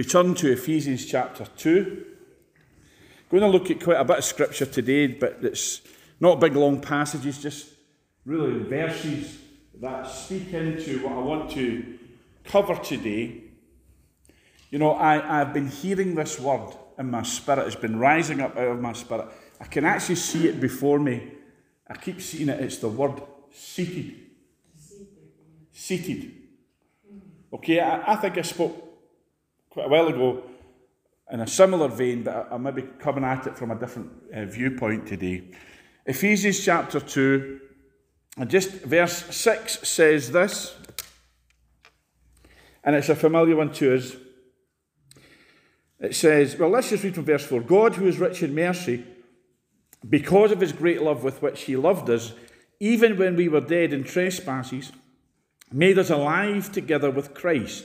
We 0.00 0.04
turn 0.04 0.34
to 0.36 0.50
Ephesians 0.50 1.04
chapter 1.04 1.44
2? 1.44 2.06
I'm 2.56 3.38
Going 3.38 3.42
to 3.42 3.58
look 3.58 3.70
at 3.70 3.84
quite 3.84 4.00
a 4.00 4.04
bit 4.04 4.16
of 4.16 4.24
scripture 4.24 4.64
today, 4.64 5.08
but 5.08 5.40
it's 5.42 5.82
not 6.18 6.40
big 6.40 6.56
long 6.56 6.80
passages, 6.80 7.36
just 7.36 7.74
really 8.24 8.62
verses 8.62 9.36
that 9.78 10.04
speak 10.04 10.54
into 10.54 11.04
what 11.04 11.12
I 11.12 11.18
want 11.18 11.50
to 11.50 11.98
cover 12.44 12.76
today. 12.76 13.42
You 14.70 14.78
know, 14.78 14.92
I, 14.92 15.42
I've 15.42 15.52
been 15.52 15.68
hearing 15.68 16.14
this 16.14 16.40
word 16.40 16.74
in 16.98 17.10
my 17.10 17.22
spirit, 17.22 17.66
it's 17.66 17.76
been 17.76 17.98
rising 17.98 18.40
up 18.40 18.56
out 18.56 18.68
of 18.68 18.80
my 18.80 18.94
spirit. 18.94 19.26
I 19.60 19.66
can 19.66 19.84
actually 19.84 20.14
see 20.14 20.48
it 20.48 20.62
before 20.62 20.98
me. 20.98 21.30
I 21.86 21.98
keep 21.98 22.22
seeing 22.22 22.48
it, 22.48 22.58
it's 22.58 22.78
the 22.78 22.88
word 22.88 23.20
seated. 23.52 24.14
Seated. 25.70 26.32
Okay, 27.52 27.80
I, 27.80 28.14
I 28.14 28.16
think 28.16 28.38
I 28.38 28.42
spoke 28.42 28.86
quite 29.80 29.86
a 29.86 30.02
while 30.02 30.08
ago 30.08 30.42
in 31.30 31.40
a 31.40 31.46
similar 31.46 31.88
vein, 31.88 32.22
but 32.22 32.48
I, 32.50 32.54
I 32.54 32.58
may 32.58 32.70
be 32.70 32.82
coming 32.82 33.24
at 33.24 33.46
it 33.46 33.56
from 33.56 33.70
a 33.70 33.78
different 33.78 34.10
uh, 34.34 34.44
viewpoint 34.44 35.06
today. 35.06 35.44
Ephesians 36.04 36.62
chapter 36.62 37.00
2, 37.00 37.60
and 38.36 38.50
just 38.50 38.70
verse 38.70 39.34
6 39.34 39.88
says 39.88 40.32
this, 40.32 40.76
and 42.84 42.94
it's 42.94 43.08
a 43.08 43.14
familiar 43.14 43.56
one 43.56 43.72
to 43.74 43.96
us. 43.96 44.16
It 45.98 46.14
says, 46.14 46.56
well, 46.56 46.70
let's 46.70 46.90
just 46.90 47.04
read 47.04 47.14
from 47.14 47.24
verse 47.24 47.44
4 47.44 47.60
God, 47.60 47.94
who 47.94 48.06
is 48.06 48.18
rich 48.18 48.42
in 48.42 48.54
mercy, 48.54 49.04
because 50.08 50.50
of 50.52 50.60
his 50.60 50.72
great 50.72 51.02
love 51.02 51.24
with 51.24 51.40
which 51.40 51.62
he 51.62 51.76
loved 51.76 52.10
us, 52.10 52.32
even 52.80 53.16
when 53.16 53.36
we 53.36 53.48
were 53.48 53.60
dead 53.60 53.94
in 53.94 54.04
trespasses, 54.04 54.92
made 55.72 55.98
us 55.98 56.10
alive 56.10 56.70
together 56.70 57.10
with 57.10 57.32
Christ. 57.32 57.84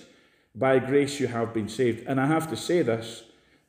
By 0.56 0.80
grace 0.80 1.20
you 1.20 1.28
have 1.28 1.54
been 1.54 1.68
saved. 1.68 2.08
And 2.08 2.20
I 2.20 2.28
have 2.28 2.50
to 2.50 2.58
say 2.58 2.82
this 2.82 3.24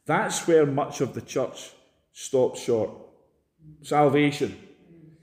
that's 0.07 0.47
where 0.47 0.65
much 0.65 1.01
of 1.01 1.15
the 1.15 1.21
church 1.21 1.71
stops 2.13 2.63
short. 2.63 2.91
Salvation. 3.83 4.57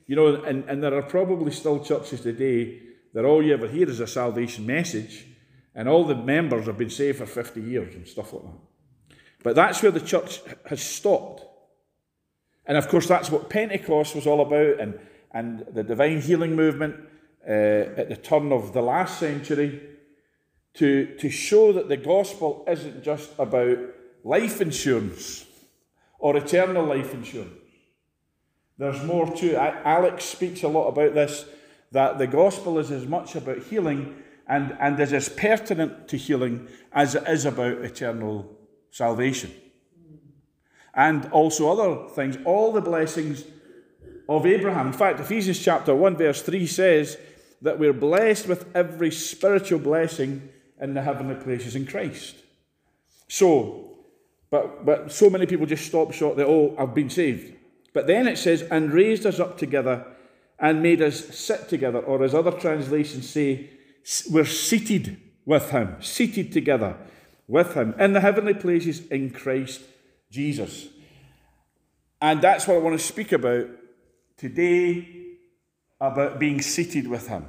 You 0.06 0.18
know, 0.18 0.44
and, 0.44 0.66
and 0.66 0.84
there 0.84 0.94
are 0.94 1.04
probably 1.04 1.52
still 1.52 1.84
churches 1.84 2.22
today 2.22 2.82
that 3.14 3.24
all 3.24 3.42
you 3.42 3.54
ever 3.54 3.68
hear 3.68 3.90
is 3.90 4.02
a 4.02 4.08
salvation 4.08 4.66
message, 4.66 5.26
and 5.74 5.88
all 5.88 6.04
the 6.04 6.16
members 6.16 6.66
have 6.66 6.78
been 6.78 6.90
saved 6.90 7.20
for 7.20 7.26
50 7.26 7.62
years 7.62 7.96
and 7.96 8.06
stuff 8.06 8.34
like 8.34 8.44
that. 8.44 9.18
But 9.44 9.56
that's 9.56 9.82
where 9.82 9.92
the 9.92 10.02
church 10.02 10.42
has 10.68 10.82
stopped. 10.82 11.46
And 12.66 12.78
of 12.78 12.88
course, 12.90 13.08
that's 13.08 13.32
what 13.32 13.50
Pentecost 13.50 14.16
was 14.16 14.28
all 14.28 14.42
about, 14.42 14.80
and, 14.80 15.00
and 15.32 15.66
the 15.72 15.84
divine 15.84 16.22
healing 16.22 16.56
movement 16.56 16.96
uh, 17.48 17.52
at 17.52 18.10
the 18.10 18.18
turn 18.18 18.52
of 18.52 18.74
the 18.74 18.82
last 18.82 19.20
century 19.20 19.82
to, 20.76 21.16
to 21.20 21.30
show 21.30 21.72
that 21.74 21.90
the 21.90 21.98
gospel 21.98 22.66
isn't 22.68 23.04
just 23.04 23.32
about 23.38 23.78
life 24.24 24.62
insurance 24.62 25.46
or 26.20 26.36
eternal 26.38 26.86
life 26.86 27.14
insurance. 27.14 27.52
There's 28.78 29.04
more 29.04 29.32
to 29.36 29.52
it. 29.52 29.76
Alex 29.86 30.26
speaks 30.26 30.64
a 30.64 30.68
lot 30.68 30.88
about 30.88 31.14
this 31.14 31.46
that 31.92 32.18
the 32.18 32.26
gospel 32.26 32.80
is 32.80 32.90
as 32.90 33.06
much 33.06 33.36
about 33.36 33.60
healing 33.60 34.16
and, 34.48 34.76
and 34.80 35.00
is 35.00 35.14
as 35.14 35.30
pertinent 35.30 36.08
to 36.08 36.18
healing 36.18 36.68
as 36.92 37.14
it 37.14 37.24
is 37.28 37.46
about 37.46 37.78
eternal 37.78 38.50
salvation. 38.90 39.52
And 40.96 41.26
also 41.32 41.72
other 41.72 42.10
things, 42.10 42.38
all 42.46 42.72
the 42.72 42.82
blessings 42.82 43.44
of 44.28 44.46
Abraham. 44.46 44.88
In 44.88 44.94
fact, 44.94 45.20
Ephesians 45.20 45.60
chapter 45.60 45.94
1, 45.94 46.18
verse 46.18 46.42
3 46.42 46.66
says 46.66 47.18
that 47.62 47.78
we're 47.78 47.94
blessed 47.94 48.48
with 48.48 48.76
every 48.76 49.12
spiritual 49.12 49.80
blessing 49.80 50.50
in 50.84 50.94
the 50.94 51.02
heavenly 51.02 51.36
places 51.36 51.76
in 51.76 51.88
Christ. 51.88 52.36
So, 53.30 53.96
but, 54.50 54.86
but 54.86 55.12
so 55.12 55.30
many 55.30 55.46
people 55.46 55.66
just 55.66 55.86
stop 55.86 56.12
short 56.12 56.36
that, 56.38 56.46
oh, 56.46 56.76
I've 56.78 56.94
been 56.94 57.10
saved. 57.10 57.56
But 57.94 58.06
then 58.06 58.28
it 58.28 58.38
says, 58.38 58.64
and 58.64 58.92
raised 58.92 59.26
us 59.26 59.40
up 59.40 59.58
together 59.58 60.06
and 60.60 60.84
made 60.84 61.02
us 61.02 61.36
sit 61.36 61.70
together, 61.70 62.00
or 62.00 62.22
as 62.24 62.36
other 62.36 62.52
translations 62.52 63.30
say, 63.30 63.70
we're 64.30 64.46
seated 64.46 65.20
with 65.46 65.72
him, 65.72 65.96
seated 66.02 66.52
together 66.52 66.98
with 67.48 67.74
him 67.76 67.96
in 67.98 68.12
the 68.12 68.20
heavenly 68.20 68.54
places 68.54 69.08
in 69.08 69.30
Christ 69.30 69.82
Jesus. 70.30 70.90
And 72.22 72.42
that's 72.42 72.68
what 72.68 72.76
I 72.76 72.80
want 72.80 73.00
to 73.00 73.06
speak 73.06 73.32
about 73.32 73.68
today 74.38 75.08
about 76.00 76.40
being 76.40 76.62
seated 76.62 77.08
with 77.08 77.28
him. 77.28 77.46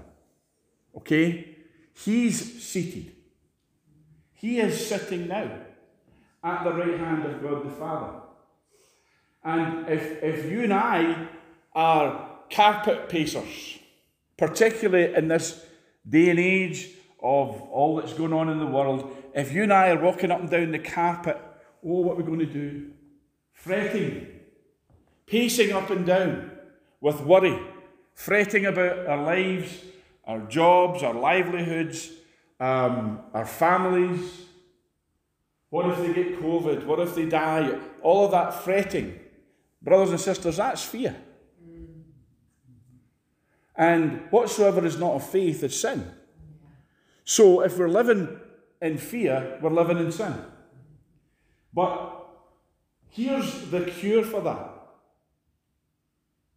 Okay? 0.96 1.56
He's 1.94 2.62
seated. 2.62 3.13
He 4.44 4.58
is 4.58 4.88
sitting 4.88 5.26
now 5.26 5.50
at 6.42 6.64
the 6.64 6.74
right 6.74 6.98
hand 6.98 7.24
of 7.24 7.42
God 7.42 7.64
the 7.64 7.70
Father. 7.70 8.20
And 9.42 9.88
if, 9.88 10.22
if 10.22 10.52
you 10.52 10.64
and 10.64 10.74
I 10.74 11.28
are 11.74 12.28
carpet 12.50 13.08
pacers, 13.08 13.78
particularly 14.36 15.14
in 15.14 15.28
this 15.28 15.64
day 16.06 16.28
and 16.28 16.38
age 16.38 16.90
of 17.22 17.62
all 17.62 17.96
that's 17.96 18.12
going 18.12 18.34
on 18.34 18.50
in 18.50 18.58
the 18.58 18.66
world, 18.66 19.16
if 19.34 19.50
you 19.50 19.62
and 19.62 19.72
I 19.72 19.88
are 19.88 20.02
walking 20.02 20.30
up 20.30 20.40
and 20.40 20.50
down 20.50 20.72
the 20.72 20.78
carpet, 20.78 21.40
oh, 21.82 22.02
what 22.02 22.12
are 22.12 22.16
we 22.16 22.24
going 22.24 22.40
to 22.40 22.44
do? 22.44 22.90
Fretting, 23.54 24.26
pacing 25.26 25.72
up 25.72 25.88
and 25.88 26.04
down 26.04 26.50
with 27.00 27.22
worry, 27.22 27.58
fretting 28.12 28.66
about 28.66 29.06
our 29.06 29.22
lives, 29.22 29.82
our 30.26 30.40
jobs, 30.40 31.02
our 31.02 31.14
livelihoods, 31.14 32.10
um, 32.64 33.20
our 33.34 33.44
families. 33.44 34.46
What 35.68 35.86
if 35.90 35.98
they 35.98 36.14
get 36.14 36.40
COVID? 36.40 36.86
What 36.86 36.98
if 37.00 37.14
they 37.14 37.26
die? 37.26 37.78
All 38.02 38.24
of 38.24 38.30
that 38.30 38.54
fretting. 38.54 39.20
Brothers 39.82 40.10
and 40.10 40.20
sisters, 40.20 40.56
that's 40.56 40.82
fear. 40.82 41.14
And 43.76 44.22
whatsoever 44.30 44.86
is 44.86 44.98
not 44.98 45.14
of 45.14 45.28
faith 45.28 45.62
is 45.62 45.78
sin. 45.78 46.10
So 47.24 47.60
if 47.60 47.76
we're 47.76 47.88
living 47.88 48.40
in 48.80 48.96
fear, 48.96 49.58
we're 49.60 49.70
living 49.70 49.98
in 49.98 50.10
sin. 50.10 50.34
But 51.72 52.24
here's 53.10 53.70
the 53.70 53.82
cure 53.82 54.24
for 54.24 54.40
that 54.42 54.70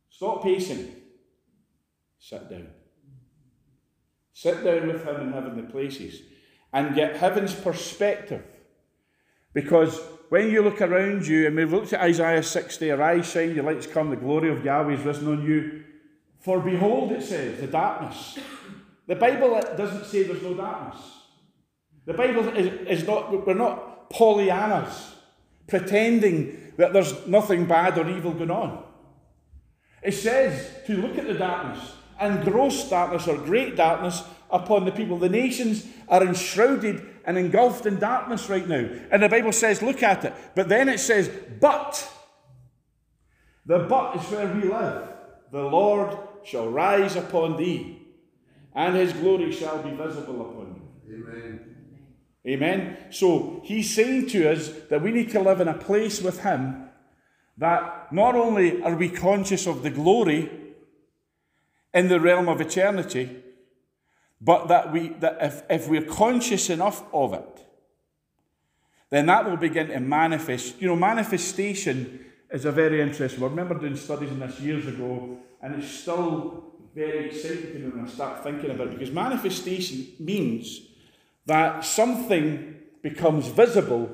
stop 0.09 0.43
pacing, 0.43 0.95
sit 2.19 2.49
down. 2.49 2.76
Sit 4.37 4.63
down 4.63 4.85
with 4.85 5.03
Him 5.03 5.15
in 5.15 5.33
heavenly 5.33 5.63
places 5.63 6.21
and 6.71 6.93
get 6.93 7.15
heaven's 7.15 7.55
perspective. 7.55 8.43
Because 9.51 9.99
when 10.29 10.51
you 10.51 10.61
look 10.61 10.79
around 10.79 11.25
you, 11.25 11.47
and 11.47 11.55
we've 11.55 11.73
looked 11.73 11.91
at 11.93 12.01
Isaiah 12.01 12.43
60, 12.43 12.91
arise, 12.91 13.31
shine, 13.31 13.55
your 13.55 13.63
lights 13.63 13.87
come, 13.87 14.11
the 14.11 14.15
glory 14.15 14.51
of 14.51 14.63
Yahweh 14.63 14.93
is 14.93 15.03
risen 15.03 15.27
on 15.27 15.43
you. 15.43 15.83
For 16.39 16.59
behold, 16.59 17.13
it 17.13 17.23
says, 17.23 17.59
the 17.59 17.65
darkness. 17.65 18.37
The 19.07 19.15
Bible 19.15 19.59
doesn't 19.75 20.05
say 20.05 20.21
there's 20.21 20.43
no 20.43 20.53
darkness. 20.53 21.01
The 22.05 22.13
Bible 22.13 22.47
is, 22.49 22.99
is 23.01 23.07
not, 23.07 23.47
we're 23.47 23.55
not 23.55 24.11
Pollyannas 24.11 25.15
pretending 25.67 26.73
that 26.77 26.93
there's 26.93 27.25
nothing 27.25 27.65
bad 27.65 27.97
or 27.97 28.07
evil 28.07 28.33
going 28.33 28.51
on. 28.51 28.83
It 30.03 30.11
says 30.11 30.85
to 30.85 30.95
look 30.97 31.17
at 31.17 31.25
the 31.25 31.33
darkness 31.33 31.93
and 32.19 32.43
gross 32.43 32.89
darkness 32.89 33.27
or 33.27 33.37
great 33.37 33.75
darkness 33.75 34.23
upon 34.49 34.85
the 34.85 34.91
people. 34.91 35.17
The 35.17 35.29
nations 35.29 35.85
are 36.07 36.23
enshrouded 36.23 37.05
and 37.25 37.37
engulfed 37.37 37.85
in 37.85 37.99
darkness 37.99 38.49
right 38.49 38.67
now. 38.67 38.89
And 39.11 39.21
the 39.21 39.29
Bible 39.29 39.51
says, 39.51 39.81
look 39.81 40.01
at 40.03 40.25
it. 40.25 40.33
But 40.55 40.69
then 40.69 40.89
it 40.89 40.99
says, 40.99 41.29
but. 41.59 42.11
The 43.65 43.79
but 43.79 44.15
is 44.15 44.31
where 44.31 44.53
we 44.53 44.69
live. 44.69 45.09
The 45.51 45.63
Lord 45.63 46.17
shall 46.43 46.69
rise 46.69 47.15
upon 47.15 47.57
thee, 47.57 48.01
and 48.73 48.95
his 48.95 49.13
glory 49.13 49.51
shall 49.51 49.81
be 49.81 49.91
visible 49.91 50.41
upon 50.41 50.81
you. 51.05 51.15
Amen. 51.15 51.75
Amen. 52.47 52.97
So 53.09 53.61
he's 53.65 53.93
saying 53.93 54.27
to 54.27 54.49
us 54.49 54.69
that 54.89 55.01
we 55.01 55.11
need 55.11 55.31
to 55.31 55.41
live 55.41 55.59
in 55.59 55.67
a 55.67 55.73
place 55.73 56.21
with 56.21 56.43
him 56.43 56.89
that 57.57 58.13
not 58.13 58.35
only 58.35 58.81
are 58.83 58.95
we 58.95 59.09
conscious 59.09 59.67
of 59.67 59.83
the 59.83 59.89
glory 59.89 60.49
in 61.93 62.07
the 62.07 62.19
realm 62.19 62.47
of 62.47 62.61
eternity, 62.61 63.43
but 64.39 64.67
that, 64.67 64.91
we, 64.91 65.09
that 65.19 65.37
if, 65.41 65.63
if 65.69 65.89
we're 65.89 66.03
conscious 66.03 66.69
enough 66.69 67.03
of 67.13 67.33
it, 67.33 67.65
then 69.09 69.25
that 69.27 69.49
will 69.49 69.57
begin 69.57 69.87
to 69.87 69.99
manifest. 69.99 70.79
You 70.81 70.87
know, 70.87 70.95
manifestation 70.95 72.25
is 72.51 72.65
a 72.65 72.71
very 72.71 73.01
interesting 73.01 73.41
word. 73.41 73.47
I 73.47 73.55
remember 73.55 73.79
doing 73.79 73.95
studies 73.95 74.29
on 74.31 74.39
this 74.39 74.59
years 74.59 74.85
ago, 74.87 75.37
and 75.61 75.75
it's 75.75 75.89
still 75.89 76.73
very 76.93 77.27
exciting 77.27 77.73
to 77.73 77.79
me 77.79 77.89
when 77.89 78.05
I 78.05 78.07
start 78.09 78.43
thinking 78.43 78.69
about 78.69 78.87
it, 78.87 78.93
because 78.93 79.11
manifestation 79.11 80.07
means 80.19 80.81
that 81.45 81.83
something 81.85 82.75
becomes 83.01 83.47
visible. 83.47 84.09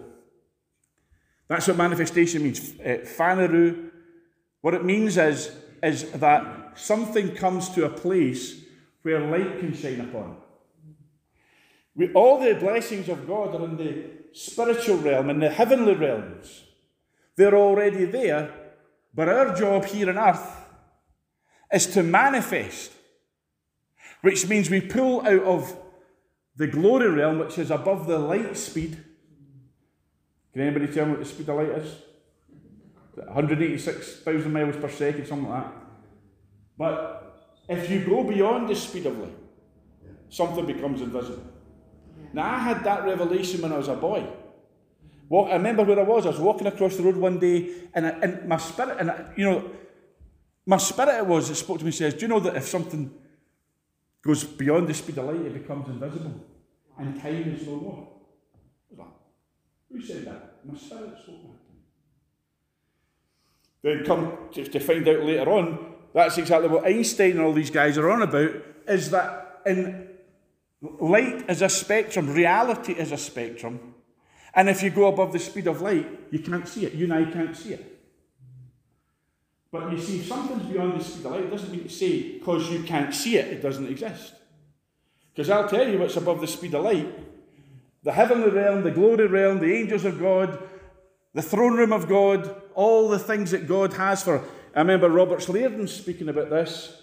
That's 1.47 1.67
what 1.67 1.77
manifestation 1.77 2.43
means. 2.43 2.79
Uh, 2.79 3.89
What 4.61 4.73
it 4.73 4.85
means 4.85 5.17
is, 5.17 5.51
is 5.81 6.09
that 6.11 6.79
something 6.79 7.35
comes 7.35 7.69
to 7.69 7.85
a 7.85 7.89
place 7.89 8.62
where 9.03 9.19
light 9.19 9.59
can 9.59 9.73
shine 9.73 10.01
upon. 10.01 10.37
We, 11.95 12.11
all 12.13 12.39
the 12.39 12.55
blessings 12.55 13.07
of 13.07 13.27
God 13.27 13.55
are 13.55 13.65
in 13.65 13.77
the 13.77 14.05
spiritual 14.33 14.97
realm, 14.97 15.29
in 15.29 15.39
the 15.39 15.49
heavenly 15.49 15.93
realms. 15.93 16.63
They're 17.35 17.55
already 17.55 18.05
there, 18.05 18.51
but 19.13 19.29
our 19.29 19.55
job 19.55 19.85
here 19.85 20.09
on 20.09 20.17
earth 20.17 20.57
is 21.71 21.87
to 21.87 22.03
manifest, 22.03 22.91
which 24.21 24.47
means 24.47 24.69
we 24.69 24.81
pull 24.81 25.21
out 25.21 25.43
of 25.43 25.75
the 26.55 26.67
glory 26.67 27.09
realm, 27.09 27.39
which 27.39 27.57
is 27.57 27.71
above 27.71 28.07
the 28.07 28.17
light 28.17 28.55
speed. 28.57 28.97
Can 30.53 30.61
anybody 30.61 30.87
tell 30.87 31.05
me 31.05 31.11
what 31.11 31.19
the 31.19 31.25
speed 31.25 31.49
of 31.49 31.57
light 31.57 31.69
is? 31.69 31.95
186,000 33.15 34.51
miles 34.51 34.75
per 34.77 34.89
second, 34.89 35.27
something 35.27 35.49
like 35.49 35.63
that. 35.63 35.73
But 36.77 37.12
if 37.67 37.89
you 37.89 38.03
go 38.05 38.23
beyond 38.23 38.69
the 38.69 38.75
speed 38.75 39.05
of 39.05 39.17
light, 39.17 39.37
something 40.29 40.65
becomes 40.65 41.01
invisible. 41.01 41.43
Now, 42.33 42.55
I 42.55 42.59
had 42.59 42.83
that 42.83 43.05
revelation 43.05 43.61
when 43.61 43.71
I 43.71 43.77
was 43.77 43.87
a 43.87 43.95
boy. 43.95 44.27
Walk, 45.29 45.49
I 45.49 45.53
remember 45.53 45.83
where 45.83 45.99
I 45.99 46.03
was. 46.03 46.25
I 46.25 46.29
was 46.29 46.39
walking 46.39 46.67
across 46.67 46.97
the 46.97 47.03
road 47.03 47.15
one 47.15 47.39
day, 47.39 47.69
and, 47.93 48.05
I, 48.05 48.09
and 48.09 48.47
my 48.47 48.57
spirit, 48.57 48.97
and 48.99 49.11
I, 49.11 49.25
you 49.35 49.45
know, 49.45 49.69
my 50.65 50.77
spirit 50.77 51.17
it 51.17 51.25
was, 51.25 51.49
it 51.49 51.55
spoke 51.55 51.79
to 51.79 51.85
me, 51.85 51.91
says, 51.91 52.13
Do 52.13 52.21
you 52.21 52.27
know 52.27 52.39
that 52.39 52.55
if 52.55 52.67
something 52.67 53.13
goes 54.21 54.43
beyond 54.43 54.87
the 54.87 54.93
speed 54.93 55.17
of 55.17 55.25
light, 55.25 55.45
it 55.45 55.53
becomes 55.53 55.87
invisible? 55.87 56.33
And 56.97 57.19
time 57.21 57.53
is 57.53 57.65
no 57.67 57.75
more. 57.75 58.07
Who 59.93 60.01
said 60.01 60.25
that? 60.25 60.59
My 60.65 60.75
spirit 60.75 61.13
spoke 61.21 61.43
that. 61.43 61.59
Then 63.83 64.05
come 64.05 64.37
to, 64.53 64.63
to 64.63 64.79
find 64.79 65.07
out 65.07 65.23
later 65.23 65.49
on, 65.51 65.92
that's 66.13 66.37
exactly 66.37 66.69
what 66.69 66.85
Einstein 66.85 67.31
and 67.31 67.41
all 67.41 67.53
these 67.53 67.71
guys 67.71 67.97
are 67.97 68.09
on 68.09 68.21
about, 68.21 68.51
is 68.87 69.09
that 69.11 69.61
in 69.65 70.09
light 70.81 71.49
is 71.49 71.61
a 71.61 71.69
spectrum, 71.69 72.33
reality 72.33 72.93
is 72.93 73.11
a 73.11 73.17
spectrum. 73.17 73.95
And 74.53 74.69
if 74.69 74.83
you 74.83 74.91
go 74.91 75.07
above 75.07 75.33
the 75.33 75.39
speed 75.39 75.67
of 75.67 75.81
light, 75.81 76.07
you 76.29 76.39
can't 76.39 76.67
see 76.67 76.85
it. 76.85 76.93
You 76.93 77.05
and 77.05 77.13
I 77.13 77.31
can't 77.31 77.55
see 77.55 77.73
it. 77.73 77.89
But 79.71 79.91
you 79.91 79.99
see, 79.99 80.21
something's 80.21 80.71
beyond 80.71 80.99
the 80.99 81.03
speed 81.03 81.25
of 81.25 81.31
light, 81.31 81.43
it 81.45 81.49
doesn't 81.49 81.71
mean 81.71 81.83
to 81.83 81.89
say 81.89 82.33
because 82.33 82.69
you 82.69 82.83
can't 82.83 83.13
see 83.13 83.37
it, 83.37 83.47
it 83.47 83.61
doesn't 83.63 83.87
exist. 83.87 84.35
Because 85.33 85.49
I'll 85.49 85.67
tell 85.67 85.87
you 85.87 85.97
what's 85.97 86.15
above 86.15 86.41
the 86.41 86.47
speed 86.47 86.75
of 86.75 86.83
light 86.83 87.07
the 88.03 88.11
heavenly 88.11 88.49
realm, 88.49 88.83
the 88.83 88.91
glory 88.91 89.27
realm, 89.27 89.59
the 89.59 89.73
angels 89.73 90.03
of 90.03 90.19
God, 90.19 90.61
the 91.33 91.41
throne 91.41 91.75
room 91.75 91.93
of 91.93 92.07
God, 92.07 92.61
all 92.75 93.07
the 93.07 93.17
things 93.17 93.51
that 93.51 93.65
God 93.65 93.93
has 93.93 94.21
for. 94.21 94.43
I 94.75 94.79
remember 94.79 95.09
Robert 95.09 95.39
Liardon 95.39 95.87
speaking 95.87 96.29
about 96.29 96.49
this. 96.49 97.01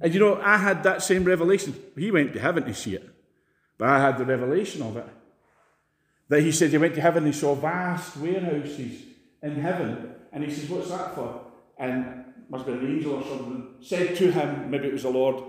And 0.00 0.14
you 0.14 0.20
know, 0.20 0.40
I 0.40 0.56
had 0.56 0.82
that 0.84 1.02
same 1.02 1.24
revelation. 1.24 1.74
He 1.96 2.10
went 2.10 2.32
to 2.32 2.40
heaven 2.40 2.64
to 2.64 2.74
see 2.74 2.94
it. 2.94 3.08
But 3.76 3.88
I 3.88 4.00
had 4.00 4.18
the 4.18 4.24
revelation 4.24 4.82
of 4.82 4.96
it. 4.96 5.06
That 6.28 6.42
he 6.42 6.52
said 6.52 6.70
he 6.70 6.78
went 6.78 6.94
to 6.94 7.00
heaven 7.00 7.24
and 7.24 7.34
he 7.34 7.38
saw 7.38 7.54
vast 7.54 8.16
warehouses 8.16 9.02
in 9.42 9.56
heaven. 9.56 10.14
And 10.32 10.44
he 10.44 10.50
says, 10.50 10.70
What's 10.70 10.90
that 10.90 11.14
for? 11.14 11.46
And 11.78 12.24
must 12.48 12.66
be 12.66 12.72
an 12.72 12.86
angel 12.86 13.14
or 13.14 13.22
something, 13.22 13.74
said 13.80 14.16
to 14.16 14.30
him, 14.30 14.70
maybe 14.70 14.88
it 14.88 14.92
was 14.92 15.04
the 15.04 15.10
Lord, 15.10 15.42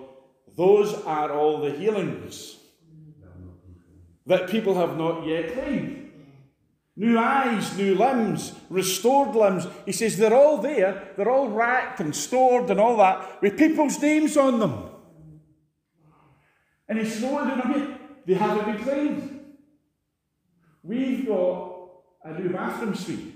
Those 0.55 0.93
are 1.03 1.31
all 1.31 1.59
the 1.61 1.71
healings 1.71 2.57
that 4.27 4.49
people 4.49 4.75
have 4.75 4.97
not 4.97 5.25
yet 5.25 5.53
claimed. 5.53 6.10
New 6.97 7.17
eyes, 7.17 7.77
new 7.77 7.95
limbs, 7.95 8.53
restored 8.69 9.35
limbs. 9.35 9.65
He 9.85 9.91
says 9.91 10.17
they're 10.17 10.33
all 10.33 10.57
there, 10.57 11.13
they're 11.15 11.31
all 11.31 11.47
racked 11.47 11.99
and 12.01 12.15
stored 12.15 12.69
and 12.69 12.79
all 12.79 12.97
that, 12.97 13.41
with 13.41 13.57
people's 13.57 13.99
names 14.01 14.35
on 14.35 14.59
them. 14.59 14.89
And 16.89 16.99
he 16.99 17.05
says, 17.05 17.21
No, 17.21 17.43
no, 17.43 17.97
they 18.25 18.33
haven't 18.33 18.65
been 18.65 18.83
claimed. 18.83 19.39
We've 20.83 21.25
got 21.25 21.71
a 22.25 22.33
new 22.39 22.49
bathroom 22.49 22.95
suite. 22.95 23.35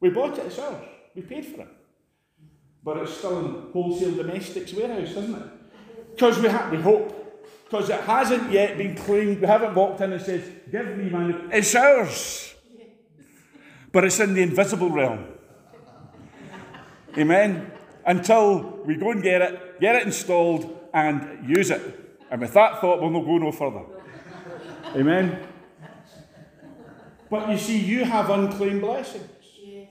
We 0.00 0.10
bought 0.10 0.38
it, 0.38 0.46
it's 0.46 0.58
ours. 0.58 0.84
We 1.14 1.22
paid 1.22 1.46
for 1.46 1.62
it. 1.62 1.68
But 2.82 2.98
it's 2.98 3.16
still 3.16 3.38
in 3.38 3.72
wholesale 3.72 4.14
domestics 4.14 4.72
warehouse, 4.74 5.10
isn't 5.10 5.34
it? 5.34 6.10
Because 6.10 6.38
we, 6.38 6.48
ha- 6.48 6.68
we 6.70 6.78
hope 6.78 7.16
because 7.70 7.88
it 7.88 8.00
hasn't 8.00 8.50
yet 8.50 8.76
been 8.76 8.96
claimed. 8.96 9.40
We 9.40 9.46
haven't 9.46 9.74
walked 9.74 10.00
in 10.00 10.12
and 10.12 10.20
said, 10.20 10.62
Give 10.70 10.96
me 10.96 11.08
my. 11.08 11.34
It's 11.52 11.74
ours. 11.74 12.49
But 13.92 14.04
it's 14.04 14.20
in 14.20 14.34
the 14.34 14.42
invisible 14.42 14.90
realm. 14.90 15.26
Amen. 17.18 17.72
Until 18.06 18.60
we 18.84 18.96
go 18.96 19.10
and 19.10 19.22
get 19.22 19.42
it, 19.42 19.80
get 19.80 19.96
it 19.96 20.04
installed, 20.04 20.78
and 20.94 21.48
use 21.48 21.70
it. 21.70 22.18
And 22.30 22.40
with 22.40 22.54
that 22.54 22.80
thought, 22.80 23.00
we'll 23.00 23.10
not 23.10 23.24
go 23.24 23.38
no 23.38 23.52
further. 23.52 23.82
Amen. 24.94 25.40
But 27.28 27.48
you 27.48 27.58
see, 27.58 27.78
you 27.78 28.04
have 28.04 28.30
unclaimed 28.30 28.80
blessings. 28.80 29.28
Yes. 29.62 29.88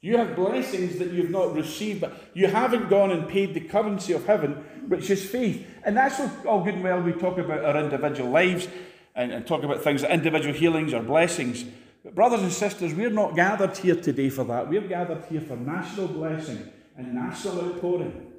You 0.00 0.18
have 0.18 0.36
blessings 0.36 0.98
that 0.98 1.10
you've 1.10 1.30
not 1.30 1.54
received, 1.54 2.02
but 2.02 2.12
you 2.34 2.48
haven't 2.48 2.90
gone 2.90 3.10
and 3.10 3.28
paid 3.28 3.54
the 3.54 3.60
currency 3.60 4.12
of 4.12 4.26
heaven, 4.26 4.52
which 4.88 5.08
is 5.10 5.24
faith. 5.24 5.66
And 5.84 5.96
that's 5.96 6.20
all 6.44 6.62
good 6.64 6.74
and 6.74 6.84
well. 6.84 7.00
We 7.00 7.12
talk 7.12 7.38
about 7.38 7.64
our 7.64 7.78
individual 7.82 8.30
lives 8.30 8.68
and, 9.14 9.32
and 9.32 9.46
talk 9.46 9.62
about 9.62 9.82
things 9.82 10.02
individual 10.02 10.54
healings 10.54 10.92
or 10.92 11.02
blessings. 11.02 11.64
But, 12.04 12.14
brothers 12.14 12.42
and 12.42 12.52
sisters, 12.52 12.94
we're 12.94 13.10
not 13.10 13.36
gathered 13.36 13.76
here 13.76 13.96
today 13.96 14.28
for 14.28 14.44
that. 14.44 14.68
We're 14.68 14.88
gathered 14.88 15.24
here 15.30 15.40
for 15.40 15.56
national 15.56 16.08
blessing 16.08 16.68
and 16.96 17.14
national 17.14 17.60
outpouring. 17.60 18.32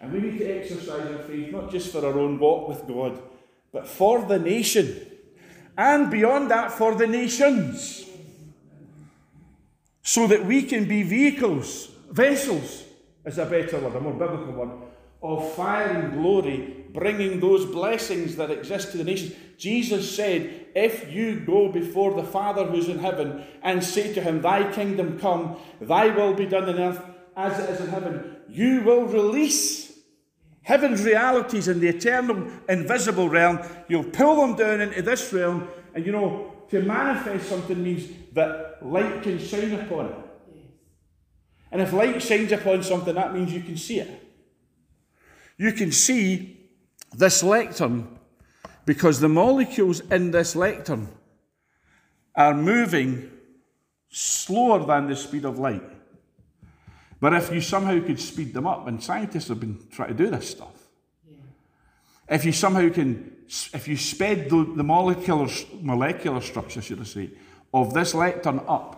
And 0.00 0.12
we 0.12 0.20
need 0.20 0.38
to 0.38 0.44
exercise 0.44 1.12
our 1.12 1.22
faith 1.24 1.50
not 1.52 1.70
just 1.70 1.90
for 1.90 2.06
our 2.06 2.16
own 2.18 2.38
walk 2.38 2.68
with 2.68 2.86
God, 2.86 3.20
but 3.72 3.86
for 3.86 4.24
the 4.24 4.38
nation. 4.38 5.04
And 5.76 6.10
beyond 6.10 6.50
that, 6.50 6.72
for 6.72 6.94
the 6.94 7.06
nations 7.06 8.04
so 10.02 10.26
that 10.26 10.44
we 10.44 10.62
can 10.62 10.86
be 10.86 11.02
vehicles, 11.02 11.88
vessels 12.10 12.84
is 13.24 13.38
a 13.38 13.44
better 13.44 13.78
word, 13.78 13.94
a 13.94 14.00
more 14.00 14.14
biblical 14.14 14.52
word, 14.52 14.70
of 15.22 15.52
fire 15.54 15.88
and 15.88 16.14
glory, 16.14 16.77
bringing 16.88 17.40
those 17.40 17.66
blessings 17.66 18.36
that 18.36 18.50
exist 18.50 18.92
to 18.92 18.98
the 18.98 19.04
nations. 19.04 19.34
Jesus 19.56 20.14
said, 20.14 20.66
If 20.74 21.12
you 21.12 21.40
go 21.40 21.70
before 21.70 22.14
the 22.14 22.26
Father 22.26 22.64
who's 22.64 22.88
in 22.88 22.98
heaven 22.98 23.44
and 23.62 23.82
say 23.82 24.12
to 24.14 24.20
him, 24.20 24.42
Thy 24.42 24.72
kingdom 24.72 25.18
come, 25.18 25.56
thy 25.80 26.08
will 26.08 26.34
be 26.34 26.46
done 26.46 26.68
on 26.68 26.78
earth 26.78 27.02
as 27.36 27.58
it 27.58 27.70
is 27.70 27.80
in 27.80 27.88
heaven, 27.88 28.36
you 28.48 28.82
will 28.82 29.04
release 29.04 29.92
heaven's 30.62 31.02
realities 31.04 31.68
in 31.68 31.80
the 31.80 31.88
eternal, 31.88 32.50
invisible 32.68 33.28
realm. 33.28 33.60
You'll 33.88 34.04
pull 34.04 34.40
them 34.40 34.56
down 34.56 34.80
into 34.80 35.02
this 35.02 35.32
realm, 35.32 35.68
and 35.94 36.04
you 36.04 36.12
know, 36.12 36.54
to 36.70 36.82
manifest 36.82 37.48
something 37.48 37.82
means 37.82 38.08
that 38.32 38.78
light 38.82 39.22
can 39.22 39.38
shine 39.38 39.72
upon 39.72 40.06
it. 40.06 40.14
And 41.70 41.82
if 41.82 41.92
light 41.92 42.22
shines 42.22 42.52
upon 42.52 42.82
something, 42.82 43.14
that 43.14 43.34
means 43.34 43.52
you 43.52 43.62
can 43.62 43.76
see 43.76 44.00
it. 44.00 44.24
You 45.56 45.72
can 45.72 45.92
see 45.92 46.57
this 47.12 47.42
lectern 47.42 48.18
because 48.84 49.20
the 49.20 49.28
molecules 49.28 50.00
in 50.10 50.30
this 50.30 50.56
lectern 50.56 51.08
are 52.34 52.54
moving 52.54 53.30
slower 54.08 54.84
than 54.86 55.08
the 55.08 55.16
speed 55.16 55.44
of 55.44 55.58
light. 55.58 55.82
But 57.20 57.34
if 57.34 57.52
you 57.52 57.60
somehow 57.60 58.00
could 58.00 58.20
speed 58.20 58.54
them 58.54 58.66
up, 58.66 58.86
and 58.86 59.02
scientists 59.02 59.48
have 59.48 59.60
been 59.60 59.78
trying 59.90 60.08
to 60.08 60.14
do 60.14 60.30
this 60.30 60.48
stuff, 60.48 60.88
yeah. 61.28 61.36
if 62.28 62.44
you 62.44 62.52
somehow 62.52 62.88
can 62.90 63.38
if 63.72 63.88
you 63.88 63.96
sped 63.96 64.50
the, 64.50 64.72
the 64.76 64.84
molecular, 64.84 65.48
molecular 65.80 66.40
structure, 66.40 66.82
should 66.82 67.00
I 67.00 67.04
say, 67.04 67.30
of 67.72 67.94
this 67.94 68.14
lectern 68.14 68.60
up, 68.68 68.94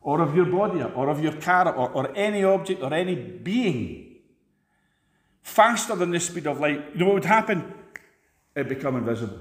or 0.00 0.20
of 0.20 0.34
your 0.34 0.46
body 0.46 0.82
up, 0.82 0.96
or 0.96 1.08
of 1.08 1.22
your 1.22 1.34
car 1.34 1.72
or, 1.72 1.90
or 1.90 2.16
any 2.16 2.42
object 2.42 2.82
or 2.82 2.92
any 2.92 3.14
being, 3.14 4.07
faster 5.48 5.96
than 5.96 6.10
the 6.10 6.20
speed 6.20 6.46
of 6.46 6.60
light, 6.60 6.84
you 6.92 7.00
know 7.00 7.06
what 7.06 7.14
would 7.14 7.24
happen? 7.24 7.74
It'd 8.54 8.68
become 8.68 8.96
invisible. 8.96 9.38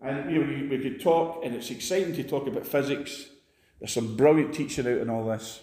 And 0.00 0.30
you 0.30 0.44
know, 0.44 0.46
we, 0.46 0.68
we 0.68 0.78
could 0.78 1.00
talk, 1.00 1.44
and 1.44 1.54
it's 1.54 1.70
exciting 1.70 2.14
to 2.14 2.24
talk 2.24 2.46
about 2.46 2.66
physics. 2.66 3.26
There's 3.78 3.92
some 3.92 4.16
brilliant 4.16 4.54
teaching 4.54 4.86
out 4.86 4.98
in 4.98 5.10
all 5.10 5.26
this. 5.26 5.60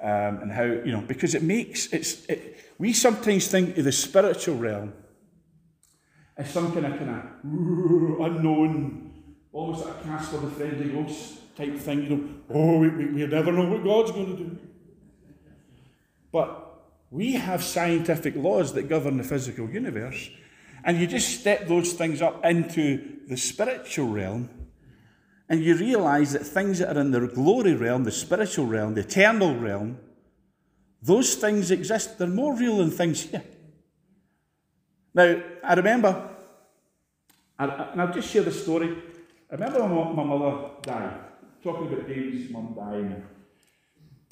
Um, 0.00 0.40
and 0.42 0.52
how, 0.52 0.64
you 0.64 0.92
know, 0.92 1.00
because 1.00 1.34
it 1.34 1.42
makes, 1.42 1.86
it's, 1.92 2.26
it, 2.26 2.60
we 2.78 2.92
sometimes 2.92 3.48
think 3.48 3.78
of 3.78 3.84
the 3.84 3.92
spiritual 3.92 4.56
realm 4.56 4.92
as 6.36 6.50
some 6.50 6.72
kind 6.72 6.86
of 6.86 6.98
kind 6.98 7.10
of 7.10 7.22
unknown, 8.20 9.12
almost 9.52 9.86
like 9.86 9.94
a 10.00 10.04
Casper 10.04 10.38
the 10.38 10.48
Friendly 10.48 10.90
Ghost 10.90 11.56
type 11.56 11.76
thing, 11.78 12.02
you 12.02 12.08
know, 12.10 12.28
oh, 12.50 12.78
we, 12.78 12.88
we, 12.88 13.06
we 13.06 13.26
never 13.26 13.52
know 13.52 13.64
what 13.64 13.82
God's 13.82 14.12
going 14.12 14.36
to 14.36 14.44
do. 14.44 14.58
But 16.30 16.65
we 17.10 17.32
have 17.32 17.62
scientific 17.62 18.34
laws 18.36 18.72
that 18.74 18.88
govern 18.88 19.16
the 19.16 19.24
physical 19.24 19.68
universe, 19.68 20.30
and 20.84 20.98
you 20.98 21.06
just 21.06 21.40
step 21.40 21.66
those 21.66 21.92
things 21.92 22.22
up 22.22 22.44
into 22.44 23.18
the 23.28 23.36
spiritual 23.36 24.08
realm, 24.08 24.48
and 25.48 25.62
you 25.62 25.76
realize 25.76 26.32
that 26.32 26.44
things 26.44 26.80
that 26.80 26.96
are 26.96 27.00
in 27.00 27.12
the 27.12 27.26
glory 27.28 27.74
realm, 27.74 28.04
the 28.04 28.10
spiritual 28.10 28.66
realm, 28.66 28.94
the 28.94 29.00
eternal 29.00 29.56
realm, 29.56 29.98
those 31.02 31.36
things 31.36 31.70
exist. 31.70 32.18
They're 32.18 32.26
more 32.26 32.56
real 32.56 32.78
than 32.78 32.90
things 32.90 33.22
here. 33.22 33.44
Now, 35.14 35.40
I 35.62 35.74
remember, 35.74 36.30
and 37.58 38.00
I'll 38.00 38.12
just 38.12 38.28
share 38.30 38.42
the 38.42 38.50
story. 38.50 38.96
I 39.50 39.54
remember 39.54 39.86
my 39.88 40.24
mother 40.24 40.70
died, 40.82 41.20
talking 41.62 41.86
about 41.86 42.08
David's 42.08 42.50
mum 42.50 42.74
dying. 42.76 43.22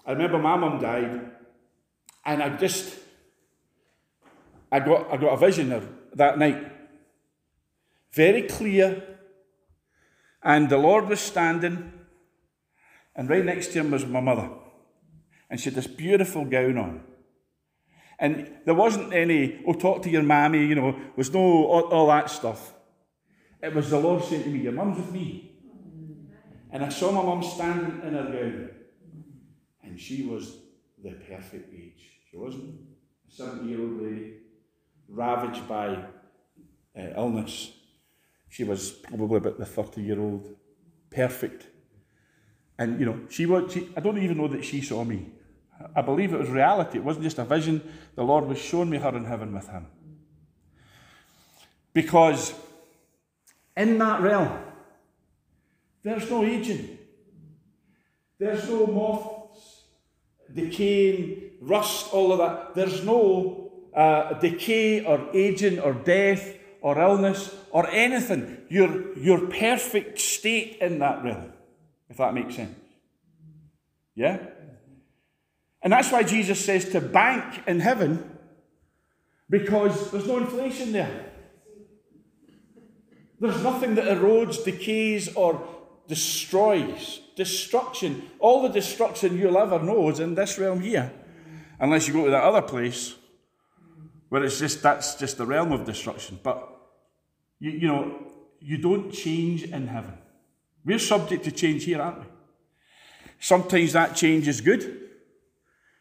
I 0.04 0.12
remember 0.12 0.38
my 0.38 0.56
mum 0.56 0.80
died, 0.80 1.30
and 2.24 2.42
I 2.42 2.56
just, 2.56 2.96
I 4.72 4.80
got, 4.80 5.12
I 5.12 5.16
got 5.16 5.34
a 5.34 5.36
vision 5.36 5.72
of 5.72 5.88
that 6.14 6.38
night. 6.38 6.72
Very 8.12 8.42
clear. 8.42 9.02
And 10.42 10.68
the 10.68 10.78
Lord 10.78 11.08
was 11.08 11.20
standing, 11.20 11.92
and 13.16 13.28
right 13.30 13.44
next 13.44 13.68
to 13.68 13.80
him 13.80 13.90
was 13.90 14.04
my 14.04 14.20
mother. 14.20 14.50
And 15.48 15.58
she 15.58 15.66
had 15.66 15.74
this 15.74 15.86
beautiful 15.86 16.44
gown 16.44 16.78
on. 16.78 17.02
And 18.18 18.52
there 18.64 18.74
wasn't 18.74 19.12
any, 19.12 19.62
oh, 19.66 19.72
talk 19.72 20.02
to 20.02 20.10
your 20.10 20.22
mammy, 20.22 20.64
you 20.66 20.74
know, 20.74 20.98
was 21.16 21.32
no 21.32 21.40
all, 21.40 21.82
all 21.84 22.06
that 22.08 22.30
stuff. 22.30 22.72
It 23.62 23.74
was 23.74 23.90
the 23.90 23.98
Lord 23.98 24.22
saying 24.22 24.44
to 24.44 24.50
me, 24.50 24.60
Your 24.60 24.72
mum's 24.72 24.98
with 24.98 25.12
me. 25.12 25.52
And 26.70 26.84
I 26.84 26.88
saw 26.88 27.12
my 27.12 27.22
mum 27.22 27.42
standing 27.42 28.06
in 28.06 28.14
her 28.14 28.24
gown. 28.24 28.70
And 29.82 29.98
she 29.98 30.26
was 30.26 30.58
the 31.02 31.12
perfect 31.12 31.72
age. 31.72 32.13
She 32.34 32.40
wasn't 32.40 32.74
a 33.28 33.32
70 33.32 33.68
year 33.68 33.80
old 33.80 34.02
lady, 34.02 34.32
ravaged 35.08 35.68
by 35.68 35.90
uh, 36.98 37.10
illness. 37.16 37.70
She 38.48 38.64
was 38.64 38.90
probably 38.90 39.36
about 39.36 39.56
the 39.56 39.64
30 39.64 40.02
year 40.02 40.18
old, 40.18 40.48
perfect. 41.10 41.68
And, 42.76 42.98
you 42.98 43.06
know, 43.06 43.20
she 43.30 43.46
was, 43.46 43.72
she, 43.72 43.88
I 43.96 44.00
don't 44.00 44.18
even 44.18 44.36
know 44.36 44.48
that 44.48 44.64
she 44.64 44.80
saw 44.80 45.04
me. 45.04 45.30
I 45.94 46.02
believe 46.02 46.34
it 46.34 46.40
was 46.40 46.50
reality. 46.50 46.98
It 46.98 47.04
wasn't 47.04 47.22
just 47.22 47.38
a 47.38 47.44
vision. 47.44 47.80
The 48.16 48.24
Lord 48.24 48.46
was 48.46 48.58
showing 48.58 48.90
me 48.90 48.98
her 48.98 49.16
in 49.16 49.26
heaven 49.26 49.54
with 49.54 49.68
him. 49.68 49.86
Because 51.92 52.52
in 53.76 53.96
that 53.98 54.20
realm, 54.20 54.58
there's 56.02 56.28
no 56.28 56.42
aging. 56.42 56.98
There's 58.40 58.68
no 58.68 58.88
moths, 58.88 59.82
decaying, 60.52 61.43
rust, 61.66 62.12
all 62.12 62.32
of 62.32 62.38
that. 62.38 62.74
There's 62.74 63.04
no 63.04 63.72
uh, 63.94 64.34
decay 64.34 65.04
or 65.04 65.28
aging 65.34 65.80
or 65.80 65.92
death 65.92 66.54
or 66.80 66.98
illness 67.00 67.54
or 67.70 67.88
anything. 67.90 68.58
Your, 68.68 69.16
your 69.18 69.46
perfect 69.46 70.18
state 70.18 70.78
in 70.80 70.98
that 70.98 71.24
realm, 71.24 71.52
if 72.08 72.18
that 72.18 72.34
makes 72.34 72.56
sense. 72.56 72.76
Yeah? 74.14 74.38
And 75.82 75.92
that's 75.92 76.10
why 76.10 76.22
Jesus 76.22 76.64
says 76.64 76.88
to 76.90 77.00
bank 77.00 77.62
in 77.66 77.80
heaven 77.80 78.30
because 79.50 80.10
there's 80.10 80.26
no 80.26 80.38
inflation 80.38 80.92
there. 80.92 81.32
There's 83.40 83.62
nothing 83.62 83.94
that 83.96 84.04
erodes, 84.04 84.64
decays, 84.64 85.34
or 85.34 85.68
destroys. 86.08 87.20
Destruction, 87.36 88.30
all 88.38 88.62
the 88.62 88.68
destruction 88.68 89.36
you'll 89.36 89.58
ever 89.58 89.82
know 89.82 90.08
is 90.08 90.20
in 90.20 90.34
this 90.34 90.58
realm 90.58 90.80
here. 90.80 91.12
Unless 91.78 92.08
you 92.08 92.14
go 92.14 92.24
to 92.24 92.30
that 92.30 92.44
other 92.44 92.62
place 92.62 93.14
where 94.28 94.44
it's 94.44 94.58
just 94.58 94.82
that's 94.82 95.16
just 95.16 95.38
the 95.38 95.46
realm 95.46 95.72
of 95.72 95.84
destruction. 95.84 96.38
But 96.42 96.68
you, 97.58 97.70
you 97.70 97.88
know, 97.88 98.26
you 98.60 98.78
don't 98.78 99.12
change 99.12 99.64
in 99.64 99.86
heaven. 99.86 100.14
We're 100.84 100.98
subject 100.98 101.44
to 101.44 101.52
change 101.52 101.84
here, 101.84 102.00
aren't 102.00 102.20
we? 102.20 102.26
Sometimes 103.38 103.92
that 103.92 104.16
change 104.16 104.48
is 104.48 104.60
good 104.60 105.00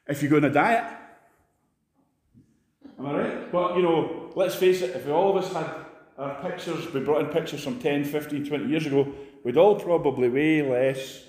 if 0.08 0.24
you 0.24 0.30
go 0.30 0.38
on 0.38 0.46
a 0.46 0.50
diet. 0.50 0.86
Am 3.00 3.06
I 3.06 3.14
right? 3.14 3.52
But, 3.52 3.76
you 3.76 3.84
know, 3.84 4.32
let's 4.36 4.56
face 4.56 4.82
it, 4.82 4.96
if 4.96 5.08
all 5.10 5.38
of 5.38 5.44
us 5.44 5.54
had 5.54 5.70
our 6.18 6.42
pictures, 6.42 6.92
we 6.94 7.02
brought 7.02 7.22
in 7.22 7.28
pictures 7.28 7.64
from 7.64 7.80
10, 7.80 8.06
15, 8.06 8.46
20 8.46 8.66
years 8.66 8.86
ago, 8.86 9.12
we'd 9.44 9.58
all 9.58 9.80
probably 9.80 10.30
weigh 10.30 10.62
less 10.62 11.24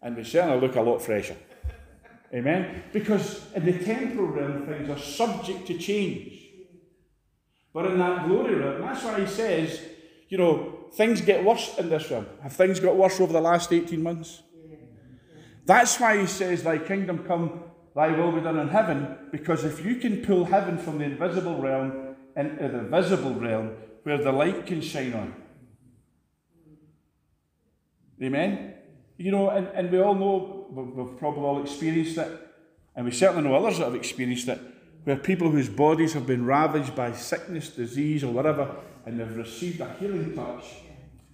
and 0.00 0.16
we 0.16 0.24
certainly 0.24 0.60
look 0.60 0.76
a 0.76 0.80
lot 0.80 1.00
fresher. 1.00 1.36
Amen? 2.34 2.84
Because 2.92 3.52
in 3.54 3.64
the 3.64 3.78
temporal 3.84 4.28
realm, 4.28 4.66
things 4.66 4.88
are 4.88 4.98
subject 4.98 5.66
to 5.66 5.78
change. 5.78 6.38
But 7.72 7.86
in 7.86 7.98
that 7.98 8.26
glory 8.26 8.54
realm, 8.54 8.80
that's 8.80 9.04
why 9.04 9.20
he 9.20 9.26
says, 9.26 9.82
you 10.28 10.38
know, 10.38 10.86
things 10.94 11.20
get 11.20 11.44
worse 11.44 11.76
in 11.78 11.90
this 11.90 12.10
realm. 12.10 12.26
Have 12.42 12.54
things 12.54 12.80
got 12.80 12.96
worse 12.96 13.20
over 13.20 13.32
the 13.32 13.40
last 13.40 13.72
18 13.72 14.02
months? 14.02 14.42
That's 15.64 15.98
why 16.00 16.18
he 16.18 16.26
says, 16.26 16.62
Thy 16.62 16.78
kingdom 16.78 17.24
come 17.24 17.64
thy 17.94 18.08
will 18.08 18.32
be 18.32 18.40
done 18.40 18.58
in 18.58 18.68
heaven, 18.68 19.16
because 19.30 19.64
if 19.64 19.84
you 19.84 19.96
can 19.96 20.24
pull 20.24 20.46
heaven 20.46 20.78
from 20.78 20.98
the 20.98 21.04
invisible 21.04 21.60
realm 21.60 22.16
into 22.36 22.68
the 22.68 22.82
visible 22.82 23.34
realm 23.34 23.72
where 24.02 24.18
the 24.18 24.32
light 24.32 24.66
can 24.66 24.80
shine 24.80 25.12
on. 25.12 25.34
Amen? 28.22 28.74
You 29.18 29.30
know, 29.30 29.50
and, 29.50 29.68
and 29.68 29.90
we 29.90 30.00
all 30.00 30.14
know, 30.14 30.51
we've 30.72 31.18
probably 31.18 31.42
all 31.42 31.62
experienced 31.62 32.18
it, 32.18 32.30
and 32.96 33.04
we 33.04 33.12
certainly 33.12 33.48
know 33.48 33.54
others 33.54 33.78
that 33.78 33.84
have 33.84 33.94
experienced 33.94 34.48
it, 34.48 34.60
where 35.04 35.16
people 35.16 35.50
whose 35.50 35.68
bodies 35.68 36.12
have 36.12 36.26
been 36.26 36.46
ravaged 36.46 36.94
by 36.94 37.12
sickness, 37.12 37.70
disease, 37.70 38.24
or 38.24 38.32
whatever, 38.32 38.74
and 39.04 39.18
they've 39.18 39.36
received 39.36 39.80
a 39.80 39.92
healing 39.94 40.34
touch, 40.34 40.64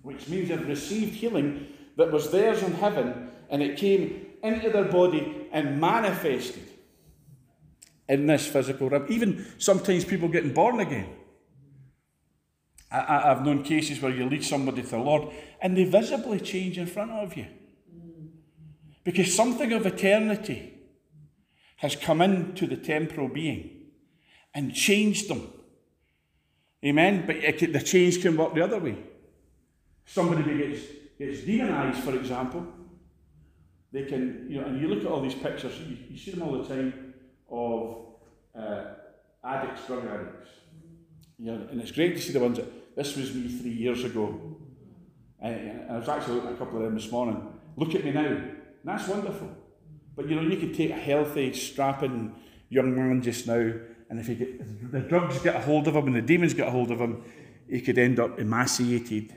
which 0.02 0.28
means 0.28 0.49
they've 0.49 0.68
received 0.68 1.14
healing 1.14 1.66
that 1.97 2.11
was 2.11 2.30
theirs 2.30 2.62
in 2.62 2.73
heaven, 2.73 3.30
and 3.50 3.62
it 3.62 3.76
came 3.76 4.26
into 4.42 4.71
their 4.71 4.85
body 4.85 5.49
and 5.52 5.80
manifested 5.80 6.68
in 8.09 8.26
this 8.26 8.47
physical 8.47 8.88
realm. 8.88 9.07
Even 9.09 9.47
sometimes 9.59 10.04
people 10.04 10.28
getting 10.28 10.52
born 10.52 10.80
again. 10.80 11.09
I, 12.90 13.21
have 13.21 13.45
known 13.45 13.64
cases 13.64 14.00
where 14.00 14.11
you 14.11 14.25
lead 14.25 14.42
somebody 14.42 14.80
to 14.83 14.88
the 14.88 14.99
Lord 14.99 15.30
and 15.61 15.76
they 15.76 15.85
visibly 15.85 16.40
change 16.40 16.78
in 16.78 16.87
front 16.87 17.11
of 17.11 17.37
you. 17.37 17.47
Because 19.09 19.35
something 19.35 19.73
of 19.73 19.87
eternity 19.87 20.71
has 21.77 21.97
come 21.97 22.21
into 22.21 22.67
the 22.67 22.77
temporal 22.77 23.29
being 23.29 23.87
and 24.53 24.75
changed 24.75 25.31
them. 25.31 25.50
Amen? 26.85 27.25
But 27.27 27.37
the 27.59 27.81
change 27.81 28.21
can 28.21 28.37
work 28.37 28.53
the 28.53 28.62
other 28.62 28.79
way. 28.79 28.99
Somebody 30.05 30.59
gets, 30.59 30.83
gets 31.19 31.41
demonized, 31.41 32.00
for 32.00 32.15
example, 32.17 32.67
they 33.93 34.03
can, 34.03 34.47
you 34.47 34.61
know, 34.61 34.67
and 34.67 34.79
you 34.79 34.88
look 34.88 35.00
at 35.00 35.07
all 35.07 35.23
these 35.23 35.37
pictures, 35.37 35.73
you, 35.81 35.97
you 36.11 36.19
see 36.19 36.33
them 36.33 36.43
all 36.43 36.62
the 36.62 36.69
time 36.69 37.15
of 37.50 38.09
uh, 38.55 38.85
addicts, 39.43 39.87
drug 39.87 40.05
addicts. 40.05 40.50
Know, 41.38 41.67
and 41.71 41.81
it's 41.81 41.93
great 41.93 42.15
to 42.15 42.21
see 42.21 42.35
the 42.35 42.41
ones 42.41 42.59
that, 42.59 42.95
this 42.95 43.17
was 43.17 43.33
me 43.33 43.49
three 43.49 43.73
years 43.73 44.05
ago. 44.05 44.59
And 45.41 45.91
I 45.91 45.97
was 45.97 46.11
actually 46.11 46.35
looking 46.35 46.50
at 46.50 46.57
a 46.57 46.59
couple 46.59 46.77
of 46.77 46.85
them 46.85 46.95
this 46.95 47.11
morning. 47.11 47.43
Look 47.75 47.95
at 47.95 48.05
me 48.05 48.11
now. 48.11 48.58
That's 48.85 49.06
wonderful. 49.08 49.50
But 50.16 50.28
you 50.28 50.37
know, 50.37 50.42
you 50.42 50.56
could 50.56 50.75
take 50.75 50.90
a 50.90 50.94
healthy, 50.94 51.52
strapping 51.52 52.35
young 52.68 52.94
man 52.94 53.23
just 53.23 53.47
now, 53.47 53.73
and 54.11 54.18
if 54.18 54.26
he 54.26 54.35
get, 54.35 54.92
the 54.92 55.00
drugs 55.00 55.38
get 55.40 55.56
a 55.56 55.61
hold 55.61 55.87
of 55.87 55.94
him 55.94 56.06
and 56.06 56.16
the 56.16 56.23
demons 56.23 56.54
get 56.54 56.68
a 56.68 56.70
hold 56.70 56.90
of 56.90 57.00
him, 57.00 57.23
he 57.68 57.80
could 57.80 57.99
end 57.99 58.18
up 58.18 58.38
emaciated, 58.38 59.35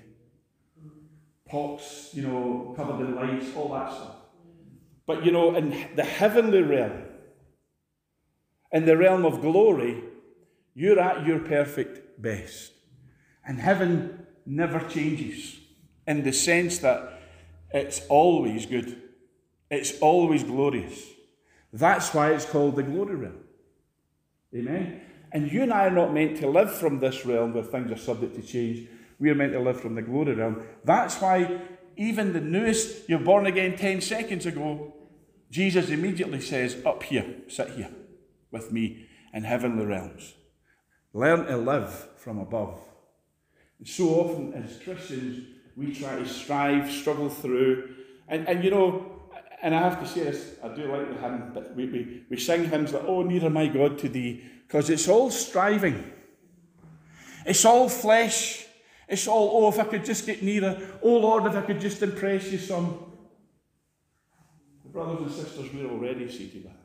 pox, 1.48 2.10
you 2.13 2.24
know, 2.24 2.74
covered 2.75 3.05
in 3.05 3.15
lice, 3.15 3.55
all 3.55 3.74
that 3.74 3.91
stuff. 3.91 4.15
But 5.05 5.25
you 5.25 5.31
know, 5.31 5.55
in 5.55 5.88
the 5.95 6.03
heavenly 6.03 6.62
realm, 6.62 7.03
in 8.71 8.86
the 8.86 8.98
realm 8.98 9.25
of 9.25 9.41
glory, 9.41 10.03
you're 10.74 11.00
at 11.00 11.25
your 11.25 11.39
perfect 11.39 12.21
best. 12.21 12.71
And 13.45 13.60
heaven 13.60 14.25
never 14.45 14.79
changes 14.88 15.57
in 16.07 16.24
the 16.24 16.31
sense 16.31 16.77
that 16.79 17.19
it's 17.74 18.05
always 18.07 18.65
good, 18.65 19.01
it's 19.72 19.98
always 20.00 20.44
glorious. 20.44 21.01
That's 21.74 22.13
why 22.13 22.34
it's 22.34 22.46
called 22.46 22.75
the 22.75 22.84
glory 22.84 23.16
realm. 23.16 23.40
Amen. 24.54 25.01
And 25.32 25.50
you 25.51 25.63
and 25.63 25.72
I 25.72 25.88
are 25.88 25.92
not 25.92 26.13
meant 26.13 26.38
to 26.42 26.50
live 26.50 26.75
from 26.75 27.00
this 27.00 27.25
realm 27.25 27.54
where 27.54 27.63
things 27.63 27.90
are 27.90 27.98
subject 27.98 28.36
to 28.36 28.42
change. 28.42 28.88
We 29.18 29.30
are 29.30 29.36
meant 29.36 29.54
to 29.54 29.60
live 29.60 29.80
from 29.80 29.96
the 29.96 30.01
glory 30.01 30.34
realm. 30.34 30.62
That's 30.84 31.20
why 31.22 31.62
even 31.96 32.34
the 32.34 32.42
newest, 32.42 33.08
you're 33.08 33.20
born 33.20 33.46
again 33.46 33.78
10 33.78 34.01
seconds 34.01 34.46
ago, 34.46 34.94
Jesus 35.50 35.90
immediately 35.90 36.42
says, 36.42 36.78
Up 36.86 37.04
here, 37.04 37.25
sit 37.48 37.70
here 37.72 37.90
with 38.51 38.72
me 38.72 39.08
in 39.34 39.44
heavenly 39.44 39.86
realms. 39.86 40.34
Learn 41.13 41.46
to 41.46 41.58
live 41.58 42.08
from 42.18 42.40
above. 42.40 42.80
And 43.80 43.88
so 43.88 44.10
often 44.10 44.54
as 44.54 44.78
Christians, 44.84 45.46
we 45.78 45.94
try 45.94 46.18
to 46.18 46.28
strive, 46.28 46.92
struggle 46.92 47.30
through. 47.30 47.96
And, 48.28 48.48
and 48.48 48.63
you 48.63 48.72
know, 48.72 49.11
and 49.62 49.75
I 49.75 49.80
have 49.80 50.00
to 50.01 50.08
say 50.08 50.24
this, 50.24 50.56
I 50.63 50.70
do 50.70 50.91
like 50.91 51.08
the 51.10 51.22
hymn, 51.22 51.51
but 51.53 51.75
we, 51.75 51.86
we, 51.86 52.24
we 52.30 52.38
sing 52.38 52.68
hymns 52.70 52.94
like, 52.94 53.03
Oh, 53.06 53.22
nearer 53.22 53.50
my 53.50 53.68
God 53.68 54.00
to 54.00 54.10
thee, 54.10 54.44
because 54.68 54.89
it's 54.89 55.08
all 55.08 55.30
striving. 55.30 56.12
It's 57.46 57.65
all 57.65 57.89
flesh. 57.89 58.65
It's 59.08 59.27
all, 59.27 59.51
oh, 59.53 59.70
if 59.70 59.80
I 59.80 59.84
could 59.84 60.06
just 60.06 60.25
get 60.25 60.41
nearer. 60.41 60.80
Oh, 61.03 61.18
Lord, 61.18 61.46
if 61.46 61.56
I 61.56 61.62
could 61.62 61.82
just 61.82 62.01
impress 62.01 62.51
you 62.51 62.58
some. 62.58 63.06
Brothers 64.86 65.22
and 65.22 65.32
sisters, 65.32 65.74
we're 65.74 65.89
already 65.89 66.30
seated 66.30 66.63
Him. 66.63 66.75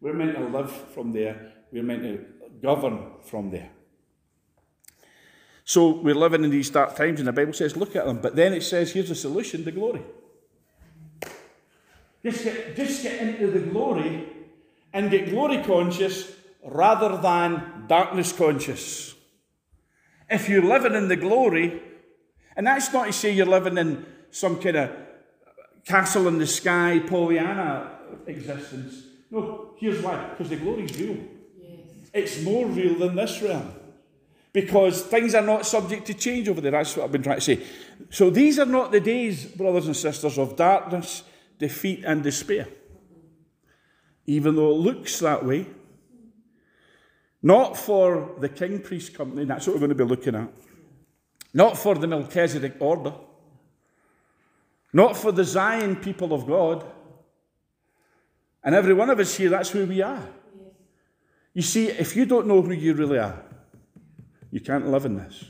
We're 0.00 0.14
meant 0.14 0.36
to 0.36 0.44
live 0.44 0.70
from 0.70 1.12
there. 1.12 1.52
We're 1.72 1.82
meant 1.82 2.02
to 2.02 2.24
govern 2.62 3.12
from 3.24 3.50
there. 3.50 3.70
So 5.64 6.00
we're 6.00 6.14
living 6.14 6.44
in 6.44 6.50
these 6.50 6.70
dark 6.70 6.94
times, 6.94 7.18
and 7.18 7.26
the 7.26 7.32
Bible 7.32 7.52
says, 7.52 7.76
look 7.76 7.96
at 7.96 8.06
them. 8.06 8.20
But 8.20 8.36
then 8.36 8.52
it 8.52 8.62
says, 8.62 8.92
here's 8.92 9.08
the 9.08 9.16
solution 9.16 9.64
the 9.64 9.72
glory. 9.72 10.02
Just 12.26 12.42
get, 12.42 12.74
just 12.74 13.02
get 13.04 13.20
into 13.20 13.52
the 13.52 13.60
glory 13.60 14.26
and 14.92 15.12
get 15.12 15.30
glory 15.30 15.62
conscious 15.62 16.32
rather 16.64 17.16
than 17.18 17.84
darkness 17.86 18.32
conscious. 18.32 19.14
If 20.28 20.48
you're 20.48 20.64
living 20.64 20.94
in 20.94 21.06
the 21.06 21.14
glory, 21.14 21.80
and 22.56 22.66
that's 22.66 22.92
not 22.92 23.06
to 23.06 23.12
say 23.12 23.30
you're 23.30 23.46
living 23.46 23.78
in 23.78 24.04
some 24.32 24.60
kind 24.60 24.74
of 24.74 24.90
castle 25.84 26.26
in 26.26 26.38
the 26.38 26.48
sky, 26.48 26.98
Pollyanna 27.06 27.92
existence. 28.26 29.04
No, 29.30 29.70
here's 29.78 30.02
why 30.02 30.30
because 30.30 30.48
the 30.48 30.56
glory 30.56 30.82
is 30.82 30.98
real. 30.98 31.18
Yes. 31.60 31.78
It's 32.12 32.42
more 32.42 32.66
real 32.66 32.98
than 32.98 33.14
this 33.14 33.40
realm. 33.40 33.72
Because 34.52 35.02
things 35.02 35.32
are 35.36 35.46
not 35.46 35.64
subject 35.64 36.08
to 36.08 36.14
change 36.14 36.48
over 36.48 36.60
there. 36.60 36.72
That's 36.72 36.96
what 36.96 37.04
I've 37.04 37.12
been 37.12 37.22
trying 37.22 37.36
to 37.36 37.40
say. 37.40 37.62
So 38.10 38.30
these 38.30 38.58
are 38.58 38.66
not 38.66 38.90
the 38.90 38.98
days, 38.98 39.44
brothers 39.44 39.86
and 39.86 39.96
sisters, 39.96 40.38
of 40.38 40.56
darkness, 40.56 41.22
defeat, 41.58 42.04
and 42.04 42.22
despair. 42.22 42.68
Even 44.26 44.56
though 44.56 44.70
it 44.70 44.78
looks 44.78 45.18
that 45.20 45.44
way. 45.44 45.66
Not 47.42 47.76
for 47.76 48.34
the 48.40 48.48
king 48.48 48.80
priest 48.80 49.14
company, 49.14 49.44
that's 49.44 49.66
what 49.66 49.74
we're 49.74 49.80
going 49.80 49.90
to 49.90 49.94
be 49.94 50.04
looking 50.04 50.34
at. 50.34 50.48
Not 51.54 51.78
for 51.78 51.94
the 51.94 52.06
Melchizedek 52.06 52.76
order. 52.80 53.14
Not 54.92 55.16
for 55.16 55.32
the 55.32 55.44
Zion 55.44 55.96
people 55.96 56.32
of 56.32 56.46
God. 56.46 56.84
And 58.64 58.74
every 58.74 58.94
one 58.94 59.10
of 59.10 59.20
us 59.20 59.36
here, 59.36 59.50
that's 59.50 59.70
who 59.70 59.86
we 59.86 60.02
are. 60.02 60.28
You 61.54 61.62
see, 61.62 61.88
if 61.88 62.16
you 62.16 62.26
don't 62.26 62.46
know 62.46 62.60
who 62.60 62.72
you 62.72 62.94
really 62.94 63.18
are, 63.18 63.42
you 64.50 64.60
can't 64.60 64.88
live 64.88 65.04
in 65.04 65.16
this. 65.16 65.44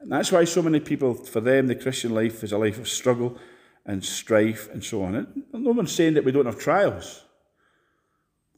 And 0.00 0.10
that's 0.10 0.30
why 0.30 0.44
so 0.44 0.62
many 0.62 0.80
people, 0.80 1.14
for 1.14 1.40
them, 1.40 1.68
the 1.68 1.74
Christian 1.74 2.14
life 2.14 2.44
is 2.44 2.52
a 2.52 2.58
life 2.58 2.78
of 2.78 2.88
struggle 2.88 3.38
and 3.86 4.04
strife 4.04 4.68
and 4.72 4.82
so 4.82 5.02
on. 5.02 5.14
And 5.14 5.44
no 5.52 5.72
one's 5.72 5.92
saying 5.92 6.14
that 6.14 6.24
we 6.24 6.32
don't 6.32 6.46
have 6.46 6.58
trials, 6.58 7.24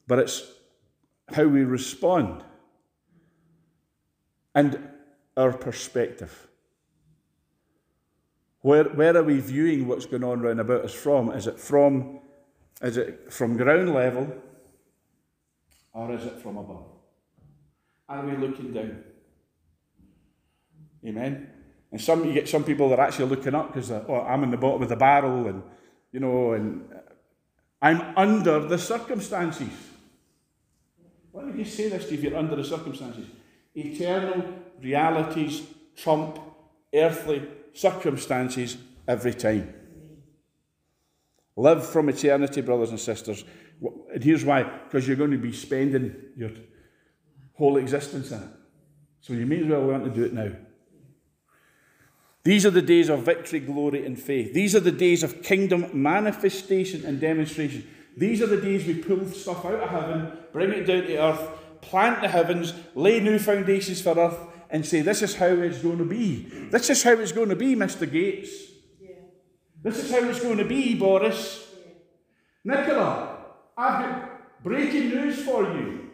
but 0.07 0.19
it's 0.19 0.43
how 1.33 1.45
we 1.45 1.63
respond 1.63 2.43
and 4.53 4.89
our 5.35 5.51
perspective. 5.51 6.47
Where, 8.61 8.85
where 8.85 9.15
are 9.15 9.23
we 9.23 9.39
viewing 9.39 9.87
what's 9.87 10.05
going 10.05 10.23
on 10.23 10.41
round 10.41 10.59
about 10.59 10.85
us 10.85 10.93
from? 10.93 11.31
Is 11.31 11.47
it 11.47 11.59
from 11.59 12.19
is 12.81 12.97
it 12.97 13.31
from 13.31 13.55
ground 13.55 13.93
level 13.93 14.35
or 15.93 16.11
is 16.13 16.25
it 16.25 16.39
from 16.39 16.57
above? 16.57 16.85
Are 18.09 18.25
we 18.25 18.35
looking 18.35 18.73
down? 18.73 19.03
Amen. 21.05 21.54
And 21.91 22.01
some 22.01 22.25
you 22.25 22.33
get 22.33 22.49
some 22.49 22.63
people 22.63 22.89
that 22.89 22.99
are 22.99 23.07
actually 23.07 23.29
looking 23.29 23.55
up 23.55 23.67
because 23.67 23.91
uh, 23.91 24.03
oh, 24.07 24.21
I'm 24.21 24.43
in 24.43 24.51
the 24.51 24.57
bottom 24.57 24.81
of 24.81 24.89
the 24.89 24.95
barrel, 24.95 25.47
and 25.47 25.63
you 26.11 26.19
know, 26.19 26.53
and 26.53 26.91
uh, 26.91 26.97
I'm 27.81 28.01
under 28.17 28.59
the 28.59 28.77
circumstances. 28.77 29.69
Why 31.31 31.43
would 31.43 31.57
you 31.57 31.65
say 31.65 31.89
this 31.89 32.11
if 32.11 32.23
you're 32.23 32.37
under 32.37 32.55
the 32.55 32.63
circumstances? 32.63 33.27
Eternal 33.75 34.43
realities 34.81 35.67
trump 35.95 36.39
earthly 36.93 37.47
circumstances 37.73 38.77
every 39.07 39.33
time. 39.33 39.73
Live 41.57 41.87
from 41.87 42.09
eternity, 42.09 42.61
brothers 42.61 42.89
and 42.89 42.99
sisters. 42.99 43.43
And 44.13 44.23
here's 44.23 44.43
why 44.43 44.63
because 44.63 45.07
you're 45.07 45.17
going 45.17 45.31
to 45.31 45.37
be 45.37 45.53
spending 45.53 46.15
your 46.35 46.51
whole 47.53 47.77
existence 47.77 48.31
in 48.31 48.41
it. 48.41 48.49
So 49.21 49.33
you 49.33 49.45
may 49.45 49.61
as 49.61 49.67
well 49.67 49.85
learn 49.85 50.03
to 50.03 50.09
do 50.09 50.23
it 50.23 50.33
now. 50.33 50.51
These 52.45 52.63
are 52.63 52.71
the 52.71 52.81
days 52.83 53.09
of 53.09 53.23
victory, 53.23 53.59
glory, 53.59 54.05
and 54.05 54.21
faith. 54.21 54.53
These 54.53 54.75
are 54.75 54.79
the 54.79 54.91
days 54.91 55.23
of 55.23 55.41
kingdom 55.41 55.89
manifestation 55.91 57.03
and 57.03 57.19
demonstration. 57.19 57.87
These 58.15 58.43
are 58.43 58.47
the 58.47 58.61
days 58.61 58.85
we 58.85 58.93
pull 58.93 59.27
stuff 59.29 59.65
out 59.65 59.79
of 59.81 59.89
heaven, 59.89 60.31
bring 60.53 60.71
it 60.71 60.83
down 60.83 61.01
to 61.03 61.17
earth, 61.17 61.49
plant 61.81 62.21
the 62.21 62.27
heavens, 62.27 62.73
lay 62.93 63.19
new 63.19 63.39
foundations 63.39 63.99
for 63.99 64.17
earth, 64.17 64.37
and 64.69 64.85
say, 64.85 65.01
This 65.01 65.23
is 65.23 65.35
how 65.35 65.47
it's 65.47 65.81
going 65.81 65.97
to 65.97 66.05
be. 66.05 66.69
This 66.69 66.91
is 66.91 67.01
how 67.01 67.13
it's 67.13 67.31
going 67.31 67.49
to 67.49 67.55
be, 67.55 67.75
Mr. 67.75 68.09
Gates. 68.09 68.51
This 69.81 70.03
is 70.03 70.11
how 70.11 70.29
it's 70.29 70.39
going 70.39 70.57
to 70.59 70.65
be, 70.65 70.93
Boris. 70.93 71.67
Nicola, 72.63 73.37
I've 73.75 74.05
got 74.05 74.63
breaking 74.63 75.09
news 75.09 75.41
for 75.41 75.63
you. 75.63 76.11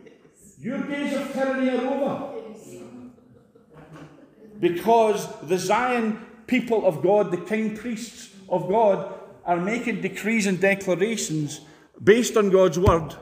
Your 0.60 0.82
days 0.84 1.14
of 1.14 1.34
tyranny 1.34 1.72
are 1.72 1.88
over. 1.88 2.31
Because 4.62 5.28
the 5.42 5.58
Zion 5.58 6.26
people 6.48 6.86
of 6.86 7.02
God, 7.02 7.32
the 7.32 7.38
king 7.38 7.76
priests 7.76 8.30
of 8.48 8.70
God, 8.70 9.14
are 9.44 9.58
making 9.58 10.02
decrees 10.02 10.46
and 10.46 10.62
declarations 10.62 11.62
based 12.02 12.38
on 12.38 12.50
God's 12.50 12.80
word 12.80 13.16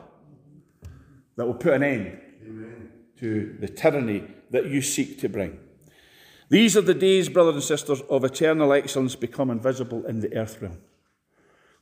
that 1.36 1.46
will 1.46 1.54
put 1.54 1.72
an 1.72 1.82
end 1.82 2.20
Amen. 2.46 2.90
to 3.18 3.56
the 3.58 3.68
tyranny 3.68 4.24
that 4.50 4.66
you 4.66 4.82
seek 4.82 5.18
to 5.20 5.28
bring. 5.28 5.58
These 6.50 6.76
are 6.76 6.82
the 6.82 6.94
days, 6.94 7.28
brothers 7.28 7.54
and 7.54 7.62
sisters, 7.62 8.02
of 8.02 8.24
eternal 8.24 8.72
excellence 8.72 9.16
becoming 9.16 9.60
visible 9.60 10.04
in 10.04 10.20
the 10.20 10.36
earth 10.36 10.60
realm. 10.60 10.78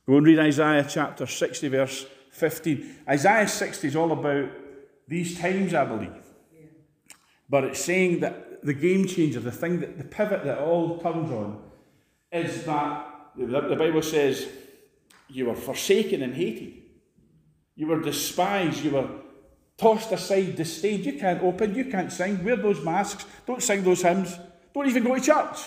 Go 0.07 0.17
and 0.17 0.25
read 0.25 0.39
Isaiah 0.39 0.85
chapter 0.87 1.25
60, 1.25 1.67
verse 1.67 2.05
15. 2.31 2.95
Isaiah 3.09 3.47
60 3.47 3.87
is 3.87 3.95
all 3.95 4.11
about 4.11 4.49
these 5.07 5.37
times, 5.37 5.73
I 5.73 5.83
believe. 5.85 6.23
But 7.49 7.65
it's 7.65 7.83
saying 7.83 8.19
that 8.21 8.48
the 8.63 8.73
game 8.73 9.05
changer, 9.07 9.39
the 9.39 9.51
thing 9.51 9.79
that 9.79 9.97
the 9.97 10.03
pivot 10.03 10.43
that 10.43 10.59
all 10.59 10.97
turns 10.99 11.31
on, 11.31 11.61
is 12.31 12.63
that 12.65 13.05
the 13.35 13.75
Bible 13.77 14.01
says 14.01 14.47
you 15.29 15.45
were 15.45 15.55
forsaken 15.55 16.21
and 16.21 16.35
hated. 16.35 16.73
You 17.75 17.87
were 17.87 18.01
despised. 18.01 18.83
You 18.83 18.91
were 18.91 19.09
tossed 19.77 20.11
aside, 20.11 20.55
disdained. 20.55 21.05
You 21.05 21.13
can't 21.13 21.41
open, 21.41 21.73
you 21.73 21.85
can't 21.85 22.11
sing. 22.11 22.43
Wear 22.43 22.57
those 22.57 22.83
masks. 22.83 23.25
Don't 23.47 23.63
sing 23.63 23.83
those 23.83 24.01
hymns. 24.01 24.37
Don't 24.73 24.87
even 24.87 25.03
go 25.03 25.15
to 25.15 25.21
church. 25.21 25.59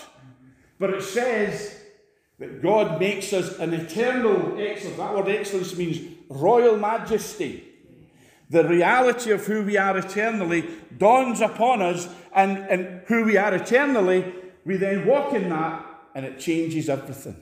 But 0.79 0.91
it 0.91 1.03
says 1.03 1.79
that 2.39 2.61
God 2.61 2.99
makes 2.99 3.33
us 3.33 3.57
an 3.59 3.73
eternal 3.73 4.59
excellence. 4.59 4.97
That 4.97 5.15
word 5.15 5.29
excellence 5.29 5.75
means 5.75 5.99
royal 6.29 6.77
majesty. 6.77 7.72
The 8.53 8.67
reality 8.67 9.31
of 9.31 9.47
who 9.47 9.63
we 9.63 9.77
are 9.77 9.97
eternally 9.97 10.69
dawns 10.95 11.41
upon 11.41 11.81
us, 11.81 12.07
and, 12.35 12.59
and 12.69 13.01
who 13.07 13.23
we 13.25 13.35
are 13.35 13.51
eternally, 13.51 14.31
we 14.63 14.77
then 14.77 15.07
walk 15.07 15.33
in 15.33 15.49
that, 15.49 15.83
and 16.13 16.23
it 16.23 16.39
changes 16.39 16.87
everything. 16.87 17.35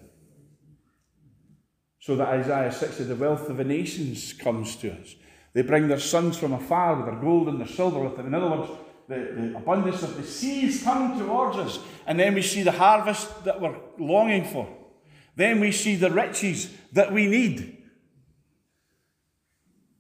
So 2.00 2.16
that 2.16 2.30
Isaiah 2.30 2.72
60, 2.72 3.04
the 3.04 3.18
wealth 3.18 3.50
of 3.50 3.58
the 3.58 3.66
nations 3.66 4.32
comes 4.32 4.78
to 4.78 4.94
us. 4.94 5.16
They 5.52 5.64
bring 5.64 5.90
their 5.90 6.00
sons 6.00 6.38
from 6.38 6.54
afar 6.54 6.96
with 6.96 7.08
their 7.08 7.22
gold 7.22 7.50
and 7.50 7.60
their 7.60 7.68
silver 7.68 8.00
with 8.00 8.16
them. 8.16 8.28
In 8.28 8.34
other 8.34 8.50
words, 8.50 8.72
the, 9.10 9.16
the 9.36 9.58
abundance 9.58 10.04
of 10.04 10.16
the 10.16 10.24
seas 10.24 10.82
come 10.82 11.20
towards 11.20 11.58
us, 11.58 11.80
and 12.08 12.18
then 12.18 12.36
we 12.36 12.42
see 12.42 12.64
the 12.64 12.72
harvest 12.72 13.44
that 13.44 13.60
we're 13.60 13.76
longing 14.00 14.46
for. 14.46 14.66
Then 15.36 15.60
we 15.60 15.74
see 15.74 15.98
the 15.98 16.10
riches 16.10 16.74
that 16.94 17.12
we 17.12 17.28
need 17.28 17.80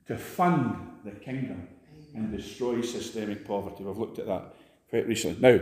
to 0.07 0.15
fund 0.15 0.87
the 1.03 1.11
kingdom 1.11 1.67
and 2.13 2.35
destroy 2.35 2.81
systemic 2.81 3.45
poverty. 3.45 3.83
We've 3.83 3.97
looked 3.97 4.19
at 4.19 4.27
that 4.27 4.55
quite 4.89 5.07
recently. 5.07 5.61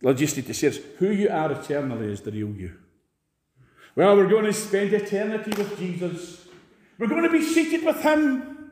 Now, 0.00 0.12
just 0.12 0.36
to 0.36 0.54
say 0.54 0.80
who 0.98 1.10
you 1.10 1.28
are 1.28 1.52
eternally 1.52 2.12
is 2.12 2.20
the 2.20 2.30
real 2.30 2.50
you. 2.50 2.76
Well, 3.96 4.16
we're 4.16 4.28
going 4.28 4.44
to 4.44 4.52
spend 4.52 4.92
eternity 4.92 5.50
with 5.50 5.76
Jesus. 5.78 6.46
We're 6.98 7.08
going 7.08 7.24
to 7.24 7.30
be 7.30 7.42
seated 7.42 7.84
with 7.84 8.00
Him 8.00 8.70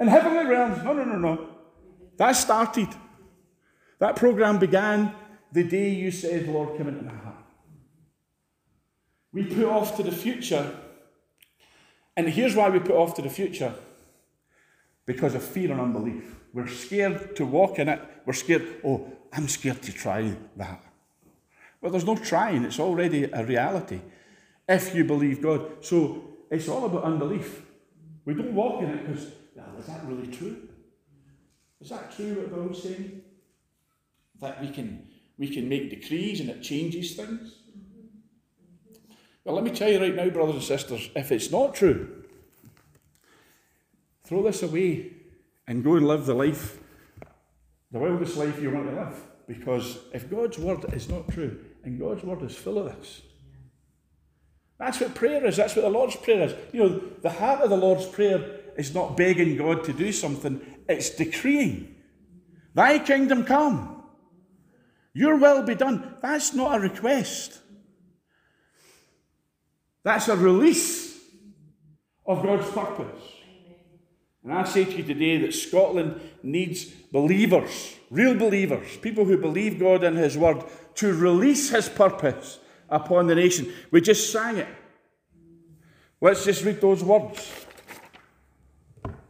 in 0.00 0.08
heavenly 0.08 0.44
realms. 0.44 0.82
No, 0.82 0.92
no, 0.92 1.04
no, 1.04 1.18
no. 1.18 1.48
That 2.16 2.32
started. 2.32 2.88
That 4.00 4.16
program 4.16 4.58
began 4.58 5.14
the 5.52 5.62
day 5.62 5.90
you 5.90 6.10
said, 6.10 6.48
Lord, 6.48 6.76
come 6.76 6.88
into 6.88 7.04
my 7.04 7.14
heart. 7.14 7.44
We 9.32 9.44
put 9.44 9.66
off 9.66 9.96
to 9.98 10.02
the 10.02 10.10
future. 10.10 10.74
And 12.16 12.28
here's 12.28 12.54
why 12.54 12.68
we 12.68 12.78
put 12.78 12.92
off 12.92 13.14
to 13.14 13.22
the 13.22 13.30
future 13.30 13.74
because 15.06 15.34
of 15.34 15.42
fear 15.42 15.72
and 15.72 15.80
unbelief. 15.80 16.36
We're 16.52 16.68
scared 16.68 17.34
to 17.36 17.46
walk 17.46 17.78
in 17.78 17.88
it. 17.88 18.00
We're 18.26 18.34
scared, 18.34 18.66
oh, 18.84 19.10
I'm 19.32 19.48
scared 19.48 19.82
to 19.82 19.92
try 19.92 20.34
that. 20.56 20.84
Well, 21.80 21.90
there's 21.90 22.04
no 22.04 22.16
trying, 22.16 22.64
it's 22.64 22.78
already 22.78 23.24
a 23.24 23.44
reality 23.44 24.00
if 24.68 24.94
you 24.94 25.04
believe 25.04 25.42
God. 25.42 25.84
So 25.84 26.22
it's 26.50 26.68
all 26.68 26.84
about 26.86 27.04
unbelief. 27.04 27.62
We 28.24 28.34
don't 28.34 28.54
walk 28.54 28.82
in 28.82 28.90
it 28.90 29.06
because, 29.06 29.32
well, 29.56 29.76
is 29.78 29.86
that 29.86 30.04
really 30.06 30.28
true? 30.28 30.68
Is 31.80 31.88
that 31.88 32.14
true 32.14 32.34
what 32.34 32.54
Bill's 32.54 32.82
saying? 32.82 33.22
That 34.40 34.60
we 34.60 34.70
can 34.70 35.08
we 35.38 35.48
can 35.48 35.68
make 35.68 35.90
decrees 35.90 36.40
and 36.40 36.50
it 36.50 36.62
changes 36.62 37.16
things? 37.16 37.56
Well, 39.44 39.56
let 39.56 39.64
me 39.64 39.70
tell 39.70 39.90
you 39.90 40.00
right 40.00 40.14
now, 40.14 40.28
brothers 40.30 40.54
and 40.54 40.64
sisters, 40.64 41.10
if 41.16 41.32
it's 41.32 41.50
not 41.50 41.74
true, 41.74 42.24
throw 44.24 44.42
this 44.42 44.62
away 44.62 45.12
and 45.66 45.82
go 45.82 45.96
and 45.96 46.06
live 46.06 46.26
the 46.26 46.34
life, 46.34 46.78
the 47.90 47.98
wildest 47.98 48.36
life 48.36 48.60
you 48.60 48.70
want 48.70 48.88
to 48.88 48.94
live. 48.94 49.20
Because 49.48 49.98
if 50.12 50.30
God's 50.30 50.58
word 50.58 50.84
is 50.94 51.08
not 51.08 51.28
true, 51.28 51.58
and 51.84 51.98
God's 51.98 52.22
word 52.22 52.42
is 52.42 52.54
full 52.54 52.78
of 52.78 52.86
this, 52.86 53.22
that's 54.78 55.00
what 55.00 55.14
prayer 55.14 55.44
is. 55.46 55.56
That's 55.56 55.76
what 55.76 55.82
the 55.82 55.90
Lord's 55.90 56.16
Prayer 56.16 56.42
is. 56.42 56.54
You 56.72 56.80
know, 56.80 57.02
the 57.22 57.30
heart 57.30 57.60
of 57.60 57.70
the 57.70 57.76
Lord's 57.76 58.06
Prayer 58.06 58.60
is 58.76 58.92
not 58.92 59.16
begging 59.16 59.56
God 59.56 59.84
to 59.84 59.92
do 59.92 60.10
something, 60.10 60.60
it's 60.88 61.10
decreeing. 61.10 61.94
Thy 62.74 62.98
kingdom 62.98 63.44
come. 63.44 64.02
Your 65.14 65.36
will 65.36 65.62
be 65.62 65.74
done. 65.74 66.16
That's 66.22 66.54
not 66.54 66.78
a 66.78 66.80
request. 66.80 67.61
That's 70.04 70.28
a 70.28 70.36
release 70.36 71.20
of 72.26 72.42
God's 72.42 72.70
purpose. 72.70 73.22
And 74.44 74.52
I 74.52 74.64
say 74.64 74.84
to 74.84 74.90
you 74.90 75.04
today 75.04 75.38
that 75.38 75.54
Scotland 75.54 76.20
needs 76.42 76.86
believers, 76.86 77.94
real 78.10 78.34
believers, 78.34 78.96
people 78.96 79.24
who 79.24 79.38
believe 79.38 79.78
God 79.78 80.02
and 80.02 80.16
His 80.16 80.36
Word, 80.36 80.64
to 80.96 81.14
release 81.14 81.70
His 81.70 81.88
purpose 81.88 82.58
upon 82.88 83.28
the 83.28 83.36
nation. 83.36 83.72
We 83.92 84.00
just 84.00 84.32
sang 84.32 84.58
it. 84.58 84.68
Let's 86.20 86.44
just 86.44 86.64
read 86.64 86.80
those 86.80 87.04
words. 87.04 87.52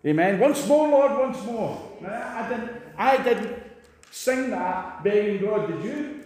Amen. 0.04 0.38
Once 0.38 0.66
more, 0.66 0.88
Lord, 0.88 1.12
once 1.12 1.44
more. 1.44 1.80
I 2.06 2.48
didn't, 2.48 2.70
I 2.96 3.16
didn't 3.22 3.62
sing 4.10 4.50
that 4.50 5.04
begging 5.04 5.42
God, 5.42 5.68
did 5.68 5.84
you? 5.84 6.24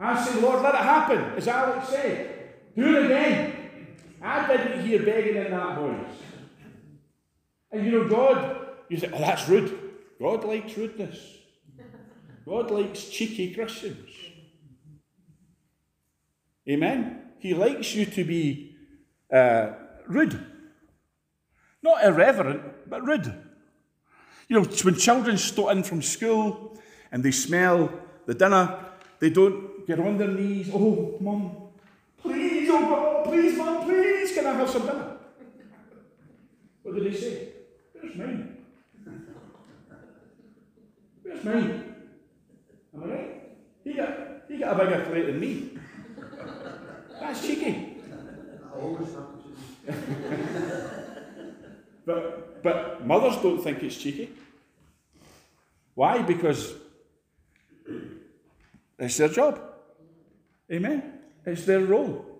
I 0.00 0.24
said, 0.24 0.40
Lord, 0.40 0.62
let 0.62 0.74
it 0.74 0.80
happen, 0.80 1.18
as 1.36 1.48
Alex 1.48 1.88
said. 1.88 2.37
Do 2.76 2.96
it 2.96 3.04
again. 3.06 3.54
I 4.20 4.46
didn't 4.46 4.86
hear 4.86 5.02
begging 5.02 5.36
in 5.36 5.50
that 5.50 5.78
voice. 5.78 6.16
And 7.70 7.84
you 7.84 7.92
know, 7.92 8.08
God, 8.08 8.66
you 8.88 8.98
say, 8.98 9.10
oh, 9.12 9.18
that's 9.18 9.48
rude. 9.48 9.78
God 10.20 10.44
likes 10.44 10.76
rudeness. 10.76 11.18
God 12.44 12.70
likes 12.70 13.08
cheeky 13.08 13.54
Christians. 13.54 14.08
Amen? 16.68 17.22
He 17.38 17.54
likes 17.54 17.94
you 17.94 18.06
to 18.06 18.24
be 18.24 18.76
uh, 19.32 19.72
rude. 20.06 20.44
Not 21.82 22.04
irreverent, 22.04 22.88
but 22.88 23.04
rude. 23.04 23.26
You 24.48 24.60
know, 24.60 24.64
when 24.82 24.96
children 24.96 25.36
start 25.36 25.76
in 25.76 25.82
from 25.82 26.02
school 26.02 26.78
and 27.12 27.22
they 27.22 27.30
smell 27.30 27.90
the 28.26 28.34
dinner, 28.34 28.78
they 29.20 29.30
don't 29.30 29.86
get 29.86 30.00
on 30.00 30.16
their 30.16 30.28
knees. 30.28 30.70
Oh, 30.72 31.16
mum, 31.20 31.52
please, 32.18 32.57
God, 32.68 33.24
please, 33.24 33.56
mum, 33.56 33.84
please, 33.84 34.32
can 34.34 34.46
I 34.46 34.52
have 34.52 34.68
some 34.68 34.82
dinner? 34.82 35.16
What 36.82 36.94
did 36.94 37.04
they 37.04 37.16
say? 37.16 37.48
Where's 37.92 38.14
mine? 38.16 38.56
Where's 41.22 41.44
mine? 41.44 41.94
Am 42.94 43.02
I 43.02 43.06
right? 43.06 43.56
He 43.84 43.94
got, 43.94 44.10
he 44.48 44.58
got 44.58 44.80
a 44.80 44.84
bigger 44.84 45.04
plate 45.06 45.26
than 45.26 45.40
me. 45.40 45.78
That's 47.20 47.46
cheeky. 47.46 47.96
but, 52.06 52.62
but 52.62 53.06
mothers 53.06 53.36
don't 53.42 53.62
think 53.62 53.82
it's 53.82 53.96
cheeky. 53.96 54.30
Why? 55.94 56.22
Because 56.22 56.74
it's 58.98 59.16
their 59.16 59.28
job. 59.28 59.60
Amen? 60.70 61.14
It's 61.44 61.64
their 61.64 61.80
role. 61.80 62.37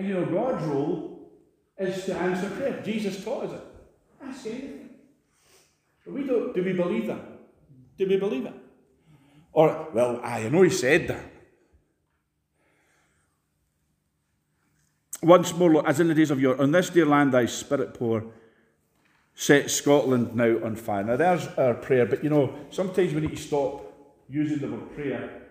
And 0.00 0.08
you 0.08 0.14
know, 0.14 0.24
God's 0.24 0.64
role 0.64 1.30
is 1.76 2.06
to 2.06 2.14
answer 2.16 2.48
prayer. 2.48 2.80
Jesus 2.82 3.22
taught 3.22 3.44
us 3.44 3.52
it. 3.52 3.64
Ask 4.24 4.46
anything. 4.46 4.88
But 6.06 6.14
we 6.14 6.24
don't, 6.24 6.54
do 6.54 6.64
we 6.64 6.72
believe 6.72 7.06
that? 7.08 7.20
Do 7.98 8.08
we 8.08 8.16
believe 8.16 8.46
it? 8.46 8.54
Or, 9.52 9.88
well, 9.92 10.18
I 10.24 10.48
know 10.48 10.62
he 10.62 10.70
said 10.70 11.06
that. 11.08 11.22
Once 15.22 15.54
more, 15.54 15.86
as 15.86 16.00
in 16.00 16.08
the 16.08 16.14
days 16.14 16.30
of 16.30 16.40
yore, 16.40 16.58
on 16.58 16.72
this 16.72 16.88
dear 16.88 17.04
land 17.04 17.32
thy 17.32 17.44
spirit 17.44 17.92
pour, 17.92 18.24
set 19.34 19.70
Scotland 19.70 20.34
now 20.34 20.64
on 20.64 20.76
fire. 20.76 21.04
Now 21.04 21.16
there's 21.16 21.46
our 21.58 21.74
prayer, 21.74 22.06
but 22.06 22.24
you 22.24 22.30
know, 22.30 22.54
sometimes 22.70 23.12
we 23.12 23.20
need 23.20 23.36
to 23.36 23.42
stop 23.42 23.92
using 24.30 24.60
the 24.60 24.68
word 24.68 24.94
prayer 24.94 25.42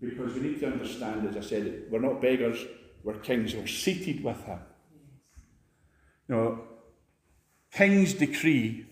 because 0.00 0.32
we 0.34 0.42
need 0.42 0.60
to 0.60 0.66
understand, 0.66 1.28
as 1.28 1.36
I 1.36 1.40
said, 1.40 1.86
we're 1.90 1.98
not 1.98 2.22
beggars, 2.22 2.64
we're 3.04 3.18
kings, 3.18 3.54
we're 3.54 3.66
seated 3.66 4.22
with 4.22 4.42
him. 4.44 4.58
Know, 6.28 6.62
kings 7.72 8.14
decree, 8.14 8.86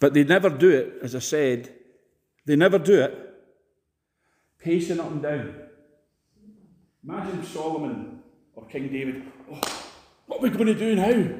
but 0.00 0.12
they 0.12 0.24
never 0.24 0.50
do 0.50 0.70
it, 0.70 0.94
as 1.02 1.14
I 1.14 1.20
said, 1.20 1.72
they 2.46 2.56
never 2.56 2.78
do 2.78 3.00
it 3.00 3.24
pacing 4.58 4.98
up 4.98 5.10
and 5.10 5.22
down. 5.22 5.54
Imagine 7.06 7.44
Solomon 7.44 8.20
or 8.54 8.64
King 8.66 8.88
David. 8.88 9.22
Oh, 9.52 9.60
what 10.26 10.40
are 10.40 10.42
we 10.42 10.50
going 10.50 10.66
to 10.66 10.74
do 10.74 10.96
now? 10.96 11.36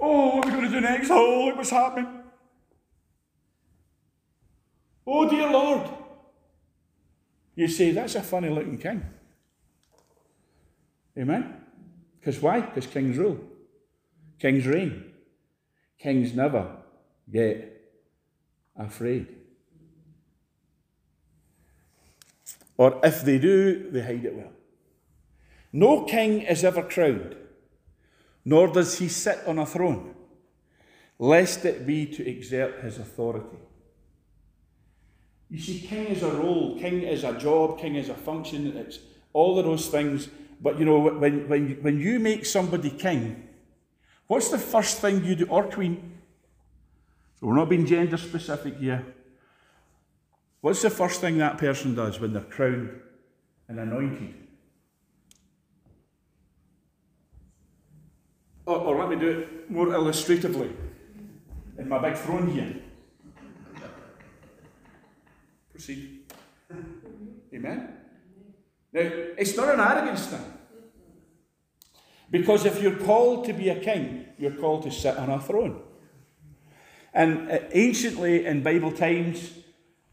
Oh, 0.00 0.36
what 0.36 0.46
are 0.46 0.48
we 0.48 0.54
going 0.56 0.70
to 0.70 0.70
do 0.70 0.80
next? 0.80 1.10
Oh, 1.10 1.44
look 1.46 1.56
what's 1.56 1.70
happening. 1.70 2.08
Oh, 5.06 5.28
dear 5.28 5.50
Lord. 5.50 5.90
You 7.54 7.68
say, 7.68 7.92
that's 7.92 8.14
a 8.14 8.22
funny 8.22 8.48
looking 8.48 8.78
king. 8.78 9.04
Amen? 11.18 11.54
Because 12.18 12.40
why? 12.40 12.60
Because 12.60 12.86
kings 12.86 13.16
rule. 13.16 13.38
Kings 14.38 14.66
reign. 14.66 15.12
Kings 15.98 16.34
never 16.34 16.76
get 17.30 17.92
afraid. 18.76 19.26
Or 22.76 22.98
if 23.04 23.22
they 23.22 23.38
do, 23.38 23.90
they 23.90 24.00
hide 24.00 24.24
it 24.24 24.34
well. 24.34 24.52
No 25.72 26.04
king 26.04 26.40
is 26.42 26.64
ever 26.64 26.82
crowned, 26.82 27.36
nor 28.44 28.68
does 28.68 28.98
he 28.98 29.08
sit 29.08 29.38
on 29.46 29.58
a 29.58 29.66
throne, 29.66 30.14
lest 31.18 31.64
it 31.64 31.86
be 31.86 32.06
to 32.06 32.28
exert 32.28 32.82
his 32.82 32.98
authority. 32.98 33.58
You 35.50 35.58
see, 35.58 35.80
king 35.80 36.06
is 36.06 36.22
a 36.22 36.30
role, 36.30 36.78
king 36.78 37.02
is 37.02 37.22
a 37.22 37.38
job, 37.38 37.78
king 37.78 37.96
is 37.96 38.08
a 38.08 38.14
function, 38.14 38.76
it's 38.76 38.98
all 39.32 39.58
of 39.58 39.64
those 39.64 39.88
things. 39.88 40.28
But 40.60 40.78
you 40.78 40.84
know, 40.84 40.98
when, 40.98 41.48
when, 41.48 41.82
when 41.82 41.98
you 41.98 42.18
make 42.18 42.44
somebody 42.44 42.90
king, 42.90 43.48
what's 44.26 44.50
the 44.50 44.58
first 44.58 44.98
thing 44.98 45.24
you 45.24 45.34
do, 45.34 45.46
or 45.46 45.64
queen? 45.64 46.18
So 47.40 47.46
we're 47.46 47.56
not 47.56 47.70
being 47.70 47.86
gender 47.86 48.18
specific 48.18 48.76
here. 48.76 49.04
What's 50.60 50.82
the 50.82 50.90
first 50.90 51.22
thing 51.22 51.38
that 51.38 51.56
person 51.56 51.94
does 51.94 52.20
when 52.20 52.34
they're 52.34 52.42
crowned 52.42 53.00
and 53.68 53.80
anointed? 53.80 54.34
Or, 58.66 58.76
or 58.76 58.98
let 58.98 59.08
me 59.08 59.16
do 59.16 59.28
it 59.30 59.70
more 59.70 59.92
illustratively 59.94 60.70
in 61.78 61.88
my 61.88 61.98
big 61.98 62.16
throne 62.16 62.48
here. 62.48 62.76
Proceed. 65.72 66.20
Amen? 67.54 67.99
Now, 68.92 69.02
it's 69.38 69.56
not 69.56 69.74
an 69.74 69.80
arrogance 69.80 70.26
thing. 70.26 70.44
Because 72.30 72.64
if 72.64 72.80
you're 72.82 72.96
called 72.96 73.44
to 73.46 73.52
be 73.52 73.68
a 73.68 73.80
king, 73.80 74.26
you're 74.38 74.52
called 74.52 74.84
to 74.84 74.90
sit 74.90 75.16
on 75.16 75.30
a 75.30 75.40
throne. 75.40 75.82
And 77.12 77.50
uh, 77.50 77.58
anciently 77.72 78.46
in 78.46 78.62
Bible 78.62 78.92
times, 78.92 79.52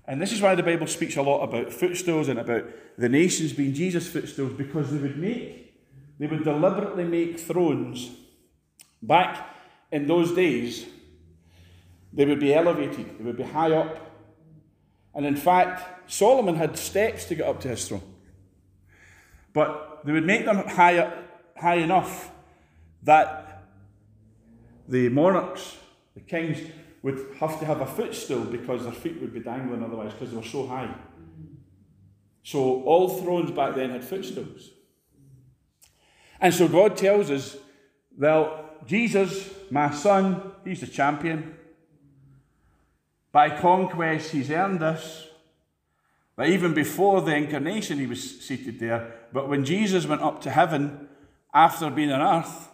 and 0.06 0.22
this 0.22 0.32
is 0.32 0.42
why 0.42 0.56
the 0.56 0.63
Bible 0.63 0.88
speaks 0.88 1.16
a 1.18 1.22
lot 1.22 1.44
about 1.44 1.72
footstools 1.72 2.28
and 2.28 2.40
about 2.40 2.66
the 2.98 3.10
nations 3.10 3.54
being 3.54 3.74
Jesus' 3.74 4.08
footstools, 4.08 4.54
because 4.54 4.92
they 4.92 4.98
would 4.98 5.18
make, 5.18 5.76
they 6.18 6.26
would 6.26 6.44
deliberately 6.44 7.04
make 7.04 7.40
thrones 7.40 8.10
Back 9.02 9.56
in 9.92 10.08
those 10.08 10.34
days, 10.34 10.86
they 12.12 12.26
would 12.26 12.40
be 12.40 12.54
elevated, 12.54 13.18
they 13.18 13.24
would 13.24 13.38
be 13.38 13.44
high 13.44 13.72
up. 13.72 14.12
And 15.13 15.26
in 15.26 15.36
fact, 15.36 16.12
Solomon 16.12 16.56
had 16.56 16.78
steps 16.78 17.26
to 17.26 17.36
get 17.36 17.48
up 17.48 17.60
to 17.62 17.70
his 17.70 17.88
throne. 17.88 18.02
But 19.58 20.02
they 20.06 20.12
would 20.12 20.28
make 20.28 20.46
them 20.46 20.58
high, 20.67 21.12
high 21.60 21.78
enough 21.78 22.30
that 23.02 23.63
the 24.88 25.10
monarchs, 25.10 25.78
the 26.13 26.20
kings, 26.20 26.60
would 27.02 27.36
have 27.39 27.58
to 27.58 27.65
have 27.65 27.82
a 27.82 27.88
footstool 27.88 28.41
because 28.41 28.84
their 28.84 28.91
feet 28.91 29.20
would 29.20 29.34
be 29.34 29.39
dangling 29.39 29.84
otherwise 29.84 30.13
because 30.13 30.30
they 30.30 30.38
were 30.38 30.43
so 30.43 30.67
high. 30.67 30.93
So 32.43 32.84
all 32.84 33.10
thrones 33.10 33.50
back 33.50 33.74
then 33.74 33.89
had 33.89 34.04
footstools. 34.04 34.70
And 36.39 36.54
so 36.54 36.67
God 36.67 36.96
tells 36.96 37.32
us, 37.32 37.58
well, 38.15 38.63
Jesus, 38.86 39.50
my 39.72 39.89
son, 39.89 40.52
he's 40.65 40.82
the 40.82 40.88
champion. 40.88 41.56
By 43.32 43.60
conquest, 43.60 44.34
he's 44.34 44.52
earned 44.52 44.82
this. 44.82 45.26
But 46.36 46.50
even 46.50 46.76
before 46.76 47.22
the 47.22 47.36
incarnation, 47.36 47.98
he 47.98 48.06
was 48.06 48.39
seated 48.41 48.80
there. 48.80 49.16
But 49.38 49.50
when 49.50 49.65
Jesus 49.65 50.08
went 50.08 50.23
up 50.23 50.41
to 50.41 50.50
heaven 50.50 51.10
after 51.54 51.91
being 51.91 52.12
on 52.12 52.21
earth, 52.21 52.69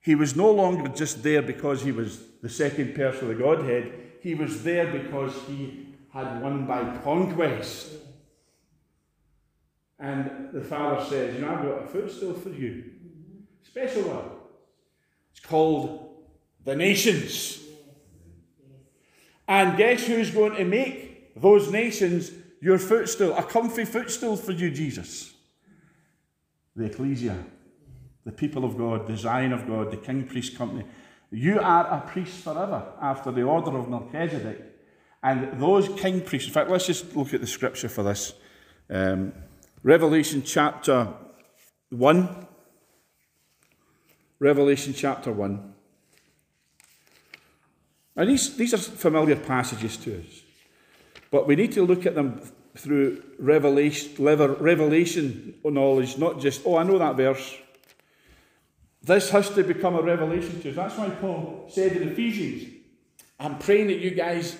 He 0.00 0.16
was 0.16 0.34
no 0.34 0.50
longer 0.50 0.88
just 0.88 1.22
there 1.22 1.40
because 1.40 1.84
he 1.84 1.92
was 1.92 2.18
the 2.42 2.48
second 2.48 2.96
person 2.96 3.30
of 3.30 3.36
the 3.36 3.40
Godhead. 3.40 3.92
He 4.20 4.34
was 4.34 4.64
there 4.64 4.90
because 4.90 5.32
he 5.46 5.86
had 6.12 6.42
won 6.42 6.66
by 6.66 6.96
conquest. 7.04 7.92
And 10.00 10.48
the 10.52 10.62
Father 10.62 11.04
says, 11.04 11.36
You 11.36 11.42
know, 11.42 11.54
I've 11.54 11.62
got 11.62 11.84
a 11.84 11.86
footstool 11.86 12.34
for 12.34 12.48
you. 12.48 12.90
Special 13.62 14.02
one. 14.02 14.30
It's 15.30 15.46
called 15.46 16.24
the 16.64 16.74
nations. 16.74 17.60
And 19.46 19.78
guess 19.78 20.04
who's 20.08 20.32
going 20.32 20.56
to 20.56 20.64
make 20.64 21.40
those 21.40 21.70
nations 21.70 22.32
your 22.60 22.78
footstool? 22.78 23.36
A 23.36 23.44
comfy 23.44 23.84
footstool 23.84 24.36
for 24.36 24.50
you, 24.50 24.68
Jesus. 24.72 25.31
The 26.74 26.84
ecclesia 26.84 27.44
the 28.24 28.32
people 28.32 28.64
of 28.64 28.78
God, 28.78 29.06
the 29.06 29.16
Zion 29.16 29.52
of 29.52 29.66
God, 29.66 29.90
the 29.90 29.96
king 29.96 30.24
priest 30.24 30.56
company. 30.56 30.84
You 31.30 31.60
are 31.60 31.86
a 31.86 32.00
priest 32.00 32.44
forever 32.44 32.92
after 33.00 33.32
the 33.32 33.42
order 33.42 33.76
of 33.76 33.88
Melchizedek. 33.88 34.60
And 35.22 35.60
those 35.60 35.88
king 36.00 36.20
priests, 36.20 36.48
in 36.48 36.54
fact, 36.54 36.70
let's 36.70 36.86
just 36.86 37.16
look 37.16 37.32
at 37.32 37.40
the 37.40 37.46
scripture 37.46 37.88
for 37.88 38.02
this. 38.02 38.34
Um, 38.90 39.32
Revelation 39.82 40.42
chapter 40.44 41.08
1. 41.90 42.46
Revelation 44.38 44.92
chapter 44.94 45.32
1. 45.32 45.74
Now, 48.14 48.24
these, 48.24 48.56
these 48.56 48.74
are 48.74 48.78
familiar 48.78 49.36
passages 49.36 49.96
to 49.98 50.18
us, 50.18 50.42
but 51.30 51.46
we 51.46 51.56
need 51.56 51.72
to 51.72 51.82
look 51.82 52.04
at 52.04 52.14
them 52.14 52.42
through 52.76 53.22
revelation, 53.38 54.14
revelation 54.18 55.54
knowledge, 55.64 56.16
not 56.18 56.40
just, 56.40 56.62
oh, 56.64 56.76
I 56.76 56.84
know 56.84 56.98
that 56.98 57.16
verse. 57.16 57.56
This 59.02 59.30
has 59.30 59.50
to 59.50 59.64
become 59.64 59.96
a 59.96 60.02
revelation 60.02 60.60
to 60.62 60.70
us. 60.70 60.76
That's 60.76 60.96
why 60.96 61.10
Paul 61.10 61.68
said 61.70 61.96
in 61.96 62.08
Ephesians, 62.08 62.72
I'm 63.38 63.58
praying 63.58 63.88
that 63.88 63.98
you 63.98 64.12
guys 64.12 64.56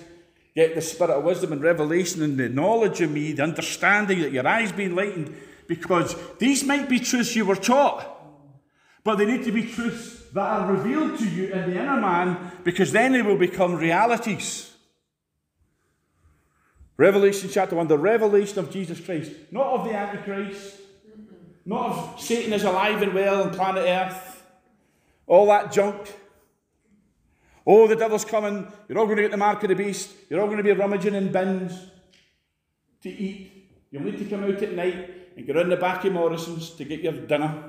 get 0.53 0.75
the 0.75 0.81
spirit 0.81 1.11
of 1.11 1.23
wisdom 1.23 1.53
and 1.53 1.61
revelation 1.61 2.21
and 2.21 2.37
the 2.37 2.49
knowledge 2.49 3.01
of 3.01 3.09
me, 3.09 3.31
the 3.31 3.43
understanding 3.43 4.19
that 4.19 4.31
your 4.31 4.45
eyes 4.45 4.71
be 4.71 4.85
enlightened, 4.85 5.35
because 5.67 6.15
these 6.37 6.63
might 6.63 6.89
be 6.89 6.99
truths 6.99 7.35
you 7.35 7.45
were 7.45 7.55
taught, 7.55 8.05
but 9.03 9.15
they 9.15 9.25
need 9.25 9.43
to 9.45 9.51
be 9.51 9.63
truths 9.63 10.21
that 10.33 10.45
are 10.45 10.71
revealed 10.73 11.17
to 11.17 11.27
you 11.27 11.45
in 11.47 11.71
the 11.71 11.79
inner 11.79 11.99
man, 11.99 12.51
because 12.63 12.91
then 12.91 13.13
they 13.13 13.21
will 13.21 13.37
become 13.37 13.75
realities. 13.75 14.72
Revelation 16.97 17.49
chapter 17.51 17.75
1, 17.75 17.87
the 17.87 17.97
revelation 17.97 18.59
of 18.59 18.71
Jesus 18.71 18.99
Christ, 18.99 19.31
not 19.51 19.67
of 19.67 19.85
the 19.85 19.95
Antichrist, 19.95 20.77
not 21.65 21.89
of 21.89 22.21
Satan 22.21 22.53
is 22.53 22.63
alive 22.63 23.01
and 23.01 23.13
well 23.13 23.43
on 23.43 23.51
planet 23.51 23.85
Earth, 23.87 24.43
all 25.25 25.47
that 25.47 25.71
junk. 25.71 26.13
Oh, 27.65 27.87
the 27.87 27.95
devil's 27.95 28.25
coming. 28.25 28.67
You're 28.87 28.99
all 28.99 29.05
going 29.05 29.17
to 29.17 29.23
get 29.23 29.31
the 29.31 29.37
mark 29.37 29.63
of 29.63 29.69
the 29.69 29.75
beast. 29.75 30.11
You're 30.29 30.41
all 30.41 30.47
going 30.47 30.57
to 30.57 30.63
be 30.63 30.73
rummaging 30.73 31.15
in 31.15 31.31
bins 31.31 31.73
to 33.01 33.09
eat. 33.09 33.69
You'll 33.89 34.03
need 34.03 34.19
to 34.19 34.25
come 34.25 34.43
out 34.43 34.61
at 34.61 34.73
night 34.73 35.09
and 35.37 35.45
get 35.45 35.55
in 35.55 35.69
the 35.69 35.77
back 35.77 36.03
of 36.03 36.13
Morrison's 36.13 36.71
to 36.71 36.83
get 36.83 36.99
your 36.99 37.13
dinner 37.13 37.63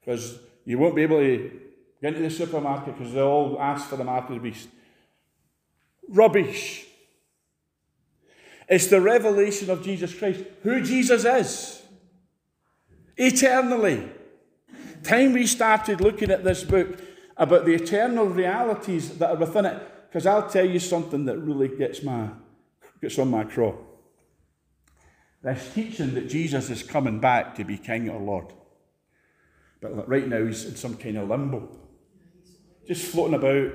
because 0.00 0.38
you 0.64 0.78
won't 0.78 0.96
be 0.96 1.02
able 1.02 1.18
to 1.18 1.60
get 2.00 2.14
into 2.14 2.28
the 2.28 2.34
supermarket 2.34 2.96
because 2.96 3.12
they'll 3.12 3.26
all 3.26 3.60
ask 3.60 3.88
for 3.88 3.96
the 3.96 4.04
mark 4.04 4.28
of 4.28 4.34
the 4.34 4.40
beast. 4.40 4.68
Rubbish. 6.08 6.87
It's 8.68 8.88
the 8.88 9.00
revelation 9.00 9.70
of 9.70 9.82
Jesus 9.82 10.14
Christ, 10.14 10.44
who 10.62 10.82
Jesus 10.82 11.24
is, 11.24 11.82
eternally 13.16 14.10
time 15.02 15.32
we 15.32 15.46
started 15.46 16.00
looking 16.00 16.30
at 16.30 16.44
this 16.44 16.64
book 16.64 17.00
about 17.36 17.64
the 17.64 17.74
eternal 17.74 18.26
realities 18.26 19.16
that 19.18 19.30
are 19.30 19.36
within 19.36 19.64
it, 19.64 20.08
because 20.08 20.26
I'll 20.26 20.48
tell 20.48 20.68
you 20.68 20.78
something 20.78 21.24
that 21.26 21.38
really 21.38 21.68
gets 21.68 22.02
my 22.02 22.28
gets 23.00 23.18
on 23.18 23.30
my 23.30 23.44
craw. 23.44 23.74
This 25.42 25.72
teaching 25.72 26.14
that 26.14 26.28
Jesus 26.28 26.68
is 26.68 26.82
coming 26.82 27.20
back 27.20 27.54
to 27.56 27.64
be 27.64 27.78
King 27.78 28.10
or 28.10 28.20
Lord. 28.20 28.52
But 29.80 30.08
right 30.08 30.26
now 30.26 30.44
he's 30.44 30.64
in 30.64 30.74
some 30.74 30.96
kind 30.96 31.16
of 31.16 31.28
limbo. 31.28 31.68
Just 32.88 33.12
floating 33.12 33.34
about, 33.34 33.72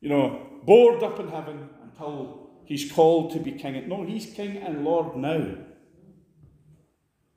you 0.00 0.08
know, 0.08 0.46
bored 0.62 1.02
up 1.02 1.20
in 1.20 1.28
heaven 1.28 1.68
until 1.82 2.45
he's 2.66 2.90
called 2.92 3.32
to 3.32 3.38
be 3.38 3.52
king. 3.52 3.88
No, 3.88 4.04
he's 4.04 4.26
king 4.26 4.58
and 4.58 4.84
Lord 4.84 5.16
now. 5.16 5.56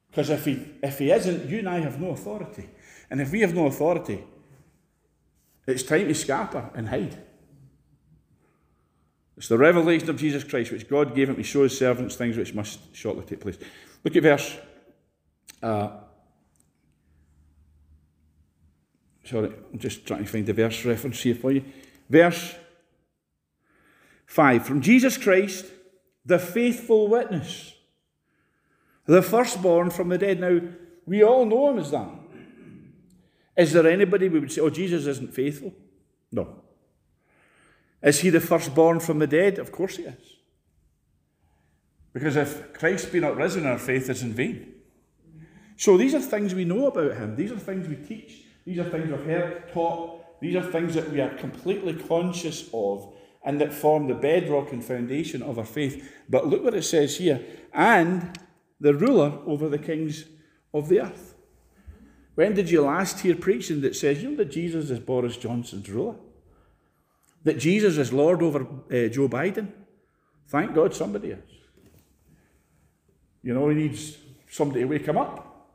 Because 0.10 0.30
if 0.30 0.46
he, 0.46 0.66
if 0.84 1.00
he 1.00 1.12
isn't, 1.12 1.48
you 1.48 1.60
and 1.60 1.70
I 1.70 1.80
have 1.80 2.02
no 2.02 2.10
authority. 2.10 2.68
And 3.10 3.22
if 3.22 3.32
we 3.32 3.42
have 3.42 3.54
no 3.54 3.68
authority, 3.68 4.24
it's 5.66 5.84
time 5.84 6.08
to 6.08 6.16
scatter 6.16 6.70
and 6.74 6.90
hide. 6.90 7.18
It's 9.38 9.48
the 9.48 9.58
revelation 9.58 10.10
of 10.10 10.18
Jesus 10.18 10.44
Christ 10.44 10.72
which 10.72 10.90
God 10.90 11.16
gave 11.16 11.30
him 11.30 11.38
to 11.38 11.44
show 11.44 11.64
his 11.64 11.78
servants 11.78 12.16
things 12.16 12.36
which 12.36 12.54
must 12.54 12.94
shortly 12.94 13.24
take 13.24 13.40
place. 13.40 13.58
Look 14.04 14.16
at 14.16 14.24
verse. 14.24 14.58
Uh, 15.62 15.90
sorry, 19.24 19.54
I'm 19.72 19.80
just 19.80 20.06
trying 20.06 20.26
to 20.26 20.30
find 20.30 20.46
the 20.46 20.54
verse 20.54 20.84
reference 20.84 21.22
here 21.22 21.36
for 21.36 21.52
you. 21.52 21.64
Verse 22.10 22.56
5 24.30 24.66
From 24.66 24.80
Jesus 24.80 25.18
Christ, 25.18 25.66
the 26.24 26.38
faithful 26.38 27.08
witness 27.08 27.74
the 29.10 29.24
firstborn 29.24 29.90
from 29.90 30.10
the 30.10 30.20
dead. 30.20 30.40
Now, 30.40 30.60
we 31.08 31.24
all 31.24 31.44
know 31.44 31.72
him 31.72 31.80
as 31.80 31.90
that. 31.90 32.12
Is 33.58 33.74
there 33.74 33.88
anybody 33.88 34.30
we 34.30 34.40
would 34.40 34.52
say, 34.52 34.62
oh, 34.62 34.70
Jesus 34.70 35.08
isn't 35.08 35.34
faithful? 35.34 35.74
No. 36.32 36.62
Is 38.04 38.20
he 38.20 38.30
the 38.30 38.40
firstborn 38.40 39.00
from 39.00 39.18
the 39.18 39.26
dead? 39.26 39.58
Of 39.58 39.72
course 39.72 39.98
he 39.98 40.04
is. 40.04 40.36
Because 42.14 42.36
if 42.36 42.72
Christ 42.74 43.12
be 43.12 43.20
not 43.20 43.36
risen, 43.36 43.66
our 43.66 43.80
faith 43.80 44.12
is 44.12 44.22
in 44.22 44.34
vain. 44.34 44.76
So 45.76 45.98
these 45.98 46.14
are 46.14 46.22
things 46.22 46.54
we 46.54 46.66
know 46.66 46.86
about 46.86 47.18
him. 47.18 47.36
These 47.36 47.52
are 47.52 47.58
things 47.58 47.88
we 47.88 47.96
teach. 47.96 48.44
These 48.64 48.78
are 48.78 48.90
things 48.92 49.10
we've 49.10 49.26
heard 49.26 49.74
taught. 49.74 50.40
These 50.40 50.56
are 50.56 50.72
things 50.72 50.94
that 50.94 51.10
we 51.12 51.20
are 51.20 51.36
completely 51.36 51.96
conscious 51.96 52.70
of 52.72 53.12
and 53.44 53.60
that 53.62 53.74
form 53.74 54.08
the 54.08 54.14
bedrock 54.14 54.72
and 54.72 54.84
foundation 54.84 55.42
of 55.42 55.58
our 55.58 55.66
faith. 55.66 56.12
But 56.30 56.48
look 56.48 56.64
what 56.64 56.74
it 56.74 56.84
says 56.84 57.18
here. 57.18 57.44
And 57.74 58.38
the 58.80 58.94
ruler 58.94 59.40
over 59.46 59.70
the 59.70 59.78
kings 59.78 60.26
of 60.74 60.90
the 60.90 61.02
earth. 61.02 61.36
When 62.36 62.54
did 62.54 62.70
you 62.70 62.82
last 62.82 63.20
hear 63.20 63.36
preaching 63.36 63.82
that 63.82 63.96
says, 63.96 64.24
you 64.24 64.32
know, 64.32 64.38
that 64.38 64.52
Jesus 64.52 64.90
is 64.90 65.00
Boris 65.00 65.38
Johnson's 65.38 65.90
ruler? 65.90 66.16
That 67.44 67.60
Jesus 67.60 67.98
is 67.98 68.14
Lord 68.14 68.42
over 68.42 68.62
uh, 68.64 69.08
Joe 69.10 69.28
Biden? 69.28 69.72
Thank 70.48 70.74
God 70.74 70.94
somebody 70.94 71.32
is. 71.32 71.40
You 73.44 73.54
know, 73.54 73.70
he 73.70 73.76
needs 73.76 74.18
somebody 74.50 74.82
to 74.82 74.86
wake 74.86 75.06
him 75.06 75.18
up 75.18 75.70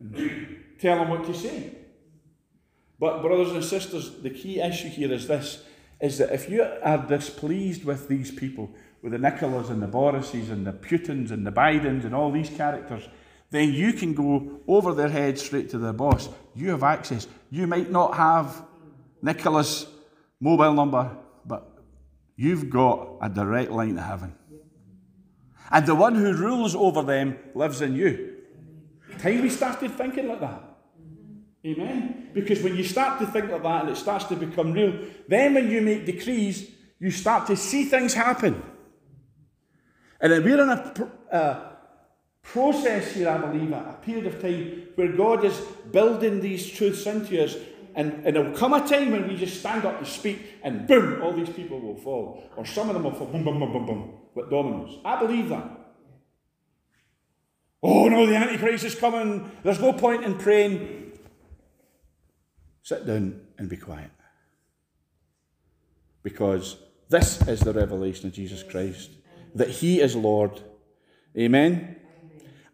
and 0.00 0.62
tell 0.78 1.02
him 1.02 1.08
what 1.08 1.24
to 1.26 1.34
say. 1.34 1.72
But, 2.98 3.22
brothers 3.22 3.52
and 3.52 3.64
sisters, 3.64 4.22
the 4.22 4.30
key 4.30 4.60
issue 4.60 4.88
here 4.88 5.12
is 5.12 5.26
this 5.26 5.64
is 6.00 6.18
that 6.18 6.32
if 6.32 6.48
you 6.48 6.66
are 6.82 6.98
displeased 6.98 7.84
with 7.84 8.08
these 8.08 8.30
people, 8.30 8.70
with 9.02 9.12
the 9.12 9.18
Nicolas 9.18 9.68
and 9.68 9.82
the 9.82 9.86
Borises 9.86 10.50
and 10.50 10.66
the 10.66 10.72
Putins 10.72 11.30
and 11.30 11.46
the 11.46 11.52
Bidens 11.52 12.04
and 12.04 12.14
all 12.14 12.30
these 12.30 12.50
characters, 12.50 13.08
then 13.50 13.72
you 13.72 13.92
can 13.92 14.14
go 14.14 14.60
over 14.68 14.94
their 14.94 15.08
heads 15.08 15.42
straight 15.42 15.70
to 15.70 15.78
the 15.78 15.92
boss. 15.92 16.28
You 16.54 16.70
have 16.70 16.82
access. 16.82 17.26
You 17.50 17.66
might 17.66 17.90
not 17.90 18.14
have 18.14 18.62
Nicola's 19.22 19.86
mobile 20.38 20.72
number, 20.72 21.16
but 21.44 21.68
you've 22.36 22.70
got 22.70 23.16
a 23.20 23.28
direct 23.28 23.70
line 23.70 23.96
to 23.96 24.02
heaven. 24.02 24.34
And 25.70 25.86
the 25.86 25.94
one 25.94 26.14
who 26.14 26.32
rules 26.32 26.74
over 26.74 27.02
them 27.02 27.38
lives 27.54 27.80
in 27.80 27.94
you. 27.94 28.36
Time 29.18 29.42
we 29.42 29.50
started 29.50 29.92
thinking 29.92 30.28
like 30.28 30.40
that. 30.40 30.69
Amen? 31.64 32.30
Because 32.32 32.62
when 32.62 32.74
you 32.76 32.84
start 32.84 33.18
to 33.20 33.26
think 33.26 33.50
like 33.50 33.62
that 33.62 33.82
and 33.82 33.90
it 33.90 33.96
starts 33.96 34.24
to 34.26 34.36
become 34.36 34.72
real, 34.72 34.94
then 35.28 35.54
when 35.54 35.70
you 35.70 35.82
make 35.82 36.06
decrees, 36.06 36.70
you 36.98 37.10
start 37.10 37.46
to 37.48 37.56
see 37.56 37.84
things 37.84 38.14
happen. 38.14 38.62
And 40.20 40.32
then 40.32 40.44
we're 40.44 40.62
in 40.62 40.68
a, 40.68 40.94
a 41.32 41.34
uh, 41.34 41.72
process 42.42 43.12
here, 43.12 43.28
I 43.28 43.38
believe, 43.38 43.72
a 43.72 43.98
period 44.02 44.26
of 44.26 44.40
time 44.40 44.88
where 44.94 45.12
God 45.12 45.44
is 45.44 45.58
building 45.92 46.40
these 46.40 46.68
truths 46.70 47.06
into 47.06 47.42
us. 47.42 47.56
And, 47.94 48.24
and 48.24 48.36
there 48.36 48.44
will 48.44 48.56
come 48.56 48.72
a 48.72 48.86
time 48.86 49.10
when 49.10 49.28
we 49.28 49.36
just 49.36 49.60
stand 49.60 49.84
up 49.84 49.98
and 49.98 50.06
speak, 50.06 50.38
and 50.62 50.86
boom, 50.86 51.20
all 51.22 51.32
these 51.32 51.48
people 51.48 51.80
will 51.80 51.96
fall. 51.96 52.44
Or 52.56 52.64
some 52.64 52.88
of 52.88 52.94
them 52.94 53.02
will 53.02 53.12
fall, 53.12 53.26
boom, 53.26 53.44
boom, 53.44 53.58
boom, 53.58 53.72
boom, 53.72 53.86
boom, 53.86 54.14
like 54.36 54.48
dominoes. 54.48 54.98
I 55.04 55.18
believe 55.18 55.48
that. 55.48 55.80
Oh 57.82 58.08
no, 58.08 58.26
the 58.26 58.36
Antichrist 58.36 58.84
is 58.84 58.94
coming. 58.94 59.50
There's 59.62 59.80
no 59.80 59.92
point 59.92 60.24
in 60.24 60.36
praying. 60.38 60.99
Sit 62.82 63.06
down 63.06 63.40
and 63.58 63.68
be 63.68 63.76
quiet. 63.76 64.10
Because 66.22 66.76
this 67.08 67.46
is 67.46 67.60
the 67.60 67.72
revelation 67.72 68.26
of 68.26 68.32
Jesus 68.32 68.62
Christ 68.62 69.10
that 69.54 69.68
he 69.68 70.00
is 70.00 70.14
Lord. 70.14 70.60
Amen? 71.36 71.96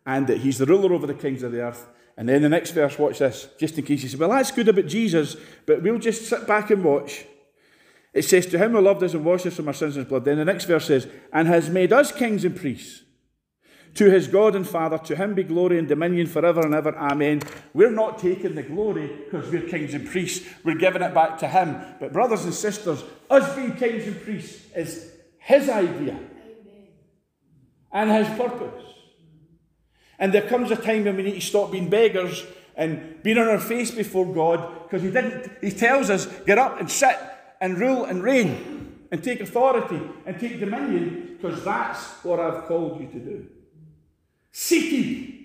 And 0.05 0.27
that 0.27 0.39
he's 0.39 0.59
the 0.59 0.67
ruler 0.67 0.93
over 0.93 1.07
the 1.07 1.15
kings 1.15 1.43
of 1.43 1.53
the 1.53 1.63
earth, 1.63 1.87
And 2.17 2.29
then 2.29 2.43
the 2.43 2.49
next 2.49 2.71
verse, 2.71 2.99
watch 2.99 3.19
this, 3.19 3.49
just 3.59 3.79
in 3.79 3.85
case 3.85 4.03
you 4.03 4.09
say, 4.09 4.17
well, 4.17 4.31
that's 4.31 4.51
good 4.51 4.69
about 4.69 4.87
Jesus, 4.87 5.37
but 5.67 5.83
we'll 5.83 5.99
just 5.99 6.27
sit 6.27 6.47
back 6.47 6.71
and 6.71 6.83
watch. 6.85 7.25
It 8.15 8.23
says, 8.23 8.47
To 8.47 8.59
him 8.59 8.73
who 8.73 8.81
loved 8.81 9.03
us 9.03 9.13
and 9.13 9.25
washed 9.25 9.45
us 9.45 9.57
from 9.57 9.69
our 9.69 9.75
sins 9.75 9.97
in 9.97 10.03
his 10.03 10.09
blood. 10.09 10.25
Then 10.25 10.39
the 10.39 10.45
next 10.45 10.65
verse 10.65 10.87
says, 10.87 11.07
And 11.33 11.47
has 11.49 11.69
made 11.69 11.93
us 11.93 12.13
kings 12.13 12.47
and 12.47 12.57
priests 12.57 13.03
to 13.97 14.11
his 14.11 14.29
God 14.29 14.55
and 14.55 14.69
Father, 14.69 14.99
to 14.99 15.17
him 15.17 15.35
be 15.35 15.43
glory 15.43 15.79
and 15.79 15.89
dominion 15.89 16.27
forever 16.27 16.61
and 16.61 16.75
ever. 16.75 16.97
Amen. 16.97 17.43
We're 17.73 17.91
not 17.91 18.19
taking 18.19 18.55
the 18.55 18.63
glory 18.63 19.07
because 19.25 19.51
we're 19.51 19.69
kings 19.69 19.95
and 19.95 20.07
priests. 20.07 20.47
We're 20.65 20.77
giving 20.77 21.03
it 21.03 21.15
back 21.15 21.39
to 21.39 21.49
him. 21.49 21.81
But, 21.99 22.13
brothers 22.13 22.45
and 22.45 22.53
sisters, 22.53 23.03
us 23.31 23.55
being 23.57 23.75
kings 23.77 24.07
and 24.07 24.21
priests 24.21 24.65
is 24.75 25.13
his 25.39 25.69
idea 25.69 26.19
and 27.91 28.11
his 28.11 28.29
purpose. 28.39 28.85
And 30.19 30.33
there 30.33 30.49
comes 30.49 30.71
a 30.71 30.77
time 30.77 31.05
when 31.05 31.17
we 31.17 31.23
need 31.23 31.35
to 31.35 31.41
stop 31.41 31.73
being 31.73 31.89
beggars 31.89 32.45
and 32.77 33.23
being 33.23 33.39
on 33.39 33.49
our 33.49 33.59
face 33.59 33.91
before 33.91 34.27
God 34.27 34.83
because 34.83 35.03
he 35.03 35.11
didn't. 35.11 35.51
He 35.63 35.71
tells 35.71 36.11
us, 36.11 36.27
get 36.45 36.59
up 36.59 36.79
and 36.81 36.91
sit 36.91 37.19
and 37.61 37.79
rule 37.79 38.05
and 38.05 38.23
reign 38.23 39.07
and 39.11 39.25
take 39.25 39.41
authority 39.41 40.01
and 40.27 40.39
take 40.39 40.61
dominion 40.61 41.39
because 41.41 41.65
that's 41.65 42.25
what 42.25 42.41
I've 42.41 42.65
called 42.65 43.01
you 43.01 43.07
to 43.09 43.19
do 43.19 43.47
seeking. 44.57 45.45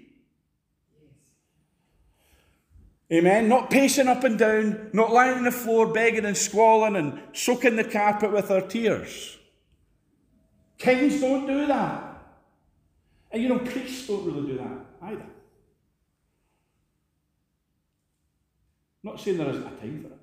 Amen. 3.12 3.50
Not 3.50 3.69
pacing 3.69 4.08
up 4.08 4.24
and 4.24 4.39
down, 4.39 4.89
not 4.93 5.12
lying 5.12 5.39
on 5.39 5.43
the 5.43 5.52
floor 5.52 5.91
begging 5.91 6.24
and 6.24 6.38
squalling 6.38 6.95
and 6.95 7.21
soaking 7.34 7.76
the 7.76 7.84
carpet 7.84 8.32
with 8.32 8.50
our 8.50 8.62
tears. 8.62 9.38
Kings 10.78 11.19
don't 11.19 11.45
do 11.45 11.65
that. 11.67 12.24
And 13.32 13.43
you 13.43 13.50
know, 13.50 13.60
priests 13.60 14.08
don't 14.08 14.26
really 14.26 14.54
do 14.54 14.58
that 14.60 14.86
either. 15.02 15.26
Not 19.04 19.19
saying 19.19 19.39
there 19.39 19.50
isn't 19.50 19.62
a 19.62 19.71
time 19.71 20.04
for 20.04 20.08
it. 20.08 20.19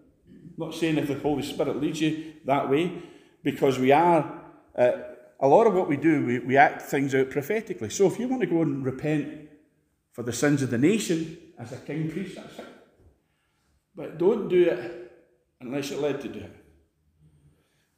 Not 0.56 0.74
saying 0.74 0.96
if 0.96 1.08
the 1.08 1.18
Holy 1.18 1.42
Spirit 1.42 1.78
leads 1.78 2.00
you 2.00 2.32
that 2.46 2.70
way, 2.70 3.02
because 3.42 3.78
we 3.78 3.92
are 3.92 4.44
uh, 4.74 4.92
a 5.40 5.48
lot 5.48 5.66
of 5.66 5.74
what 5.74 5.88
we 5.88 5.96
do, 5.96 6.24
we, 6.24 6.38
we 6.40 6.56
act 6.56 6.82
things 6.82 7.14
out 7.14 7.30
prophetically. 7.30 7.90
So 7.90 8.06
if 8.06 8.18
you 8.18 8.28
want 8.28 8.42
to 8.42 8.46
go 8.46 8.62
and 8.62 8.84
repent 8.84 9.48
for 10.12 10.22
the 10.22 10.32
sins 10.32 10.62
of 10.62 10.70
the 10.70 10.78
nation 10.78 11.38
as 11.58 11.72
a 11.72 11.76
king 11.76 12.10
priest, 12.10 12.36
that's 12.36 12.58
it. 12.58 12.66
But 13.94 14.18
don't 14.18 14.48
do 14.48 14.64
it 14.64 15.12
unless 15.60 15.90
you're 15.90 16.00
led 16.00 16.20
to 16.22 16.28
do 16.28 16.40
it. 16.40 16.56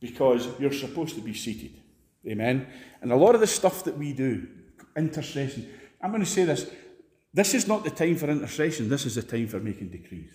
Because 0.01 0.49
you're 0.59 0.73
supposed 0.73 1.15
to 1.15 1.21
be 1.21 1.35
seated. 1.35 1.81
Amen. 2.27 2.67
And 3.01 3.13
a 3.13 3.17
lot 3.17 3.35
of 3.35 3.41
the 3.41 3.47
stuff 3.47 3.85
that 3.85 3.97
we 3.97 4.13
do, 4.13 4.47
intercession, 4.97 5.69
I'm 6.03 6.11
going 6.11 6.23
to 6.23 6.29
say 6.29 6.45
this 6.45 6.71
this 7.33 7.55
is 7.55 7.69
not 7.69 7.85
the 7.85 7.91
time 7.91 8.17
for 8.17 8.29
intercession, 8.29 8.89
this 8.89 9.07
is 9.07 9.15
the 9.15 9.23
time 9.23 9.47
for 9.47 9.61
making 9.61 9.89
decrees. 9.89 10.35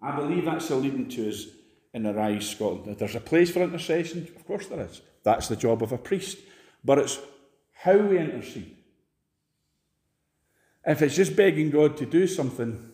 I 0.00 0.16
believe 0.16 0.46
that's 0.46 0.68
the 0.68 0.76
leading 0.76 1.08
to 1.10 1.28
us 1.28 1.46
in 1.94 2.06
Arise 2.06 2.48
Scotland. 2.50 2.98
There's 2.98 3.14
a 3.14 3.20
place 3.20 3.50
for 3.50 3.62
intercession, 3.62 4.28
of 4.34 4.46
course 4.46 4.66
there 4.66 4.80
is. 4.80 5.02
That's 5.22 5.48
the 5.48 5.56
job 5.56 5.82
of 5.82 5.92
a 5.92 5.98
priest. 5.98 6.38
But 6.84 6.98
it's 6.98 7.20
how 7.72 7.96
we 7.96 8.18
intercede. 8.18 8.76
If 10.84 11.02
it's 11.02 11.14
just 11.14 11.36
begging 11.36 11.70
God 11.70 11.96
to 11.98 12.06
do 12.06 12.26
something 12.26 12.90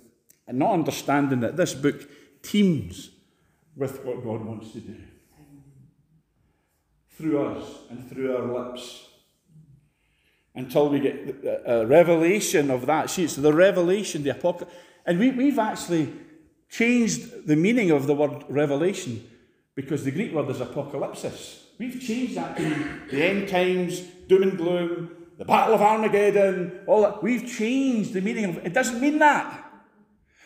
and 0.47 0.59
not 0.59 0.73
understanding 0.73 1.41
that 1.41 1.57
this 1.57 1.75
book 1.75 2.09
teems 2.43 3.11
with 3.77 4.05
what 4.05 4.23
God 4.25 4.45
wants 4.45 4.73
to 4.73 4.81
do 4.81 4.97
through 7.11 7.43
us 7.43 7.67
and 7.91 8.09
through 8.09 8.37
our 8.37 8.71
lips 8.71 9.07
until 10.55 10.89
we 10.89 11.01
get 11.01 11.63
a 11.67 11.87
revelation 11.87 12.71
of 12.71 12.87
that. 12.87 13.11
See, 13.11 13.25
it's 13.25 13.37
the 13.37 13.53
revelation, 13.53 14.23
the 14.23 14.31
apocalypse. 14.31 14.75
And 15.07 15.19
we, 15.19 15.31
we've 15.31 15.59
actually 15.59 16.13
changed 16.69 17.47
the 17.47 17.57
meaning 17.57 17.91
of 17.91 18.07
the 18.07 18.15
word 18.15 18.45
revelation 18.49 19.27
because 19.75 20.05
the 20.05 20.11
Greek 20.11 20.33
word 20.33 20.49
is 20.51 20.59
apocalypsis. 20.59 21.63
We've 21.79 22.01
changed 22.01 22.37
that 22.37 22.57
to 22.57 23.01
the 23.11 23.25
end 23.25 23.49
times, 23.49 24.01
doom 24.27 24.43
and 24.43 24.57
gloom, 24.57 25.11
the 25.39 25.45
battle 25.45 25.75
of 25.75 25.81
Armageddon, 25.81 26.81
all 26.87 27.03
that. 27.03 27.23
We've 27.23 27.49
changed 27.49 28.13
the 28.13 28.21
meaning 28.21 28.45
of 28.47 28.59
it. 28.59 28.67
It 28.67 28.75
doesn't 28.75 29.01
mean 29.01 29.19
that. 29.21 29.65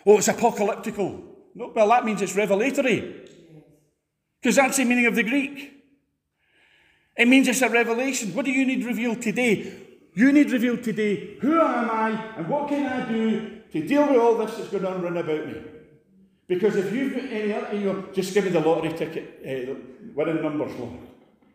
Oh, 0.05 0.19
it's 0.19 0.29
apocalyptical. 0.29 1.23
No, 1.55 1.73
well, 1.75 1.89
that 1.89 2.05
means 2.05 2.21
it's 2.21 2.37
revelatory. 2.37 3.27
Because 4.41 4.57
that's 4.57 4.77
the 4.77 4.85
meaning 4.85 5.07
of 5.07 5.15
the 5.15 5.23
Greek. 5.23 5.73
It 7.17 7.29
means 7.29 7.49
it's 7.49 7.63
a 7.63 7.69
revelation. 7.69 8.35
What 8.35 8.45
do 8.45 8.51
you 8.51 8.67
need 8.67 8.85
revealed 8.85 9.23
today? 9.23 9.73
You 10.15 10.33
need 10.33 10.51
revealed 10.51 10.83
today 10.83 11.37
who 11.41 11.59
am 11.59 11.91
I 11.91 12.35
and 12.37 12.49
what 12.49 12.69
can 12.69 12.85
I 12.85 13.09
do 13.09 13.61
to 13.73 13.87
deal 13.87 14.07
with 14.09 14.19
all 14.19 14.35
this 14.35 14.57
that's 14.57 14.69
going 14.69 14.85
on 14.85 15.03
around 15.03 15.17
about 15.17 15.47
me? 15.47 15.63
Because 16.53 16.77
if 16.77 16.93
you've 16.93 17.15
got 17.15 17.25
any 17.33 17.51
other, 17.55 17.75
you 17.75 17.85
know, 17.87 18.05
just 18.13 18.35
give 18.35 18.45
me 18.45 18.51
the 18.51 18.61
lottery 18.61 18.93
ticket, 18.93 19.41
uh, 19.43 19.75
winning 20.15 20.43
numbers, 20.43 20.79
Lord. 20.79 20.99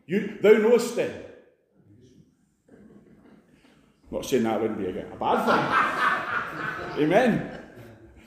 You, 0.06 0.38
thou 0.42 0.54
knowest 0.54 0.96
then. 0.96 1.22
Not 4.10 4.24
saying 4.24 4.42
that 4.42 4.60
wouldn't 4.60 4.80
be 4.80 4.86
a, 4.86 5.12
a 5.12 5.16
bad 5.16 5.44
thing. 6.96 7.04
Amen. 7.04 7.60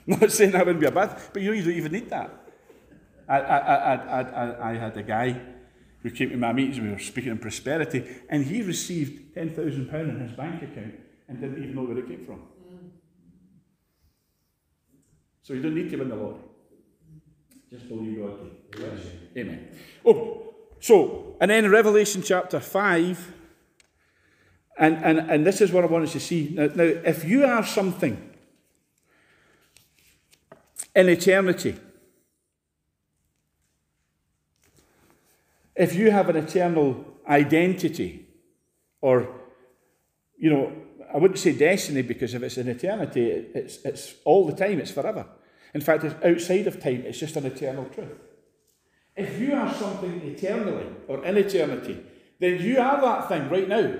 Not 0.06 0.32
saying 0.32 0.52
that 0.52 0.64
wouldn't 0.64 0.80
be 0.80 0.86
a 0.86 0.90
bad 0.90 1.18
thing, 1.18 1.30
but 1.34 1.42
you 1.42 1.62
don't 1.62 1.74
even 1.74 1.92
need 1.92 2.08
that. 2.08 2.30
I, 3.28 3.38
I, 3.38 3.58
I, 3.58 4.20
I, 4.22 4.70
I 4.70 4.74
had 4.78 4.96
a 4.96 5.02
guy 5.02 5.38
who 6.02 6.10
came 6.10 6.30
to 6.30 6.38
my 6.38 6.54
meetings, 6.54 6.80
we 6.80 6.88
were 6.88 6.98
speaking 6.98 7.32
in 7.32 7.38
prosperity, 7.38 8.02
and 8.30 8.46
he 8.46 8.62
received 8.62 9.34
£10,000 9.36 9.92
in 10.08 10.20
his 10.20 10.32
bank 10.32 10.62
account 10.62 10.94
and 11.28 11.38
didn't 11.38 11.62
even 11.62 11.74
know 11.74 11.82
where 11.82 11.98
it 11.98 12.08
came 12.08 12.24
from. 12.24 12.40
So 15.42 15.52
you 15.52 15.60
don't 15.60 15.74
need 15.74 15.90
to 15.90 15.96
win 15.98 16.08
the 16.08 16.16
lottery. 16.16 16.48
Just 17.72 17.88
believe 17.88 18.18
God 18.18 18.50
Amen. 18.76 19.00
Amen. 19.34 19.68
Oh, 20.04 20.54
so, 20.78 21.36
and 21.40 21.50
then 21.50 21.70
Revelation 21.70 22.22
chapter 22.22 22.60
5, 22.60 23.32
and, 24.78 24.96
and, 24.96 25.18
and 25.30 25.46
this 25.46 25.62
is 25.62 25.72
what 25.72 25.82
I 25.82 25.86
wanted 25.86 26.10
to 26.10 26.20
see. 26.20 26.50
Now, 26.52 26.66
now, 26.66 26.82
if 26.82 27.24
you 27.24 27.46
are 27.46 27.64
something 27.64 28.30
in 30.94 31.08
eternity, 31.08 31.76
if 35.74 35.94
you 35.94 36.10
have 36.10 36.28
an 36.28 36.36
eternal 36.36 37.06
identity, 37.26 38.26
or, 39.00 39.28
you 40.36 40.50
know, 40.50 40.72
I 41.12 41.16
wouldn't 41.16 41.38
say 41.38 41.52
destiny 41.52 42.02
because 42.02 42.34
if 42.34 42.42
it's 42.42 42.58
in 42.58 42.68
eternity, 42.68 43.30
it's, 43.30 43.78
it's 43.82 44.14
all 44.26 44.46
the 44.46 44.54
time, 44.54 44.78
it's 44.78 44.90
forever. 44.90 45.26
In 45.74 45.80
fact, 45.80 46.04
it's 46.04 46.14
outside 46.24 46.66
of 46.66 46.82
time, 46.82 47.04
it's 47.06 47.18
just 47.18 47.36
an 47.36 47.46
eternal 47.46 47.86
truth. 47.86 48.18
If 49.16 49.38
you 49.38 49.54
are 49.54 49.72
something 49.72 50.22
eternally 50.22 50.86
or 51.08 51.24
in 51.24 51.36
eternity, 51.36 52.02
then 52.38 52.60
you 52.60 52.78
are 52.78 53.00
that 53.00 53.28
thing 53.28 53.48
right 53.48 53.68
now. 53.68 53.94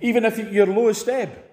Even 0.00 0.24
if 0.24 0.38
you're 0.38 0.66
lowest 0.66 1.08
ebb. 1.08 1.44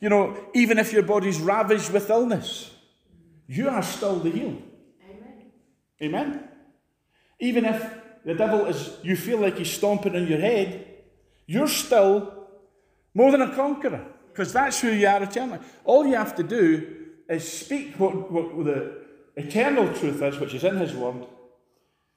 You 0.00 0.10
know, 0.10 0.36
even 0.54 0.78
if 0.78 0.92
your 0.92 1.02
body's 1.02 1.40
ravaged 1.40 1.90
with 1.90 2.10
illness, 2.10 2.70
you 3.46 3.68
are 3.68 3.82
still 3.82 4.18
the 4.18 4.30
healed. 4.30 4.62
Amen. 5.08 5.52
Amen. 6.02 6.48
Even 7.40 7.64
if 7.64 7.94
the 8.24 8.34
devil 8.34 8.66
is, 8.66 8.96
you 9.02 9.16
feel 9.16 9.38
like 9.38 9.56
he's 9.56 9.70
stomping 9.70 10.16
on 10.16 10.26
your 10.26 10.40
head, 10.40 10.86
you're 11.46 11.68
still 11.68 12.48
more 13.14 13.30
than 13.30 13.40
a 13.40 13.54
conqueror. 13.54 14.04
Because 14.28 14.52
that's 14.52 14.80
who 14.80 14.90
you 14.90 15.06
are 15.06 15.22
eternally. 15.22 15.60
All 15.84 16.06
you 16.06 16.16
have 16.16 16.34
to 16.36 16.42
do 16.42 17.05
is 17.28 17.50
speak 17.50 17.98
what, 17.98 18.30
what 18.30 18.64
the 18.64 19.02
eternal 19.36 19.92
truth 19.94 20.22
is, 20.22 20.38
which 20.38 20.54
is 20.54 20.64
in 20.64 20.76
His 20.76 20.94
Word, 20.94 21.26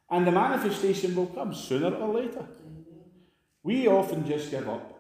and 0.10 0.26
the 0.26 0.32
manifestation 0.32 1.16
will 1.16 1.28
come 1.28 1.54
sooner 1.54 1.94
or 1.96 2.14
later. 2.14 2.46
We 3.64 3.88
often 3.88 4.26
just 4.26 4.52
give 4.52 4.68
up 4.68 5.00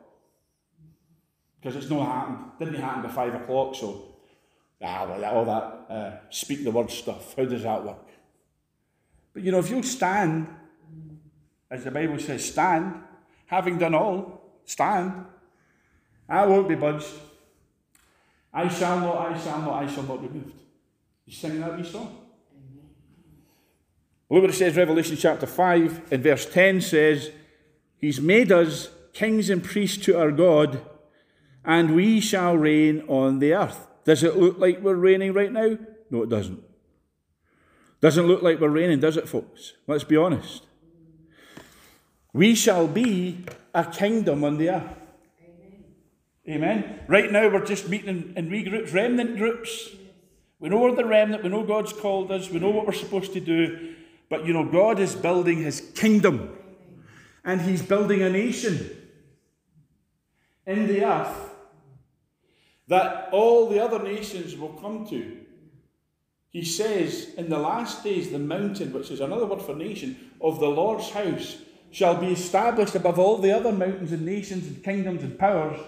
because 1.59 1.75
it's 1.75 1.89
not 1.89 2.05
happened. 2.05 2.51
Didn't 2.59 2.81
happen 2.81 3.03
by 3.03 3.09
five 3.09 3.35
o'clock, 3.35 3.75
so 3.75 4.15
ah, 4.81 5.05
well, 5.09 5.25
all 5.25 5.45
that 5.45 5.93
uh, 5.93 6.17
speak 6.29 6.63
the 6.63 6.71
word 6.71 6.91
stuff. 6.91 7.35
How 7.35 7.45
does 7.45 7.63
that 7.63 7.83
work? 7.85 8.07
But 9.33 9.43
you 9.43 9.51
know, 9.51 9.59
if 9.59 9.69
you 9.69 9.81
stand, 9.83 10.47
as 11.69 11.83
the 11.83 11.91
Bible 11.91 12.19
says, 12.19 12.45
stand, 12.45 12.95
having 13.45 13.77
done 13.77 13.95
all, 13.95 14.41
stand. 14.65 15.25
I 16.27 16.45
won't 16.45 16.69
be 16.69 16.75
budged. 16.75 17.07
I 18.53 18.67
shall 18.67 18.99
not, 18.99 19.17
I 19.17 19.37
shall 19.37 19.61
not, 19.61 19.83
I 19.83 19.87
shall 19.87 20.03
not 20.03 20.21
be 20.21 20.27
moved. 20.27 20.59
He's 21.25 21.37
singing 21.37 21.61
that 21.61 21.77
wee 21.77 21.83
song. 21.83 22.17
Look 24.29 24.41
what 24.41 24.49
it 24.51 24.53
says, 24.53 24.75
Revelation 24.75 25.17
chapter 25.17 25.47
5 25.47 26.11
and 26.11 26.23
verse 26.23 26.45
10 26.45 26.81
says, 26.81 27.31
He's 27.97 28.21
made 28.21 28.51
us 28.51 28.89
kings 29.13 29.49
and 29.49 29.63
priests 29.63 30.03
to 30.05 30.17
our 30.17 30.31
God, 30.31 30.81
and 31.65 31.95
we 31.95 32.19
shall 32.19 32.55
reign 32.55 33.03
on 33.07 33.39
the 33.39 33.53
earth. 33.53 33.87
Does 34.05 34.23
it 34.23 34.37
look 34.37 34.57
like 34.57 34.81
we're 34.81 34.95
reigning 34.95 35.33
right 35.33 35.51
now? 35.51 35.77
No, 36.09 36.23
it 36.23 36.29
doesn't. 36.29 36.63
Doesn't 38.01 38.27
look 38.27 38.41
like 38.41 38.59
we're 38.59 38.69
reigning, 38.69 38.99
does 38.99 39.17
it, 39.17 39.27
folks? 39.27 39.73
Let's 39.85 40.03
be 40.03 40.15
honest. 40.15 40.63
We 42.31 42.55
shall 42.55 42.87
be 42.87 43.43
a 43.73 43.83
kingdom 43.83 44.43
on 44.43 44.57
the 44.57 44.69
earth. 44.69 44.83
Amen. 46.49 47.01
Right 47.07 47.31
now, 47.31 47.47
we're 47.47 47.63
just 47.63 47.89
meeting 47.89 48.09
in, 48.09 48.33
in 48.35 48.49
wee 48.49 48.63
groups, 48.63 48.91
remnant 48.91 49.37
groups. 49.37 49.89
We 50.59 50.69
know 50.69 50.79
we're 50.79 50.95
the 50.95 51.05
remnant. 51.05 51.43
We 51.43 51.49
know 51.49 51.63
God's 51.63 51.93
called 51.93 52.31
us. 52.31 52.49
We 52.49 52.59
know 52.59 52.71
what 52.71 52.87
we're 52.87 52.93
supposed 52.93 53.33
to 53.33 53.39
do. 53.39 53.93
But 54.29 54.45
you 54.45 54.53
know, 54.53 54.65
God 54.65 54.99
is 54.99 55.15
building 55.15 55.61
his 55.61 55.91
kingdom. 55.95 56.57
And 57.45 57.61
he's 57.61 57.83
building 57.83 58.23
a 58.23 58.29
nation 58.29 58.89
in 60.65 60.87
the 60.87 61.05
earth 61.05 61.49
that 62.87 63.29
all 63.31 63.69
the 63.69 63.83
other 63.83 64.01
nations 64.01 64.57
will 64.57 64.73
come 64.73 65.05
to. 65.07 65.37
He 66.49 66.65
says, 66.65 67.29
In 67.37 67.49
the 67.49 67.59
last 67.59 68.03
days, 68.03 68.31
the 68.31 68.39
mountain, 68.39 68.91
which 68.91 69.11
is 69.11 69.21
another 69.21 69.45
word 69.45 69.61
for 69.61 69.75
nation, 69.75 70.31
of 70.41 70.59
the 70.59 70.67
Lord's 70.67 71.11
house 71.11 71.57
shall 71.91 72.15
be 72.15 72.27
established 72.27 72.95
above 72.95 73.19
all 73.19 73.37
the 73.37 73.51
other 73.51 73.71
mountains 73.71 74.11
and 74.11 74.25
nations 74.25 74.65
and 74.67 74.83
kingdoms 74.83 75.23
and 75.23 75.37
powers. 75.37 75.79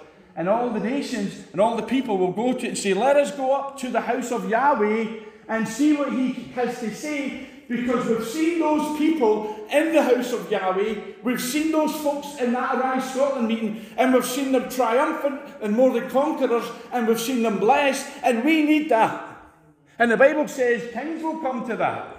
And 0.42 0.50
all 0.50 0.72
the 0.72 0.80
nations 0.80 1.40
and 1.52 1.62
all 1.62 1.76
the 1.76 1.84
people 1.84 2.18
will 2.18 2.32
go 2.32 2.54
to 2.54 2.66
it 2.66 2.70
and 2.70 2.76
say, 2.76 2.96
Let 2.96 3.16
us 3.16 3.30
go 3.30 3.54
up 3.54 3.78
to 3.82 3.90
the 3.92 4.02
house 4.02 4.32
of 4.32 4.50
Yahweh 4.50 5.20
and 5.48 5.68
see 5.68 5.96
what 5.96 6.12
he 6.14 6.32
has 6.56 6.80
to 6.80 6.92
say 6.96 7.48
because 7.70 8.08
we've 8.08 8.28
seen 8.28 8.60
those 8.60 8.98
people 8.98 9.68
in 9.72 9.94
the 9.94 10.02
house 10.02 10.34
of 10.34 10.50
Yahweh. 10.50 10.96
We've 11.22 11.40
seen 11.40 11.72
those 11.72 11.94
folks 11.98 12.42
in 12.42 12.54
that 12.54 12.76
Arise 12.76 13.14
Scotland 13.14 13.50
meeting, 13.50 13.86
and 13.96 14.16
we've 14.16 14.26
seen 14.26 14.52
them 14.52 14.68
triumphant 14.68 15.42
and 15.62 15.74
more 15.74 15.92
than 15.94 16.10
conquerors, 16.10 16.66
and 16.92 17.08
we've 17.08 17.22
seen 17.22 17.44
them 17.44 17.60
blessed, 17.60 18.08
and 18.24 18.44
we 18.44 18.64
need 18.64 18.90
that. 18.90 19.44
And 20.00 20.10
the 20.10 20.18
Bible 20.18 20.48
says 20.48 20.82
things 20.92 21.22
will 21.22 21.38
come 21.38 21.68
to 21.68 21.76
that. 21.76 22.18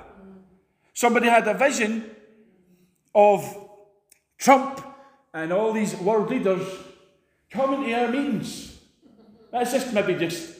Somebody 0.94 1.28
had 1.28 1.48
a 1.48 1.54
vision 1.54 2.08
of 3.16 3.42
Trump 4.38 4.80
and 5.34 5.52
all 5.52 5.72
these 5.72 5.96
world 5.96 6.30
leaders 6.30 6.62
coming 7.52 7.84
to 7.84 7.92
our 7.92 8.08
meetings. 8.08 8.78
That's 9.50 9.72
just 9.72 9.92
maybe 9.92 10.14
just, 10.14 10.56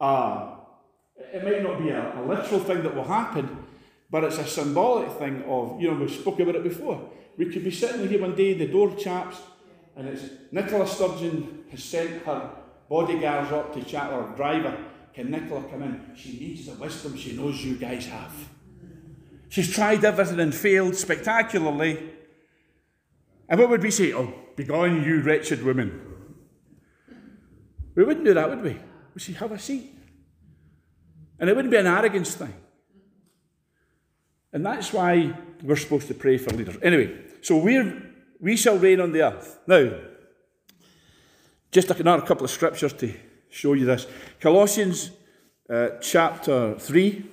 it 0.00 1.44
might 1.44 1.62
not 1.62 1.78
be 1.78 1.88
a, 1.88 2.20
a 2.20 2.22
literal 2.22 2.60
thing 2.60 2.82
that 2.82 2.94
will 2.94 3.04
happen, 3.04 3.64
but 4.10 4.24
it's 4.24 4.38
a 4.38 4.46
symbolic 4.46 5.10
thing 5.18 5.42
of, 5.44 5.80
you 5.80 5.90
know, 5.90 5.98
we 5.98 6.08
spoke 6.08 6.38
about 6.40 6.56
it 6.56 6.62
before. 6.62 7.10
We 7.36 7.46
could 7.46 7.64
be 7.64 7.70
sitting 7.70 8.06
here 8.08 8.20
one 8.20 8.36
day, 8.36 8.54
the 8.54 8.66
door 8.66 8.94
chaps, 8.96 9.38
and 9.96 10.08
it's 10.08 10.24
Nicola 10.52 10.86
Sturgeon 10.86 11.64
has 11.70 11.82
sent 11.82 12.22
her 12.24 12.50
bodyguards 12.88 13.50
up 13.50 13.74
to 13.74 13.82
chat 13.82 14.10
her 14.10 14.32
driver. 14.36 14.76
Can 15.14 15.30
Nicola 15.30 15.62
come 15.70 15.82
in? 15.82 16.10
She 16.16 16.38
needs 16.38 16.66
the 16.66 16.74
wisdom 16.74 17.16
she 17.16 17.36
knows 17.36 17.64
you 17.64 17.76
guys 17.76 18.06
have. 18.06 18.32
She's 19.48 19.72
tried 19.72 20.04
everything 20.04 20.40
and 20.40 20.54
failed 20.54 20.96
spectacularly. 20.96 22.10
And 23.48 23.60
what 23.60 23.70
would 23.70 23.82
we 23.82 23.90
say? 23.90 24.12
Oh, 24.12 24.32
begone, 24.56 25.04
you 25.04 25.22
wretched 25.22 25.62
woman. 25.62 26.13
We 27.94 28.04
wouldn't 28.04 28.24
do 28.24 28.34
that, 28.34 28.48
would 28.48 28.62
we? 28.62 28.78
We'd 29.14 29.20
say, 29.20 29.32
have 29.34 29.52
a 29.52 29.58
seat. 29.58 29.92
And 31.38 31.48
it 31.48 31.56
wouldn't 31.56 31.70
be 31.70 31.78
an 31.78 31.86
arrogance 31.86 32.34
thing. 32.34 32.54
And 34.52 34.64
that's 34.64 34.92
why 34.92 35.36
we're 35.62 35.76
supposed 35.76 36.08
to 36.08 36.14
pray 36.14 36.38
for 36.38 36.50
leaders. 36.50 36.76
Anyway, 36.82 37.16
so 37.42 37.56
we're, 37.56 38.02
we 38.40 38.56
shall 38.56 38.78
reign 38.78 39.00
on 39.00 39.12
the 39.12 39.22
earth. 39.22 39.58
Now, 39.66 39.92
just 41.70 41.90
another 41.90 42.24
couple 42.24 42.44
of 42.44 42.50
scriptures 42.50 42.92
to 42.94 43.12
show 43.50 43.72
you 43.72 43.84
this. 43.84 44.06
Colossians 44.40 45.10
uh, 45.68 45.88
chapter 46.00 46.78
3. 46.78 47.24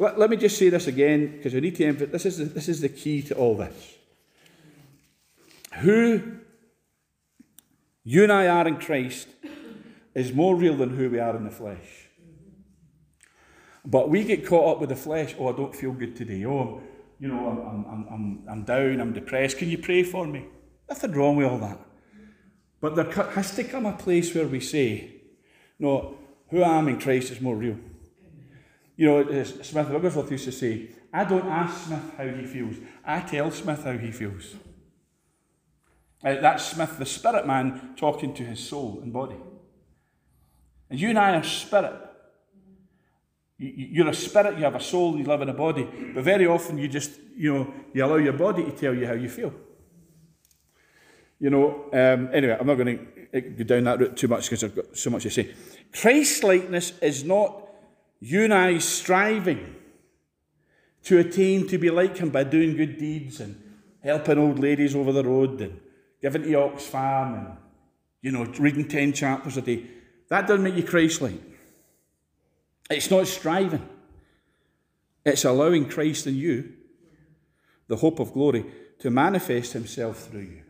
Let, 0.00 0.18
let 0.18 0.30
me 0.30 0.36
just 0.36 0.58
say 0.58 0.68
this 0.68 0.86
again, 0.86 1.36
because 1.36 1.54
we 1.54 1.60
need 1.60 1.76
to 1.76 1.84
emphasize 1.84 2.10
this 2.10 2.26
is, 2.26 2.38
the, 2.38 2.44
this 2.46 2.68
is 2.68 2.80
the 2.80 2.88
key 2.88 3.22
to 3.22 3.34
all 3.34 3.56
this. 3.56 3.94
Who 5.74 6.38
you 8.04 8.22
and 8.22 8.32
I 8.32 8.46
are 8.46 8.66
in 8.66 8.78
Christ 8.78 9.28
is 10.14 10.32
more 10.32 10.56
real 10.56 10.76
than 10.76 10.96
who 10.96 11.10
we 11.10 11.18
are 11.18 11.36
in 11.36 11.44
the 11.44 11.50
flesh. 11.50 12.08
But 13.84 14.10
we 14.10 14.24
get 14.24 14.46
caught 14.46 14.74
up 14.74 14.80
with 14.80 14.90
the 14.90 14.96
flesh. 14.96 15.34
Oh, 15.38 15.48
I 15.48 15.56
don't 15.56 15.74
feel 15.74 15.92
good 15.92 16.16
today. 16.16 16.44
Oh, 16.44 16.82
you 17.18 17.28
know, 17.28 17.48
I'm, 17.48 17.84
I'm, 17.84 18.06
I'm, 18.10 18.42
I'm 18.48 18.62
down, 18.64 19.00
I'm 19.00 19.12
depressed. 19.12 19.58
Can 19.58 19.68
you 19.68 19.78
pray 19.78 20.02
for 20.02 20.26
me? 20.26 20.46
Nothing 20.88 21.12
wrong 21.12 21.36
with 21.36 21.46
all 21.46 21.58
that. 21.58 21.78
But 22.80 22.94
there 22.94 23.10
has 23.10 23.54
to 23.56 23.64
come 23.64 23.86
a 23.86 23.92
place 23.92 24.34
where 24.34 24.46
we 24.46 24.60
say, 24.60 25.14
no, 25.78 26.16
who 26.50 26.62
I 26.62 26.78
am 26.78 26.88
in 26.88 27.00
Christ 27.00 27.32
is 27.32 27.40
more 27.40 27.56
real. 27.56 27.78
You 28.96 29.06
know, 29.06 29.20
uh, 29.20 29.44
Smith 29.44 29.88
Wigglesworth 29.88 30.30
used 30.30 30.44
to 30.44 30.52
say, 30.52 30.90
I 31.12 31.24
don't 31.24 31.46
ask 31.46 31.86
Smith 31.86 32.14
how 32.16 32.26
he 32.26 32.44
feels, 32.44 32.76
I 33.04 33.20
tell 33.20 33.50
Smith 33.50 33.84
how 33.84 33.96
he 33.96 34.10
feels. 34.10 34.54
Uh, 36.24 36.40
that's 36.40 36.66
Smith, 36.66 36.98
the 36.98 37.06
spirit 37.06 37.46
man, 37.46 37.94
talking 37.96 38.34
to 38.34 38.42
his 38.42 38.60
soul 38.60 39.00
and 39.02 39.12
body. 39.12 39.36
And 40.90 40.98
you 40.98 41.10
and 41.10 41.18
I 41.18 41.34
are 41.36 41.42
spirit. 41.42 41.94
You're 43.58 44.08
a 44.08 44.14
spirit, 44.14 44.56
you 44.56 44.64
have 44.64 44.76
a 44.76 44.80
soul, 44.80 45.18
you 45.18 45.24
live 45.24 45.42
in 45.42 45.48
a 45.48 45.54
body. 45.54 45.88
But 46.14 46.22
very 46.22 46.46
often 46.46 46.78
you 46.78 46.88
just, 46.88 47.12
you 47.36 47.54
know, 47.54 47.74
you 47.92 48.04
allow 48.04 48.16
your 48.16 48.32
body 48.32 48.64
to 48.64 48.70
tell 48.70 48.94
you 48.94 49.06
how 49.06 49.14
you 49.14 49.28
feel. 49.28 49.52
You 51.40 51.50
know, 51.50 51.84
um, 51.92 52.30
anyway, 52.32 52.56
I'm 52.58 52.66
not 52.66 52.76
going 52.76 52.98
to 53.32 53.40
go 53.40 53.64
down 53.64 53.84
that 53.84 54.00
route 54.00 54.16
too 54.16 54.28
much 54.28 54.44
because 54.44 54.64
I've 54.64 54.74
got 54.74 54.96
so 54.96 55.10
much 55.10 55.24
to 55.24 55.30
say. 55.30 55.54
Christ 55.92 56.42
likeness 56.44 56.98
is 57.00 57.24
not 57.24 57.68
you 58.20 58.44
and 58.44 58.54
I 58.54 58.78
striving 58.78 59.76
to 61.04 61.18
attain 61.18 61.66
to 61.68 61.78
be 61.78 61.90
like 61.90 62.18
him 62.18 62.30
by 62.30 62.44
doing 62.44 62.76
good 62.76 62.98
deeds 62.98 63.40
and 63.40 63.60
helping 64.02 64.38
old 64.38 64.58
ladies 64.58 64.94
over 64.94 65.12
the 65.12 65.24
road 65.24 65.60
and 65.60 65.80
giving 66.20 66.42
to 66.42 66.48
Oxfam 66.48 67.38
and, 67.38 67.56
you 68.22 68.32
know, 68.32 68.44
reading 68.58 68.88
10 68.88 69.12
chapters 69.12 69.56
a 69.56 69.62
day. 69.62 69.84
That 70.28 70.46
doesn't 70.46 70.62
make 70.62 70.76
you 70.76 70.82
Christ 70.82 71.22
like. 71.22 71.40
It's 72.90 73.10
not 73.10 73.26
striving, 73.26 73.86
it's 75.24 75.44
allowing 75.44 75.88
Christ 75.88 76.26
in 76.26 76.36
you, 76.36 76.72
the 77.86 77.96
hope 77.96 78.18
of 78.18 78.32
glory, 78.32 78.64
to 79.00 79.10
manifest 79.10 79.74
himself 79.74 80.28
through 80.28 80.40
you. 80.40 80.62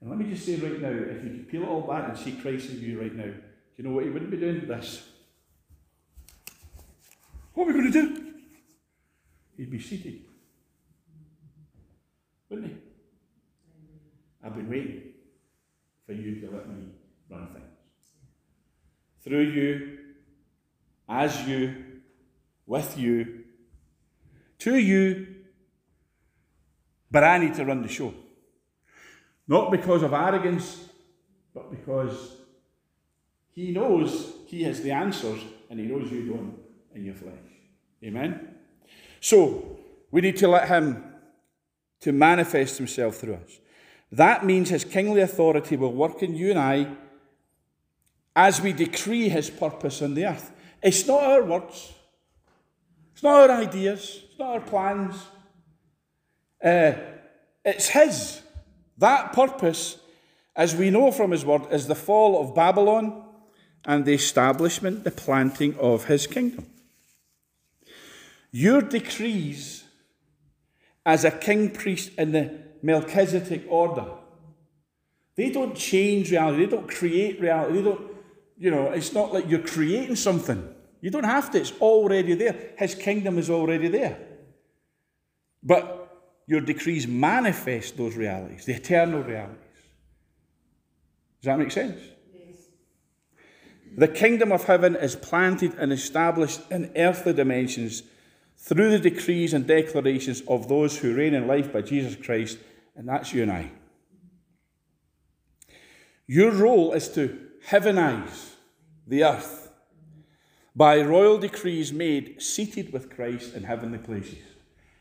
And 0.00 0.10
let 0.10 0.18
me 0.18 0.28
just 0.28 0.44
say 0.44 0.56
right 0.56 0.80
now, 0.80 0.88
if 0.88 1.22
you 1.22 1.30
could 1.30 1.48
peel 1.48 1.62
it 1.62 1.68
all 1.68 1.82
back 1.82 2.08
and 2.08 2.18
see 2.18 2.32
Christ 2.32 2.70
in 2.70 2.80
you 2.80 3.00
right 3.00 3.14
now, 3.14 3.24
do 3.24 3.32
you 3.76 3.84
know 3.84 3.94
what 3.94 4.04
he 4.04 4.10
wouldn't 4.10 4.32
be 4.32 4.36
doing? 4.36 4.66
This. 4.66 5.08
What 7.54 7.64
are 7.64 7.66
we 7.68 7.72
going 7.72 7.92
to 7.92 8.02
do? 8.02 8.32
He'd 9.56 9.70
be 9.70 9.80
seated. 9.80 10.20
Wouldn't 12.48 12.72
he? 12.72 12.76
I've 14.44 14.54
been 14.54 14.68
waiting 14.68 15.02
for 16.06 16.12
you 16.12 16.40
to 16.40 16.50
let 16.50 16.68
me 16.68 16.88
run 17.30 17.48
things. 17.52 17.64
Through 19.22 19.50
you, 19.50 19.98
as 21.08 21.46
you, 21.46 21.74
with 22.66 22.98
you, 22.98 23.44
to 24.58 24.76
you, 24.76 25.26
but 27.10 27.22
I 27.22 27.38
need 27.38 27.54
to 27.54 27.64
run 27.64 27.82
the 27.82 27.88
show. 27.88 28.14
Not 29.46 29.70
because 29.70 30.02
of 30.02 30.12
arrogance, 30.12 30.88
but 31.54 31.70
because 31.70 32.36
he 33.50 33.70
knows 33.70 34.32
he 34.46 34.62
has 34.62 34.80
the 34.82 34.90
answers 34.90 35.40
and 35.68 35.78
he 35.78 35.86
knows 35.86 36.10
you 36.10 36.26
don't 36.26 36.58
in 36.94 37.04
your 37.04 37.14
flesh. 37.14 37.34
Amen? 38.02 38.56
So, 39.20 39.78
we 40.10 40.20
need 40.20 40.36
to 40.38 40.48
let 40.48 40.68
him 40.68 41.04
to 42.00 42.12
manifest 42.12 42.78
himself 42.78 43.16
through 43.16 43.34
us. 43.34 43.58
That 44.12 44.44
means 44.44 44.68
his 44.68 44.84
kingly 44.84 45.22
authority 45.22 45.76
will 45.76 45.92
work 45.92 46.22
in 46.22 46.34
you 46.34 46.50
and 46.50 46.58
I 46.58 46.86
as 48.36 48.60
we 48.60 48.74
decree 48.74 49.30
his 49.30 49.48
purpose 49.48 50.02
on 50.02 50.14
the 50.14 50.26
earth. 50.26 50.52
It's 50.82 51.06
not 51.06 51.22
our 51.22 51.42
words, 51.42 51.94
it's 53.14 53.22
not 53.22 53.50
our 53.50 53.62
ideas, 53.62 54.22
it's 54.28 54.38
not 54.38 54.50
our 54.50 54.60
plans. 54.60 55.16
Uh, 56.62 56.92
it's 57.64 57.88
his. 57.88 58.42
That 58.98 59.32
purpose, 59.32 59.98
as 60.54 60.76
we 60.76 60.90
know 60.90 61.10
from 61.10 61.30
his 61.30 61.44
word, 61.44 61.62
is 61.70 61.86
the 61.86 61.94
fall 61.94 62.40
of 62.40 62.54
Babylon 62.54 63.24
and 63.84 64.04
the 64.04 64.12
establishment, 64.12 65.04
the 65.04 65.10
planting 65.10 65.76
of 65.78 66.04
his 66.04 66.26
kingdom. 66.26 66.66
Your 68.50 68.82
decrees 68.82 69.84
as 71.06 71.24
a 71.24 71.30
king 71.30 71.70
priest 71.70 72.12
in 72.18 72.32
the 72.32 72.71
Melchizedek 72.82 73.64
order, 73.68 74.06
they 75.36 75.50
don't 75.50 75.74
change 75.74 76.30
reality, 76.30 76.64
they 76.64 76.70
don't 76.70 76.88
create 76.88 77.40
reality, 77.40 77.76
they 77.76 77.82
don't 77.82 78.12
you 78.62 78.70
know, 78.70 78.92
it's 78.92 79.12
not 79.12 79.32
like 79.32 79.50
you're 79.50 79.58
creating 79.58 80.14
something. 80.14 80.72
You 81.00 81.10
don't 81.10 81.24
have 81.24 81.50
to, 81.50 81.58
it's 81.58 81.72
already 81.80 82.34
there. 82.34 82.54
His 82.78 82.94
kingdom 82.94 83.36
is 83.36 83.50
already 83.50 83.88
there. 83.88 84.16
But 85.64 86.22
your 86.46 86.60
decrees 86.60 87.08
manifest 87.08 87.96
those 87.96 88.14
realities, 88.14 88.64
the 88.64 88.74
eternal 88.74 89.24
realities. 89.24 89.58
Does 91.40 91.46
that 91.46 91.58
make 91.58 91.72
sense? 91.72 92.00
Yes. 92.32 92.56
The 93.96 94.06
kingdom 94.06 94.52
of 94.52 94.62
heaven 94.62 94.94
is 94.94 95.16
planted 95.16 95.74
and 95.74 95.92
established 95.92 96.60
in 96.70 96.92
earthly 96.94 97.32
dimensions 97.32 98.04
through 98.56 98.90
the 98.90 99.10
decrees 99.10 99.54
and 99.54 99.66
declarations 99.66 100.42
of 100.46 100.68
those 100.68 100.98
who 100.98 101.16
reign 101.16 101.34
in 101.34 101.48
life 101.48 101.72
by 101.72 101.82
Jesus 101.82 102.14
Christ, 102.14 102.58
and 102.96 103.08
that's 103.08 103.32
you 103.32 103.42
and 103.42 103.52
I. 103.52 103.70
Your 106.26 106.50
role 106.50 106.92
is 106.92 107.08
to 107.10 107.38
heavenize 107.68 108.54
the 109.06 109.24
earth 109.24 109.70
by 110.74 111.00
royal 111.02 111.38
decrees 111.38 111.92
made 111.92 112.40
seated 112.40 112.92
with 112.92 113.14
Christ 113.14 113.54
in 113.54 113.64
heavenly 113.64 113.98
places. 113.98 114.38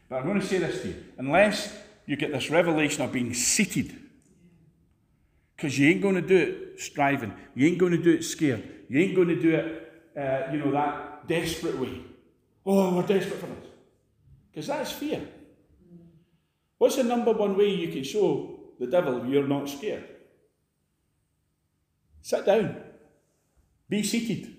But 0.09 0.17
I'm 0.17 0.25
going 0.25 0.41
to 0.41 0.45
say 0.45 0.57
this 0.57 0.81
to 0.81 0.89
you 0.89 0.95
unless 1.17 1.73
you 2.05 2.17
get 2.17 2.31
this 2.31 2.49
revelation 2.49 3.03
of 3.03 3.11
being 3.11 3.33
seated, 3.33 3.95
because 5.55 5.77
you 5.79 5.87
ain't 5.89 6.01
going 6.01 6.15
to 6.15 6.21
do 6.21 6.35
it 6.35 6.79
striving, 6.81 7.33
you 7.55 7.67
ain't 7.67 7.77
going 7.77 7.93
to 7.93 8.01
do 8.01 8.11
it 8.11 8.23
scared, 8.23 8.63
you 8.89 8.99
ain't 8.99 9.15
going 9.15 9.29
to 9.29 9.41
do 9.41 9.55
it, 9.55 9.93
uh, 10.17 10.51
you 10.51 10.59
know, 10.59 10.71
that 10.71 11.27
desperate 11.27 11.77
way. 11.77 12.01
Oh, 12.65 12.95
we're 12.95 13.03
desperate 13.03 13.39
for 13.39 13.45
this. 13.45 13.69
Because 14.51 14.67
that's 14.67 14.91
fear. 14.91 15.21
What's 16.81 16.95
the 16.95 17.03
number 17.03 17.31
one 17.31 17.55
way 17.55 17.69
you 17.69 17.89
can 17.89 18.03
show 18.03 18.59
the 18.79 18.87
devil 18.87 19.23
you're 19.27 19.47
not 19.47 19.69
scared? 19.69 20.03
Sit 22.23 22.43
down. 22.43 22.75
Be 23.87 24.01
seated. 24.01 24.57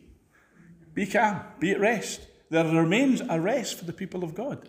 Be 0.95 1.05
calm. 1.07 1.41
Be 1.59 1.73
at 1.73 1.81
rest. 1.81 2.21
There 2.49 2.65
remains 2.65 3.23
a 3.29 3.41
rest 3.41 3.77
for 3.77 3.87
the 3.87 3.93
people 3.93 4.23
of 4.23 4.37
God. 4.37 4.69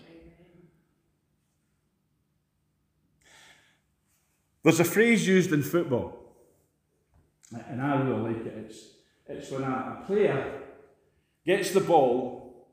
There's 4.63 4.79
a 4.79 4.83
phrase 4.83 5.27
used 5.27 5.53
in 5.53 5.61
football, 5.61 6.35
and 7.69 7.79
I 7.79 8.01
really 8.01 8.33
like 8.33 8.45
it. 8.47 8.65
It's, 8.65 8.79
it's 9.27 9.51
when 9.51 9.61
a, 9.61 10.03
player 10.07 10.59
gets 11.45 11.69
the 11.69 11.81
ball 11.81 12.67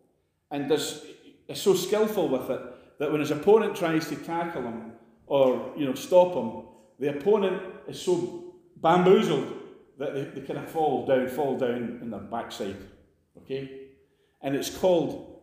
and 0.50 0.72
is 0.72 1.04
so 1.52 1.74
skillful 1.74 2.30
with 2.30 2.48
it 2.48 2.69
that 3.00 3.10
when 3.10 3.20
his 3.20 3.32
opponent 3.32 3.74
tries 3.74 4.08
to 4.08 4.16
tackle 4.16 4.62
him 4.62 4.92
or 5.26 5.72
you 5.76 5.86
know 5.86 5.94
stop 5.94 6.34
him, 6.34 6.66
the 7.00 7.18
opponent 7.18 7.62
is 7.88 8.00
so 8.00 8.54
bamboozled 8.76 9.56
that 9.98 10.14
they, 10.14 10.24
they 10.24 10.46
kind 10.46 10.58
of 10.58 10.70
fall 10.70 11.06
down, 11.06 11.26
fall 11.28 11.58
down 11.58 11.98
in 12.02 12.10
their 12.10 12.20
backside. 12.20 12.76
Okay? 13.38 13.88
And 14.42 14.54
it's 14.54 14.70
called 14.70 15.40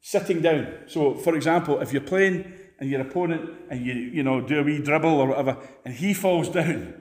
sitting 0.00 0.40
down. 0.40 0.66
So, 0.86 1.14
for 1.14 1.34
example, 1.34 1.80
if 1.80 1.92
you're 1.92 2.02
playing 2.02 2.52
and 2.78 2.88
your 2.88 3.00
opponent 3.00 3.50
and 3.70 3.84
you, 3.84 3.94
you 3.94 4.22
know, 4.22 4.40
do 4.40 4.60
a 4.60 4.62
wee 4.62 4.78
dribble 4.78 5.08
or 5.08 5.28
whatever, 5.28 5.58
and 5.84 5.94
he 5.94 6.14
falls 6.14 6.48
down, 6.48 6.94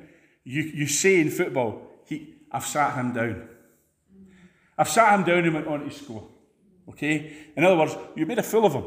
you, 0.44 0.64
you 0.64 0.88
say 0.88 1.20
in 1.20 1.30
football, 1.30 1.82
he, 2.06 2.36
I've 2.52 2.66
sat 2.66 2.96
him 2.96 3.14
down. 3.14 3.48
I've 4.78 4.90
sat 4.90 5.20
him 5.20 5.24
down 5.24 5.46
and 5.46 5.54
went 5.54 5.68
on 5.68 5.84
to 5.84 5.92
score. 5.92 6.28
Okay? 6.90 7.34
In 7.56 7.64
other 7.64 7.78
words, 7.78 7.96
you 8.16 8.26
made 8.26 8.40
a 8.40 8.44
fool 8.44 8.66
of 8.66 8.74
him. 8.74 8.86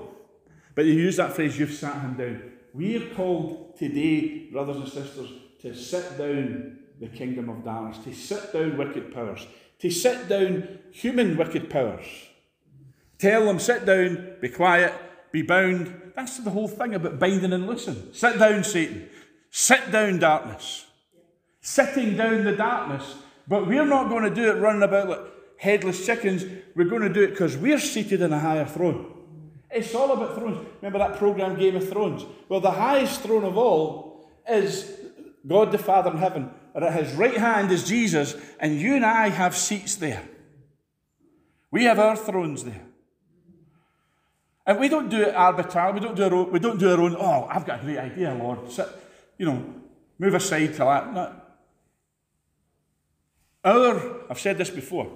But 0.76 0.84
you 0.84 0.92
use 0.92 1.16
that 1.16 1.32
phrase, 1.32 1.58
you've 1.58 1.72
sat 1.72 2.00
him 2.02 2.14
down. 2.14 2.52
We 2.74 2.96
are 2.98 3.14
called 3.14 3.76
today, 3.78 4.50
brothers 4.52 4.76
and 4.76 4.88
sisters, 4.88 5.30
to 5.62 5.74
sit 5.74 6.18
down 6.18 6.80
the 7.00 7.08
kingdom 7.08 7.48
of 7.48 7.64
darkness, 7.64 8.04
to 8.04 8.14
sit 8.14 8.52
down 8.52 8.76
wicked 8.76 9.12
powers, 9.12 9.46
to 9.78 9.90
sit 9.90 10.28
down 10.28 10.78
human 10.92 11.38
wicked 11.38 11.70
powers. 11.70 12.04
Tell 13.18 13.46
them, 13.46 13.58
sit 13.58 13.86
down, 13.86 14.36
be 14.42 14.50
quiet, 14.50 14.92
be 15.32 15.40
bound. 15.40 16.12
That's 16.14 16.38
the 16.40 16.50
whole 16.50 16.68
thing 16.68 16.94
about 16.94 17.18
binding 17.18 17.54
and 17.54 17.66
loosing. 17.66 18.12
Sit 18.12 18.38
down, 18.38 18.62
Satan. 18.62 19.08
Sit 19.50 19.90
down, 19.90 20.18
darkness. 20.18 20.84
Sitting 21.62 22.18
down 22.18 22.44
the 22.44 22.54
darkness. 22.54 23.14
But 23.48 23.66
we're 23.66 23.86
not 23.86 24.10
going 24.10 24.24
to 24.24 24.34
do 24.34 24.50
it 24.50 24.60
running 24.60 24.82
about 24.82 25.08
like 25.08 25.20
headless 25.56 26.04
chickens. 26.04 26.44
We're 26.74 26.90
going 26.90 27.02
to 27.02 27.08
do 27.08 27.22
it 27.22 27.30
because 27.30 27.56
we're 27.56 27.80
seated 27.80 28.20
in 28.20 28.34
a 28.34 28.38
higher 28.38 28.66
throne. 28.66 29.15
It's 29.76 29.94
all 29.94 30.10
about 30.10 30.34
thrones. 30.34 30.66
Remember 30.80 30.98
that 30.98 31.18
program 31.18 31.58
Game 31.58 31.76
of 31.76 31.86
Thrones? 31.86 32.24
Well, 32.48 32.60
the 32.60 32.70
highest 32.70 33.20
throne 33.20 33.44
of 33.44 33.58
all 33.58 34.26
is 34.48 34.90
God 35.46 35.70
the 35.70 35.76
Father 35.78 36.10
in 36.10 36.16
heaven. 36.16 36.50
And 36.74 36.82
at 36.82 36.94
his 36.94 37.14
right 37.14 37.36
hand 37.36 37.70
is 37.70 37.84
Jesus, 37.84 38.36
and 38.58 38.80
you 38.80 38.96
and 38.96 39.04
I 39.04 39.28
have 39.28 39.54
seats 39.54 39.96
there. 39.96 40.22
We 41.70 41.84
have 41.84 41.98
our 41.98 42.16
thrones 42.16 42.64
there. 42.64 42.86
And 44.66 44.80
we 44.80 44.88
don't 44.88 45.10
do 45.10 45.22
it 45.22 45.34
arbitrarily. 45.34 46.00
We 46.00 46.06
don't 46.06 46.16
do 46.16 46.24
our 46.24 46.34
own, 46.34 46.52
we 46.52 46.58
don't 46.58 46.78
do 46.78 46.90
our 46.90 47.00
own, 47.00 47.14
oh, 47.14 47.46
I've 47.50 47.66
got 47.66 47.80
a 47.80 47.82
great 47.84 47.98
idea, 47.98 48.34
Lord. 48.34 48.72
Sit, 48.72 48.88
you 49.36 49.44
know, 49.44 49.62
move 50.18 50.34
aside 50.34 50.72
to 50.72 50.78
that. 50.78 51.12
No. 51.12 51.32
Our, 53.62 54.30
I've 54.30 54.40
said 54.40 54.56
this 54.56 54.70
before, 54.70 55.10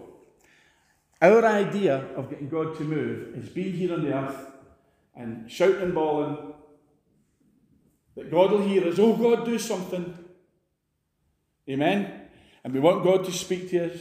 our 1.20 1.44
idea 1.44 2.06
of 2.16 2.30
getting 2.30 2.48
God 2.48 2.76
to 2.78 2.84
move 2.84 3.36
is 3.36 3.48
being 3.48 3.74
here 3.74 3.94
on 3.94 4.04
the 4.04 4.14
earth 4.14 4.46
and 5.14 5.50
shouting 5.50 5.82
and 5.82 5.94
bawling 5.94 6.54
that 8.16 8.30
God 8.30 8.52
will 8.52 8.66
hear 8.66 8.86
us. 8.88 8.98
Oh, 8.98 9.16
God, 9.16 9.44
do 9.44 9.58
something. 9.58 10.16
Amen? 11.68 12.22
And 12.64 12.72
we 12.72 12.80
want 12.80 13.04
God 13.04 13.24
to 13.24 13.32
speak 13.32 13.70
to 13.70 13.92
us. 13.92 14.00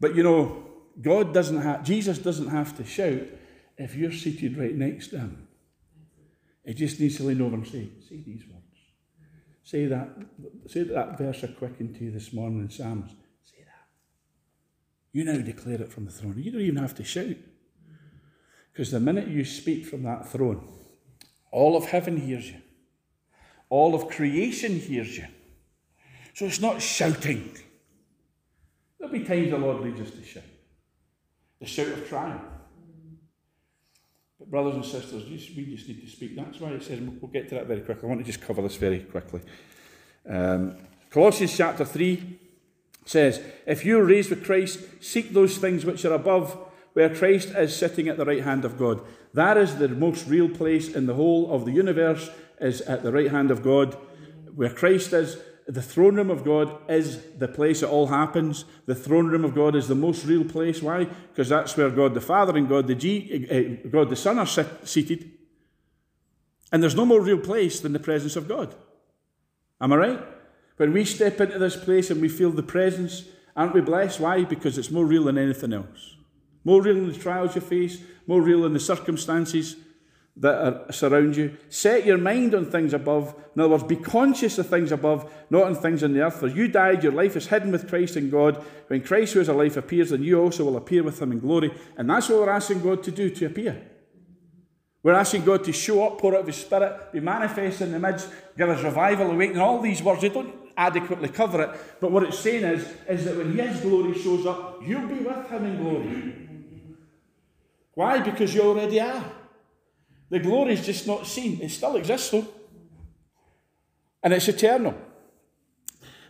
But 0.00 0.14
you 0.14 0.22
know, 0.22 0.64
God 1.00 1.34
doesn't 1.34 1.60
have, 1.60 1.84
Jesus 1.84 2.18
doesn't 2.18 2.48
have 2.48 2.76
to 2.76 2.84
shout 2.84 3.22
if 3.76 3.94
you're 3.94 4.12
seated 4.12 4.56
right 4.56 4.74
next 4.74 5.08
to 5.08 5.18
him. 5.18 5.48
He 6.64 6.74
just 6.74 7.00
needs 7.00 7.16
to 7.16 7.22
lean 7.24 7.40
over 7.40 7.56
and 7.56 7.66
say, 7.66 7.88
say 8.08 8.20
these 8.20 8.44
words. 8.46 8.64
Say 9.62 9.86
that, 9.86 10.08
say 10.66 10.82
that 10.84 11.18
verse 11.18 11.44
I 11.44 11.48
quickened 11.48 11.96
to 11.96 12.04
you 12.04 12.10
this 12.10 12.32
morning 12.32 12.60
in 12.60 12.70
Psalms. 12.70 13.12
You 15.12 15.24
now 15.24 15.38
declare 15.38 15.80
it 15.80 15.92
from 15.92 16.04
the 16.04 16.10
throne. 16.10 16.34
You 16.36 16.50
don't 16.50 16.60
even 16.60 16.76
have 16.76 16.94
to 16.96 17.04
shout. 17.04 17.36
Because 18.72 18.90
the 18.90 19.00
minute 19.00 19.28
you 19.28 19.44
speak 19.44 19.86
from 19.86 20.02
that 20.04 20.28
throne, 20.28 20.66
all 21.50 21.76
of 21.76 21.86
heaven 21.86 22.16
hears 22.16 22.50
you. 22.50 22.60
All 23.70 23.94
of 23.94 24.08
creation 24.08 24.78
hears 24.78 25.16
you. 25.16 25.26
So 26.34 26.46
it's 26.46 26.60
not 26.60 26.80
shouting. 26.80 27.56
There'll 28.98 29.12
be 29.12 29.24
times 29.24 29.50
the 29.50 29.58
Lord 29.58 29.80
leads 29.80 30.00
us 30.00 30.10
to 30.12 30.24
shout. 30.24 30.44
The 31.60 31.66
shout 31.66 31.88
of 31.88 32.08
triumph. 32.08 32.42
But 34.38 34.50
brothers 34.50 34.76
and 34.76 34.84
sisters, 34.84 35.28
we 35.28 35.64
just 35.64 35.88
need 35.88 36.00
to 36.02 36.08
speak. 36.08 36.36
That's 36.36 36.60
why 36.60 36.70
it 36.70 36.82
says, 36.82 37.00
we'll 37.00 37.32
get 37.32 37.48
to 37.48 37.56
that 37.56 37.66
very 37.66 37.80
quickly. 37.80 38.04
I 38.04 38.06
want 38.06 38.20
to 38.20 38.26
just 38.26 38.40
cover 38.40 38.62
this 38.62 38.76
very 38.76 39.00
quickly. 39.00 39.40
Um, 40.28 40.76
Colossians 41.10 41.56
chapter 41.56 41.84
3 41.84 42.37
says, 43.08 43.40
If 43.66 43.84
you 43.84 43.98
are 43.98 44.04
raised 44.04 44.30
with 44.30 44.44
Christ, 44.44 44.80
seek 45.00 45.30
those 45.30 45.56
things 45.56 45.84
which 45.84 46.04
are 46.04 46.12
above, 46.12 46.56
where 46.92 47.14
Christ 47.14 47.50
is 47.50 47.74
sitting 47.74 48.08
at 48.08 48.16
the 48.16 48.24
right 48.24 48.44
hand 48.44 48.64
of 48.64 48.78
God. 48.78 49.00
That 49.32 49.56
is 49.56 49.76
the 49.76 49.88
most 49.88 50.26
real 50.26 50.48
place 50.48 50.88
in 50.94 51.06
the 51.06 51.14
whole 51.14 51.50
of 51.52 51.64
the 51.64 51.72
universe, 51.72 52.30
is 52.60 52.80
at 52.82 53.02
the 53.02 53.12
right 53.12 53.30
hand 53.30 53.50
of 53.50 53.62
God. 53.62 53.96
Where 54.54 54.70
Christ 54.70 55.12
is, 55.12 55.38
the 55.66 55.82
throne 55.82 56.16
room 56.16 56.30
of 56.30 56.44
God 56.44 56.76
is 56.90 57.22
the 57.38 57.48
place 57.48 57.82
it 57.82 57.88
all 57.88 58.08
happens. 58.08 58.64
The 58.86 58.94
throne 58.94 59.28
room 59.28 59.44
of 59.44 59.54
God 59.54 59.74
is 59.74 59.88
the 59.88 59.94
most 59.94 60.26
real 60.26 60.44
place. 60.44 60.82
Why? 60.82 61.04
Because 61.04 61.48
that's 61.48 61.76
where 61.76 61.90
God 61.90 62.14
the 62.14 62.20
Father 62.20 62.56
and 62.56 62.68
God 62.68 62.86
the, 62.86 62.94
G, 62.94 63.46
uh, 63.84 63.88
God 63.88 64.10
the 64.10 64.16
Son 64.16 64.38
are 64.38 64.46
sit, 64.46 64.66
seated. 64.86 65.30
And 66.72 66.82
there's 66.82 66.96
no 66.96 67.06
more 67.06 67.20
real 67.20 67.38
place 67.38 67.80
than 67.80 67.92
the 67.92 67.98
presence 67.98 68.36
of 68.36 68.48
God. 68.48 68.74
Am 69.80 69.92
I 69.92 69.96
right? 69.96 70.37
When 70.78 70.92
we 70.92 71.04
step 71.04 71.40
into 71.40 71.58
this 71.58 71.76
place 71.76 72.10
and 72.10 72.20
we 72.20 72.28
feel 72.28 72.50
the 72.50 72.62
presence, 72.62 73.24
aren't 73.54 73.74
we 73.74 73.80
blessed? 73.80 74.20
Why? 74.20 74.44
Because 74.44 74.78
it's 74.78 74.90
more 74.90 75.04
real 75.04 75.24
than 75.24 75.36
anything 75.36 75.72
else. 75.72 76.16
More 76.64 76.80
real 76.80 76.94
than 76.94 77.12
the 77.12 77.18
trials 77.18 77.54
you 77.54 77.60
face, 77.60 77.98
more 78.26 78.40
real 78.40 78.62
than 78.62 78.72
the 78.72 78.80
circumstances, 78.80 79.76
that 80.36 80.54
are, 80.54 80.92
surround 80.92 81.36
you. 81.36 81.56
Set 81.68 82.06
your 82.06 82.18
mind 82.18 82.54
on 82.54 82.70
things 82.70 82.94
above. 82.94 83.34
In 83.54 83.60
other 83.60 83.70
words, 83.70 83.82
be 83.82 83.96
conscious 83.96 84.56
of 84.58 84.68
things 84.68 84.92
above, 84.92 85.30
not 85.50 85.64
on 85.64 85.74
things 85.74 86.04
on 86.04 86.12
the 86.12 86.22
earth. 86.22 86.38
For 86.38 86.46
you 86.46 86.68
died, 86.68 87.02
your 87.02 87.12
life 87.12 87.34
is 87.34 87.48
hidden 87.48 87.72
with 87.72 87.88
Christ 87.88 88.16
in 88.16 88.30
God. 88.30 88.64
When 88.86 89.02
Christ, 89.02 89.34
who 89.34 89.40
is 89.40 89.48
a 89.48 89.52
life, 89.52 89.76
appears, 89.76 90.10
then 90.10 90.22
you 90.22 90.40
also 90.40 90.64
will 90.64 90.76
appear 90.76 91.02
with 91.02 91.20
him 91.20 91.32
in 91.32 91.40
glory. 91.40 91.72
And 91.96 92.08
that's 92.08 92.28
what 92.28 92.38
we're 92.38 92.50
asking 92.50 92.82
God 92.82 93.02
to 93.02 93.10
do, 93.10 93.30
to 93.30 93.46
appear. 93.46 93.84
We're 95.02 95.14
asking 95.14 95.44
God 95.44 95.64
to 95.64 95.72
show 95.72 96.06
up, 96.06 96.18
pour 96.18 96.36
out 96.36 96.46
His 96.46 96.56
Spirit, 96.56 97.12
be 97.12 97.20
manifest 97.20 97.80
in 97.80 97.92
the 97.92 97.98
midst, 97.98 98.28
give 98.56 98.68
us 98.68 98.82
revival, 98.82 99.30
awakening. 99.30 99.62
All 99.62 99.80
these 99.80 100.02
words, 100.02 100.20
they 100.20 100.28
don't 100.28 100.67
adequately 100.78 101.28
cover 101.28 101.60
it. 101.62 101.70
But 102.00 102.12
what 102.12 102.22
it's 102.22 102.38
saying 102.38 102.64
is, 102.64 102.88
is 103.08 103.24
that 103.24 103.36
when 103.36 103.52
His 103.52 103.80
glory 103.80 104.14
shows 104.14 104.46
up, 104.46 104.80
you'll 104.86 105.08
be 105.08 105.16
with 105.16 105.50
Him 105.50 105.66
in 105.66 105.82
glory. 105.82 106.34
Why? 107.94 108.20
Because 108.20 108.54
you 108.54 108.62
already 108.62 109.00
are. 109.00 109.24
The 110.30 110.38
glory 110.38 110.74
is 110.74 110.86
just 110.86 111.06
not 111.06 111.26
seen. 111.26 111.60
It 111.60 111.70
still 111.70 111.96
exists, 111.96 112.30
though. 112.30 112.46
And 114.22 114.32
it's 114.32 114.46
eternal. 114.48 114.94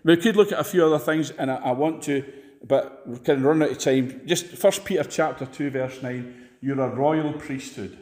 We 0.03 0.17
could 0.17 0.37
look 0.37 0.51
at 0.51 0.59
a 0.59 0.65
few 0.65 0.85
other 0.85 0.99
things, 0.99 1.31
and 1.31 1.51
I, 1.51 1.57
I 1.57 1.73
want 1.73 2.03
to, 2.05 2.25
but 2.65 3.07
we 3.07 3.19
can 3.19 3.43
run 3.43 3.63
out 3.63 3.71
of 3.71 3.79
time. 3.79 4.23
Just 4.25 4.63
1 4.63 4.73
Peter 4.85 5.05
chapter 5.05 5.45
2, 5.45 5.71
verse 5.71 6.03
9. 6.03 6.49
You're 6.61 6.81
a 6.81 6.89
royal 6.89 7.35
priesthood, 7.35 7.99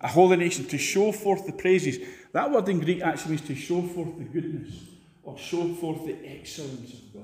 a 0.00 0.08
holy 0.08 0.36
nation 0.38 0.64
to 0.66 0.78
show 0.78 1.12
forth 1.12 1.46
the 1.46 1.52
praises. 1.52 1.98
That 2.32 2.50
word 2.50 2.68
in 2.68 2.80
Greek 2.80 3.02
actually 3.02 3.32
means 3.32 3.46
to 3.48 3.54
show 3.54 3.82
forth 3.82 4.16
the 4.18 4.24
goodness 4.24 4.91
or 5.22 5.38
show 5.38 5.72
forth 5.74 6.06
the 6.06 6.16
excellence 6.26 6.92
of 6.92 7.14
God. 7.14 7.22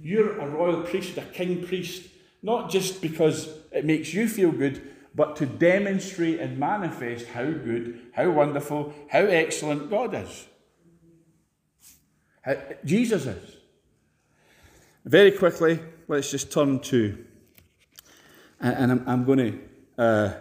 You're 0.00 0.38
a 0.38 0.48
royal 0.48 0.82
priest, 0.82 1.16
a 1.18 1.22
king 1.22 1.66
priest, 1.66 2.08
not 2.42 2.70
just 2.70 3.00
because 3.02 3.48
it 3.72 3.84
makes 3.84 4.14
you 4.14 4.28
feel 4.28 4.50
good, 4.50 4.82
but 5.14 5.36
to 5.36 5.46
demonstrate 5.46 6.40
and 6.40 6.58
manifest 6.58 7.26
how 7.28 7.44
good, 7.44 8.00
how 8.12 8.30
wonderful, 8.30 8.94
how 9.08 9.20
excellent 9.20 9.90
God 9.90 10.14
is. 10.14 10.46
Jesus 12.84 13.26
is. 13.26 13.56
Very 15.04 15.32
quickly, 15.32 15.80
let's 16.08 16.30
just 16.30 16.52
turn 16.52 16.78
to, 16.80 17.24
and 18.60 18.92
I'm, 18.92 19.04
I'm 19.06 19.24
going 19.24 19.38
to, 19.38 19.58
uh, 20.02 20.32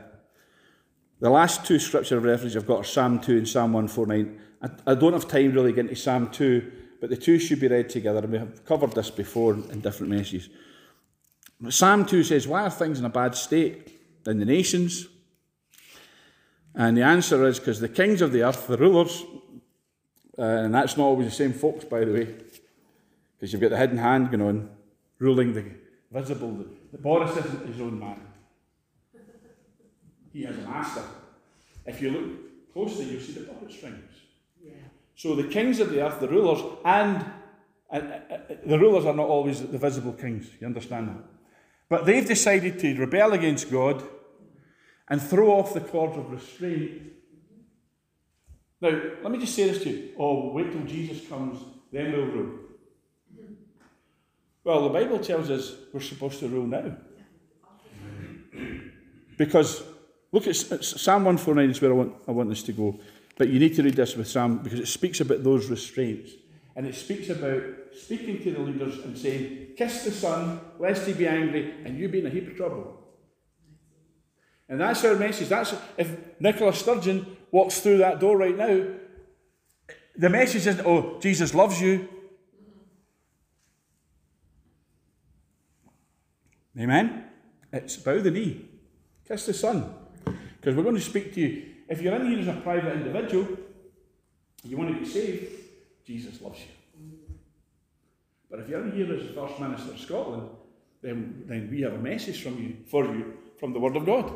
the 1.20 1.30
last 1.30 1.66
two 1.66 1.80
scripture 1.80 2.20
references 2.20 2.56
I've 2.56 2.68
got 2.68 2.80
are 2.80 2.84
Psalm 2.84 3.20
2 3.20 3.38
and 3.38 3.48
Psalm 3.48 3.74
149. 3.74 4.40
I, 4.62 4.70
I 4.92 4.96
don't 4.96 5.14
have 5.14 5.28
time 5.28 5.54
really 5.54 5.74
getting 5.74 5.90
to 5.90 5.96
Psalm 5.96 6.30
2, 6.30 6.72
but 7.02 7.10
the 7.10 7.18
two 7.18 7.40
should 7.40 7.60
be 7.60 7.68
read 7.68 7.90
together, 7.90 8.20
and 8.20 8.32
we 8.32 8.38
have 8.38 8.66
covered 8.66 8.94
this 8.94 9.10
before 9.10 9.54
in 9.54 9.82
different 9.82 10.12
messages. 10.12 10.50
Psalm 11.70 12.06
2 12.06 12.24
says, 12.24 12.48
Why 12.48 12.64
are 12.64 12.70
things 12.70 13.00
in 13.00 13.06
a 13.06 13.10
bad 13.10 13.36
state 13.36 14.00
in 14.26 14.40
the 14.40 14.46
nations? 14.46 15.08
And 16.76 16.96
the 16.96 17.04
answer 17.04 17.46
is 17.46 17.60
because 17.60 17.80
the 17.80 17.90
kings 17.90 18.22
of 18.22 18.32
the 18.32 18.44
earth, 18.44 18.68
the 18.68 18.78
rulers, 18.78 19.24
uh, 20.38 20.44
and 20.44 20.74
that's 20.74 20.96
not 20.96 21.04
always 21.04 21.28
the 21.28 21.36
same 21.36 21.52
folks, 21.52 21.84
by 21.84 22.06
the 22.06 22.14
way, 22.14 22.36
because 23.36 23.52
you've 23.52 23.62
got 23.62 23.72
the 23.72 23.78
hidden 23.78 23.98
hand 23.98 24.32
going 24.32 24.42
on, 24.42 24.70
ruling 25.18 25.54
the 25.54 25.66
visible. 26.12 26.52
The, 26.54 26.68
the 26.94 26.98
Boris 26.98 27.36
isn't 27.36 27.68
his 27.68 27.82
own 27.82 28.00
man. 28.00 28.22
He 30.32 30.44
has 30.44 30.58
a 30.58 30.62
master. 30.62 31.04
If 31.86 32.02
you 32.02 32.12
look 32.12 32.72
closely, 32.72 33.06
you'll 33.06 33.22
see 33.22 33.34
the 33.34 33.42
puppet 33.42 33.72
strings. 33.72 34.14
Yeah. 34.64 34.74
So 35.16 35.36
the 35.36 35.44
kings 35.44 35.80
of 35.80 35.90
the 35.90 36.02
earth, 36.06 36.20
the 36.20 36.28
rulers, 36.28 36.62
and 36.86 37.26
uh, 37.92 38.02
the 38.66 38.78
rulers 38.78 39.06
are 39.06 39.16
not 39.16 39.28
always 39.28 39.66
the 39.66 39.78
visible 39.78 40.14
kings. 40.14 40.48
You 40.60 40.68
understand 40.68 41.10
that? 41.10 41.24
But 41.90 42.06
they've 42.06 42.26
decided 42.26 42.80
to 42.80 42.96
rebel 42.96 43.34
against 43.34 43.72
God 43.72 44.04
and 45.10 45.22
throw 45.22 45.52
off 45.52 45.74
the 45.74 45.82
cords 45.82 46.18
of 46.18 46.30
restraint. 46.32 47.02
Now, 48.82 48.90
let 49.24 49.32
me 49.32 49.40
just 49.40 49.56
say 49.56 49.68
this 49.68 49.84
to 49.84 49.90
you. 49.90 50.10
Oh, 50.18 50.54
wait 50.54 50.72
till 50.72 50.84
Jesus 50.84 51.28
comes, 51.28 51.60
then 51.92 52.12
we'll 52.12 52.26
rule. 52.26 52.60
Well, 54.64 54.84
the 54.84 54.90
Bible 54.90 55.20
tells 55.20 55.50
us 55.50 55.76
we're 55.92 56.00
supposed 56.00 56.40
to 56.42 56.48
rule 56.48 56.68
now. 56.68 56.96
Because, 59.38 59.84
look 60.32 60.48
at 60.48 60.56
Psalm 60.56 61.26
149 61.26 61.70
is 61.70 61.82
where 61.82 61.92
I 61.92 61.96
want, 61.96 62.14
I 62.28 62.32
want 62.32 62.50
this 62.50 62.64
to 62.64 62.74
go. 62.74 63.00
But 63.40 63.48
you 63.48 63.58
need 63.58 63.74
to 63.76 63.84
read 63.84 63.96
this 63.96 64.18
with 64.18 64.28
Psalm 64.28 64.58
because 64.58 64.82
it 64.82 64.88
speaks 64.90 65.22
about 65.22 65.46
those 65.46 65.70
restraints. 65.70 66.34
And 66.76 66.86
it 66.86 66.94
speaks 66.94 67.30
about 67.30 67.64
speaking 67.98 68.44
to 68.44 68.52
the 68.52 68.60
leaders 68.60 68.98
and 69.00 69.18
saying, 69.18 69.70
Kiss 69.78 70.04
the 70.04 70.12
Son, 70.12 70.60
lest 70.78 71.08
he 71.08 71.14
be 71.14 71.26
angry, 71.26 71.74
and 71.86 71.98
you 71.98 72.10
be 72.10 72.20
in 72.20 72.26
a 72.26 72.30
heap 72.30 72.50
of 72.50 72.58
trouble. 72.58 73.00
And 74.68 74.82
that's 74.82 75.06
our 75.06 75.16
message. 75.16 75.48
That's 75.48 75.74
if 75.98 76.18
Nicola 76.42 76.74
Sturgeon 76.74 77.38
walks 77.50 77.80
through 77.80 78.00
that 78.00 78.20
door 78.20 78.38
right 78.38 78.58
now, 78.58 78.88
the 80.18 80.30
message 80.30 80.68
isn't, 80.68 80.86
oh, 80.86 81.18
Jesus 81.22 81.56
loves 81.56 81.82
you. 81.82 82.10
Amen? 86.78 87.24
It's 87.72 87.96
bow 87.96 88.20
the 88.20 88.32
knee. 88.32 88.66
Kiss 89.26 89.46
the 89.46 89.54
Son. 89.54 89.94
Because 90.26 90.76
we're 90.76 90.84
going 90.84 90.96
to 90.96 91.02
speak 91.02 91.34
to 91.36 91.40
you. 91.40 91.66
If 91.90 92.02
you're 92.02 92.16
in 92.16 92.28
here 92.28 92.40
as 92.40 92.48
a 92.48 92.62
private 92.62 92.94
individual, 92.94 93.48
you 94.64 94.78
want 94.78 94.94
to 94.94 95.00
be 95.00 95.06
saved, 95.06 95.52
Jesus 96.06 96.40
loves 96.40 96.60
you. 96.60 96.68
But 98.50 98.60
if 98.60 98.70
you're 98.70 98.84
in 98.84 98.92
here 98.92 99.12
as 99.14 99.28
the 99.28 99.34
First 99.34 99.60
Minister 99.60 99.92
of 99.92 100.00
Scotland, 100.00 100.50
then, 101.02 101.44
then 101.48 101.70
we 101.72 101.82
have 101.82 101.94
a 101.94 102.00
message 102.00 102.44
from 102.44 102.62
you 102.62 102.78
for 102.88 103.06
you 103.06 103.34
from 103.60 103.74
the 103.74 103.80
Word 103.80 103.96
of 103.96 104.06
God. 104.06 104.32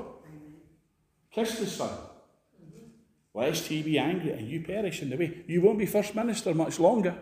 Kiss 1.32 1.60
the 1.60 1.66
Son, 1.66 1.92
lest 3.34 3.68
he 3.68 3.82
be 3.82 4.00
angry 4.00 4.32
and 4.32 4.48
you 4.48 4.62
perish 4.62 5.02
in 5.02 5.10
the 5.10 5.18
way. 5.18 5.44
You 5.48 5.62
won't 5.62 5.80
be 5.80 5.86
First 5.86 6.16
Minister 6.16 6.54
much 6.54 6.80
longer. 6.80 7.16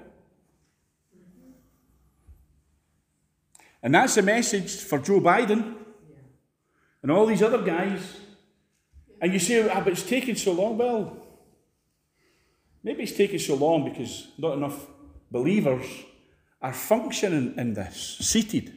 And 3.83 3.95
that's 3.95 4.15
the 4.15 4.21
message 4.21 4.75
for 4.81 4.99
Joe 4.99 5.19
Biden 5.19 5.75
and 7.01 7.11
all 7.11 7.25
these 7.25 7.41
other 7.41 7.61
guys. 7.61 8.20
And 9.21 9.31
you 9.31 9.39
say, 9.39 9.69
ah, 9.69 9.81
but 9.81 9.93
it's 9.93 10.03
taking 10.03 10.35
so 10.35 10.51
long. 10.51 10.79
Well, 10.79 11.15
maybe 12.83 13.03
it's 13.03 13.11
taking 13.11 13.37
so 13.37 13.53
long 13.53 13.85
because 13.85 14.29
not 14.39 14.53
enough 14.53 14.87
believers 15.29 15.85
are 16.59 16.73
functioning 16.73 17.53
in 17.55 17.75
this, 17.75 18.17
seated. 18.19 18.73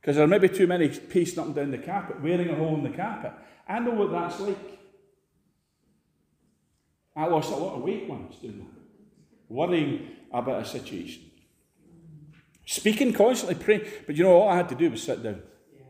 Because 0.00 0.16
there 0.16 0.24
are 0.24 0.28
maybe 0.28 0.50
too 0.50 0.66
many 0.66 0.90
pacing 0.90 1.38
up 1.38 1.46
and 1.46 1.54
down 1.54 1.70
the 1.70 1.78
carpet, 1.78 2.22
wearing 2.22 2.50
a 2.50 2.54
hole 2.54 2.76
in 2.76 2.82
the 2.82 2.96
carpet. 2.96 3.32
I 3.66 3.78
know 3.78 3.92
what 3.92 4.10
that's 4.10 4.38
like. 4.40 4.78
I 7.16 7.26
lost 7.26 7.50
a 7.50 7.56
lot 7.56 7.76
of 7.76 7.82
weight 7.82 8.08
once 8.08 8.36
doing 8.36 8.58
that, 8.58 8.66
worrying 9.48 10.10
about 10.32 10.62
a 10.62 10.64
situation. 10.64 11.22
Speaking 12.64 13.14
constantly, 13.14 13.62
praying. 13.62 13.82
But 14.06 14.14
you 14.14 14.24
know, 14.24 14.32
all 14.32 14.48
I 14.50 14.56
had 14.56 14.68
to 14.68 14.74
do 14.74 14.90
was 14.90 15.02
sit 15.02 15.22
down. 15.22 15.42
Yeah. 15.74 15.84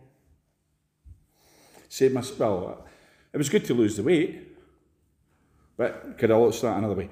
Save 1.89 2.13
my, 2.13 2.23
well, 2.39 2.87
it 3.33 3.37
was 3.37 3.49
good 3.49 3.65
to 3.67 3.75
lose 3.75 3.97
the 3.97 4.03
weight, 4.03 4.57
but 5.77 6.19
could 6.19 6.31
I 6.31 6.37
look 6.37 6.55
at 6.55 6.61
that 6.63 6.79
another 6.79 6.95
way? 6.95 7.11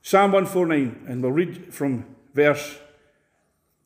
Psalm 0.00 0.32
149, 0.32 1.06
and 1.08 1.22
we'll 1.22 1.32
read 1.32 1.72
from 1.72 2.04
verse 2.34 2.78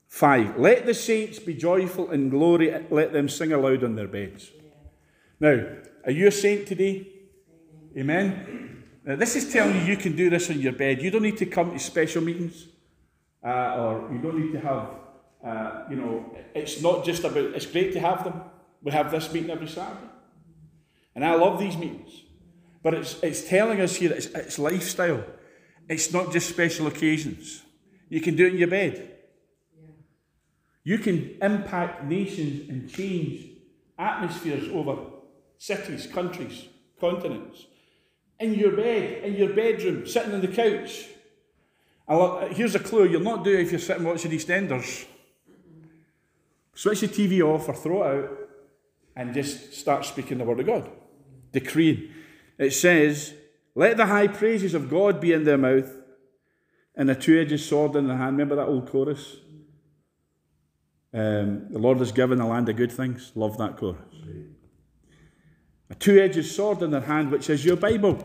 5. 0.08 0.58
Let 0.58 0.86
the 0.86 0.94
saints 0.94 1.38
be 1.38 1.54
joyful 1.54 2.10
in 2.10 2.30
glory, 2.30 2.72
let 2.90 3.12
them 3.12 3.28
sing 3.28 3.52
aloud 3.52 3.84
on 3.84 3.96
their 3.96 4.08
beds. 4.08 4.50
Now, 5.40 5.66
are 6.04 6.10
you 6.10 6.28
a 6.28 6.32
saint 6.32 6.66
today? 6.66 7.06
Amen. 7.96 8.84
Now, 9.04 9.16
this 9.16 9.36
is 9.36 9.52
telling 9.52 9.76
you 9.76 9.82
you 9.82 9.96
can 9.96 10.16
do 10.16 10.30
this 10.30 10.50
on 10.50 10.60
your 10.60 10.72
bed. 10.72 11.02
You 11.02 11.10
don't 11.10 11.22
need 11.22 11.36
to 11.38 11.46
come 11.46 11.72
to 11.72 11.78
special 11.78 12.22
meetings, 12.22 12.66
uh, 13.44 13.76
or 13.78 14.08
you 14.12 14.18
don't 14.18 14.38
need 14.38 14.52
to 14.52 14.60
have, 14.60 14.88
uh, 15.44 15.84
you 15.90 15.96
know, 15.96 16.34
it's 16.54 16.80
not 16.80 17.04
just 17.04 17.24
about, 17.24 17.36
it's 17.36 17.66
great 17.66 17.92
to 17.92 18.00
have 18.00 18.24
them. 18.24 18.40
We 18.82 18.92
have 18.92 19.10
this 19.10 19.32
meeting 19.32 19.50
every 19.50 19.68
Saturday. 19.68 20.08
And 21.16 21.24
I 21.24 21.34
love 21.34 21.58
these 21.58 21.76
meetings. 21.76 22.22
But 22.82 22.94
it's, 22.94 23.20
it's 23.22 23.48
telling 23.48 23.80
us 23.80 23.96
here 23.96 24.10
that 24.10 24.18
it's, 24.18 24.26
it's 24.26 24.58
lifestyle. 24.58 25.24
It's 25.88 26.12
not 26.12 26.30
just 26.30 26.48
special 26.48 26.86
occasions. 26.86 27.62
You 28.10 28.20
can 28.20 28.36
do 28.36 28.46
it 28.46 28.52
in 28.52 28.58
your 28.58 28.68
bed. 28.68 29.14
You 30.84 30.98
can 30.98 31.36
impact 31.42 32.04
nations 32.04 32.68
and 32.68 32.88
change 32.88 33.48
atmospheres 33.98 34.68
over 34.68 34.98
cities, 35.58 36.06
countries, 36.06 36.66
continents. 37.00 37.64
In 38.38 38.54
your 38.54 38.72
bed, 38.72 39.24
in 39.24 39.34
your 39.34 39.54
bedroom, 39.54 40.06
sitting 40.06 40.34
on 40.34 40.42
the 40.42 40.48
couch. 40.48 41.06
Here's 42.54 42.74
a 42.74 42.78
clue 42.78 43.08
you'll 43.08 43.22
not 43.22 43.42
do 43.42 43.52
it 43.52 43.60
if 43.62 43.72
you're 43.72 43.80
sitting 43.80 44.04
watching 44.04 44.30
EastEnders. 44.30 45.06
Switch 46.74 47.00
the 47.00 47.08
TV 47.08 47.40
off 47.40 47.68
or 47.68 47.74
throw 47.74 48.02
it 48.02 48.24
out 48.24 48.38
and 49.16 49.32
just 49.32 49.72
start 49.72 50.04
speaking 50.04 50.36
the 50.36 50.44
Word 50.44 50.60
of 50.60 50.66
God. 50.66 50.90
Decreeing. 51.52 52.10
It 52.58 52.72
says, 52.72 53.34
Let 53.74 53.96
the 53.96 54.06
high 54.06 54.28
praises 54.28 54.74
of 54.74 54.90
God 54.90 55.20
be 55.20 55.32
in 55.32 55.44
their 55.44 55.58
mouth 55.58 55.90
and 56.94 57.10
a 57.10 57.14
two 57.14 57.38
edged 57.38 57.60
sword 57.60 57.96
in 57.96 58.08
their 58.08 58.16
hand. 58.16 58.36
Remember 58.36 58.56
that 58.56 58.68
old 58.68 58.90
chorus? 58.90 59.36
Um, 61.12 61.68
the 61.70 61.78
Lord 61.78 61.98
has 61.98 62.12
given 62.12 62.38
the 62.38 62.44
land 62.46 62.68
of 62.68 62.76
good 62.76 62.92
things. 62.92 63.32
Love 63.34 63.56
that 63.58 63.76
chorus 63.76 63.98
a 65.90 65.94
two 65.94 66.18
edged 66.18 66.44
sword 66.44 66.82
in 66.82 66.90
their 66.90 67.00
hand, 67.00 67.30
which 67.30 67.48
is 67.50 67.64
your 67.64 67.76
Bible. 67.76 68.18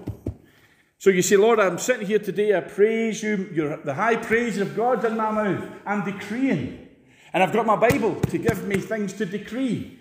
So 0.98 1.10
you 1.10 1.22
say, 1.22 1.36
Lord, 1.36 1.60
I'm 1.60 1.78
sitting 1.78 2.06
here 2.06 2.20
today, 2.20 2.56
I 2.56 2.62
praise 2.62 3.24
you, 3.24 3.50
You're, 3.54 3.78
the 3.78 3.94
high 3.94 4.16
praise 4.16 4.58
of 4.58 4.76
God's 4.76 5.06
in 5.06 5.18
my 5.18 5.32
mouth. 5.32 5.68
I'm 5.86 6.04
decreeing. 6.06 6.88
And 7.34 7.42
I've 7.42 7.54
got 7.54 7.66
my 7.66 7.76
Bible 7.76 8.16
to 8.16 8.38
give 8.38 8.68
me 8.68 8.78
things 8.78 9.14
to 9.14 9.26
decree. 9.26 9.98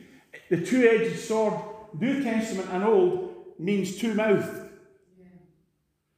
The 0.51 0.65
two 0.65 0.87
edged 0.87 1.19
sword, 1.21 1.55
New 1.99 2.23
Testament 2.23 2.69
and 2.71 2.85
Old, 2.85 3.35
means 3.59 3.97
two 3.97 4.15
mouth. 4.15 4.69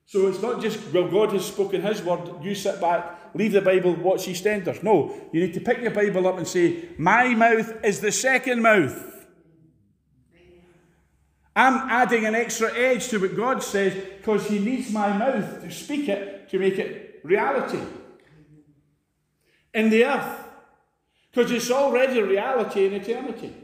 So 0.06 0.28
it's 0.28 0.42
not 0.42 0.60
just, 0.60 0.92
well, 0.92 1.08
God 1.08 1.32
has 1.32 1.46
spoken 1.46 1.80
His 1.80 2.02
word, 2.02 2.42
you 2.42 2.54
sit 2.54 2.80
back, 2.80 3.34
leave 3.34 3.52
the 3.52 3.62
Bible, 3.62 3.94
watch 3.94 4.26
EastEnders. 4.26 4.82
No, 4.82 5.14
you 5.32 5.40
need 5.40 5.54
to 5.54 5.60
pick 5.60 5.80
your 5.80 5.90
Bible 5.90 6.26
up 6.28 6.36
and 6.36 6.46
say, 6.46 6.90
My 6.98 7.34
mouth 7.34 7.84
is 7.84 8.00
the 8.00 8.12
second 8.12 8.60
mouth. 8.60 9.08
I'm 11.54 11.88
adding 11.90 12.24
an 12.24 12.34
extra 12.34 12.74
edge 12.74 13.08
to 13.08 13.18
what 13.18 13.36
God 13.36 13.62
says 13.62 13.94
because 14.18 14.46
He 14.48 14.58
needs 14.58 14.90
my 14.92 15.16
mouth 15.16 15.62
to 15.62 15.70
speak 15.70 16.08
it 16.08 16.48
to 16.50 16.58
make 16.58 16.78
it 16.78 17.20
reality 17.24 17.80
in 19.74 19.90
the 19.90 20.04
earth. 20.04 20.44
Because 21.30 21.50
it's 21.50 21.70
already 21.70 22.20
reality 22.20 22.86
in 22.86 22.92
eternity. 22.92 23.54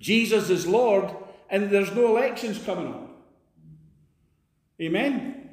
Jesus 0.00 0.50
is 0.50 0.66
Lord, 0.66 1.14
and 1.48 1.70
there's 1.70 1.92
no 1.92 2.16
elections 2.16 2.58
coming 2.64 2.88
up. 2.88 3.08
Amen. 4.80 5.50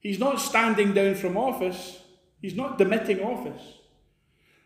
He's 0.00 0.18
not 0.18 0.40
standing 0.40 0.94
down 0.94 1.14
from 1.14 1.36
office, 1.36 1.98
he's 2.40 2.56
not 2.56 2.78
demitting 2.78 3.20
office. 3.20 3.62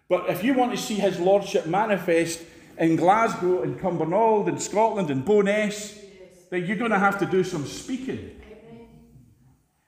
But 0.09 0.31
if 0.31 0.43
you 0.43 0.55
want 0.55 0.71
to 0.71 0.79
see 0.79 0.95
his 0.95 1.19
lordship 1.19 1.67
manifest, 1.67 2.41
in 2.79 2.97
Glasgow, 2.97 3.63
in 3.63 3.75
Cumbernauld, 3.75 4.49
in 4.49 4.59
Scotland, 4.59 5.11
in 5.11 5.23
Bo'ness, 5.23 5.99
then 6.51 6.65
you're 6.65 6.77
going 6.77 6.93
to 6.93 6.99
have 6.99 7.19
to 7.19 7.27
do 7.27 7.43
some 7.45 7.67
speaking. 7.67 8.41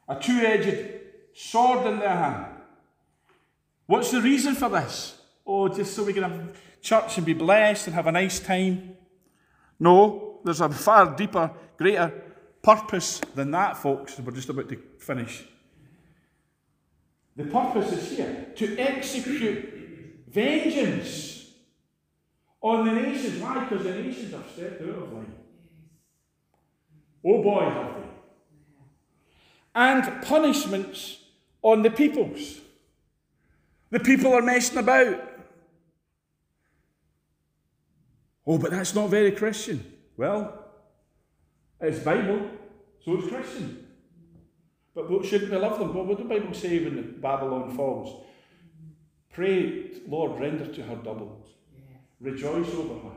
A 0.08 0.18
two 0.18 0.40
edged 0.40 1.00
sword 1.34 1.86
in 1.86 2.00
their 2.00 2.08
hand. 2.08 2.46
What's 3.86 4.10
the 4.10 4.20
reason 4.20 4.54
for 4.54 4.68
this? 4.68 5.16
Oh, 5.46 5.68
just 5.68 5.94
so 5.94 6.04
we 6.04 6.12
can 6.12 6.24
have 6.24 6.56
church 6.82 7.16
and 7.16 7.26
be 7.26 7.32
blessed 7.32 7.86
and 7.86 7.94
have 7.94 8.06
a 8.06 8.12
nice 8.12 8.40
time. 8.40 8.96
No, 9.80 10.40
there's 10.44 10.60
a 10.60 10.68
far 10.68 11.16
deeper, 11.16 11.50
greater 11.76 12.12
purpose 12.62 13.20
than 13.34 13.50
that, 13.52 13.78
folks. 13.78 14.20
We're 14.20 14.32
just 14.32 14.50
about 14.50 14.68
to 14.68 14.76
finish. 14.98 15.44
The 17.36 17.44
purpose 17.44 17.92
is 17.92 18.16
here 18.16 18.52
to 18.56 18.78
execute 18.78 20.26
vengeance 20.28 21.50
on 22.60 22.86
the 22.86 22.92
nations. 22.92 23.40
Why? 23.40 23.64
Because 23.64 23.84
the 23.84 23.94
nations 23.94 24.32
have 24.32 24.44
stepped 24.52 24.82
out 24.82 24.88
of 24.88 25.12
line. 25.12 25.32
Oh 27.24 27.42
boy, 27.42 27.64
have 27.64 27.94
they. 27.94 28.08
And 29.74 30.22
punishments 30.22 31.18
on 31.62 31.82
the 31.82 31.90
peoples. 31.90 32.60
The 33.90 34.00
people 34.00 34.34
are 34.34 34.42
messing 34.42 34.78
about. 34.78 35.29
Oh, 38.46 38.58
but 38.58 38.70
that's 38.70 38.94
not 38.94 39.10
very 39.10 39.32
Christian. 39.32 39.84
Well, 40.16 40.64
it's 41.80 42.00
Bible, 42.00 42.48
so 43.04 43.18
it's 43.18 43.28
Christian. 43.28 43.86
But 44.94 45.24
shouldn't 45.24 45.50
we 45.50 45.56
love 45.56 45.78
them? 45.78 45.94
What 45.94 46.06
would 46.06 46.18
the 46.18 46.24
Bible 46.24 46.52
say 46.52 46.82
when 46.82 47.20
Babylon 47.20 47.74
falls? 47.76 48.26
Pray, 49.32 49.90
Lord, 50.08 50.40
render 50.40 50.66
to 50.66 50.82
her 50.82 50.96
double. 50.96 51.46
Rejoice 52.20 52.68
over 52.74 52.94
her. 52.94 53.16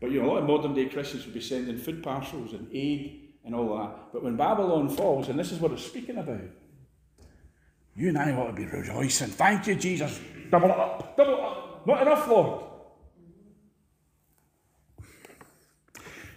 But 0.00 0.10
you 0.10 0.20
know, 0.20 0.26
a 0.26 0.32
lot 0.32 0.38
of 0.38 0.46
modern 0.46 0.74
day 0.74 0.86
Christians 0.86 1.24
would 1.24 1.34
be 1.34 1.40
sending 1.40 1.78
food 1.78 2.02
parcels 2.02 2.52
and 2.52 2.68
aid 2.72 3.34
and 3.44 3.54
all 3.54 3.78
that. 3.78 4.12
But 4.12 4.24
when 4.24 4.36
Babylon 4.36 4.88
falls, 4.88 5.28
and 5.28 5.38
this 5.38 5.52
is 5.52 5.60
what 5.60 5.72
it's 5.72 5.84
speaking 5.84 6.18
about, 6.18 6.40
you 7.94 8.08
and 8.08 8.18
I 8.18 8.32
ought 8.32 8.48
to 8.48 8.52
be 8.52 8.66
rejoicing. 8.66 9.28
Thank 9.28 9.66
you, 9.68 9.76
Jesus. 9.76 10.20
Double 10.50 10.70
it 10.70 10.78
up, 10.78 11.16
double 11.16 11.34
it 11.34 11.40
up. 11.40 11.86
Not 11.86 12.02
enough, 12.02 12.28
Lord. 12.28 12.71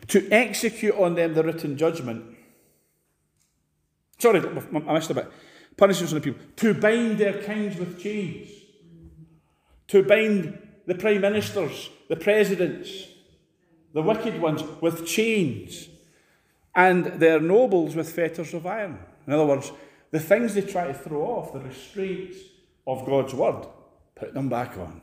To 0.08 0.30
execute 0.32 0.96
on 0.96 1.16
them 1.16 1.34
the 1.34 1.44
written 1.44 1.78
judgment. 1.78 2.36
Sorry, 4.18 4.40
I 4.40 4.94
missed 4.94 5.10
a 5.10 5.14
bit. 5.14 5.32
Punishments 5.78 6.14
on 6.14 6.20
the 6.20 6.24
people. 6.24 6.42
To 6.58 6.74
bind 6.74 7.18
their 7.18 7.42
kings 7.42 7.78
with 7.78 8.02
chains. 8.02 8.50
To 9.88 10.04
bind 10.04 10.58
the 10.86 10.96
prime 10.96 11.22
ministers, 11.22 11.90
the 12.10 12.16
presidents, 12.16 12.90
the 13.94 14.02
wicked 14.02 14.42
ones 14.42 14.64
with 14.82 15.06
chains, 15.08 15.90
and 16.76 17.06
their 17.06 17.40
nobles 17.40 17.96
with 17.96 18.12
fetters 18.12 18.54
of 18.54 18.66
iron. 18.66 19.00
In 19.26 19.34
other 19.34 19.46
words, 19.46 19.72
the 20.12 20.20
things 20.20 20.54
they 20.54 20.62
try 20.62 20.88
to 20.88 20.94
throw 20.94 21.22
off, 21.22 21.54
the 21.54 21.60
restraints 21.60 22.38
of 22.86 23.06
God's 23.06 23.34
word, 23.34 23.66
put 24.16 24.34
them 24.34 24.50
back 24.50 24.78
on. 24.78 25.02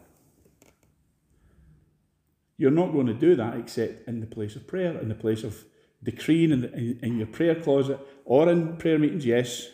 You're 2.56 2.70
not 2.70 2.92
going 2.92 3.06
to 3.06 3.14
do 3.14 3.34
that 3.36 3.56
except 3.56 4.08
in 4.08 4.20
the 4.20 4.26
place 4.26 4.56
of 4.56 4.66
prayer, 4.66 4.98
in 4.98 5.08
the 5.08 5.14
place 5.14 5.42
of 5.42 5.64
decreeing 6.02 6.50
in, 6.50 6.60
the, 6.62 6.72
in, 6.72 6.98
in 7.02 7.18
your 7.18 7.26
prayer 7.26 7.54
closet 7.54 7.98
or 8.24 8.48
in 8.48 8.76
prayer 8.76 8.98
meetings, 8.98 9.26
yes. 9.26 9.68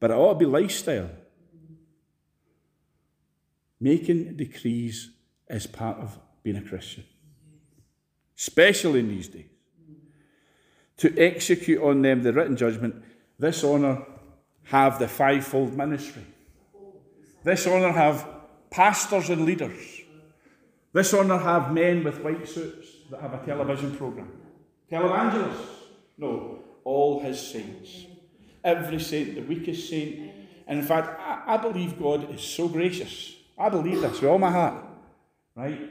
But 0.00 0.10
it 0.10 0.14
ought 0.14 0.34
to 0.34 0.38
be 0.38 0.46
lifestyle. 0.46 1.10
Making 3.80 4.36
decrees 4.36 5.10
is 5.48 5.66
part 5.66 5.98
of 5.98 6.18
being 6.42 6.56
a 6.56 6.62
Christian, 6.62 7.04
especially 8.36 9.00
in 9.00 9.08
these 9.08 9.28
days. 9.28 9.46
To 10.98 11.16
execute 11.16 11.80
on 11.80 12.02
them 12.02 12.22
the 12.22 12.32
written 12.32 12.56
judgment, 12.56 12.96
this 13.38 13.62
honour 13.62 14.04
have 14.64 14.98
the 14.98 15.06
fivefold 15.06 15.76
ministry. 15.76 16.24
This 17.44 17.66
honour 17.66 17.92
have 17.92 18.26
pastors 18.70 19.30
and 19.30 19.44
leaders. 19.44 19.97
This 20.92 21.12
honour 21.12 21.38
have 21.38 21.72
men 21.72 22.02
with 22.02 22.22
white 22.22 22.48
suits 22.48 22.88
that 23.10 23.20
have 23.20 23.34
a 23.34 23.44
television 23.44 23.94
programme. 23.96 24.32
Televangelists? 24.90 25.66
No, 26.16 26.60
all 26.84 27.20
his 27.20 27.40
saints. 27.40 28.06
Every 28.64 28.98
saint, 28.98 29.34
the 29.34 29.42
weakest 29.42 29.88
saint. 29.88 30.30
And 30.66 30.80
in 30.80 30.84
fact, 30.84 31.20
I, 31.20 31.54
I 31.54 31.56
believe 31.58 31.98
God 31.98 32.34
is 32.34 32.42
so 32.42 32.68
gracious. 32.68 33.34
I 33.58 33.68
believe 33.68 34.00
this 34.00 34.20
with 34.20 34.30
all 34.30 34.38
my 34.38 34.50
heart. 34.50 34.84
Right? 35.54 35.90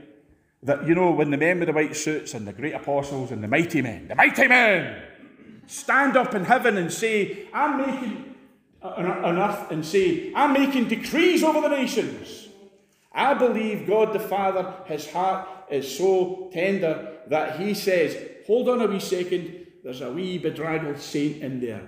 That, 0.64 0.88
you 0.88 0.96
know, 0.96 1.12
when 1.12 1.30
the 1.30 1.38
men 1.38 1.60
with 1.60 1.68
the 1.68 1.74
white 1.74 1.96
suits 1.96 2.34
and 2.34 2.48
the 2.48 2.54
great 2.54 2.74
apostles 2.74 3.32
and 3.32 3.44
the 3.44 3.48
mighty 3.48 3.82
men, 3.82 4.08
the 4.08 4.16
mighty 4.16 4.48
men, 4.48 5.02
stand 5.68 6.18
up 6.18 6.34
in 6.34 6.46
heaven 6.46 6.78
and 6.78 6.92
say, 6.92 7.48
I'm 7.54 7.78
making 7.78 8.36
uh, 8.82 8.88
on 8.88 9.38
earth 9.38 9.72
and 9.72 9.86
say, 9.86 10.34
I'm 10.34 10.54
making 10.54 10.88
decrees 10.88 11.44
over 11.44 11.62
the 11.62 11.70
nations. 11.70 12.47
I 13.18 13.34
believe 13.34 13.88
God 13.88 14.14
the 14.14 14.20
Father, 14.20 14.76
his 14.86 15.12
heart 15.12 15.50
is 15.72 15.98
so 15.98 16.52
tender 16.54 17.18
that 17.28 17.60
he 17.60 17.74
says, 17.74 18.16
Hold 18.46 18.70
on 18.70 18.82
a 18.82 18.86
wee 18.86 19.00
second, 19.00 19.66
there's 19.84 20.02
a 20.02 20.12
wee 20.12 20.38
bedraggled 20.38 21.00
saint 21.00 21.42
in 21.42 21.60
there 21.60 21.82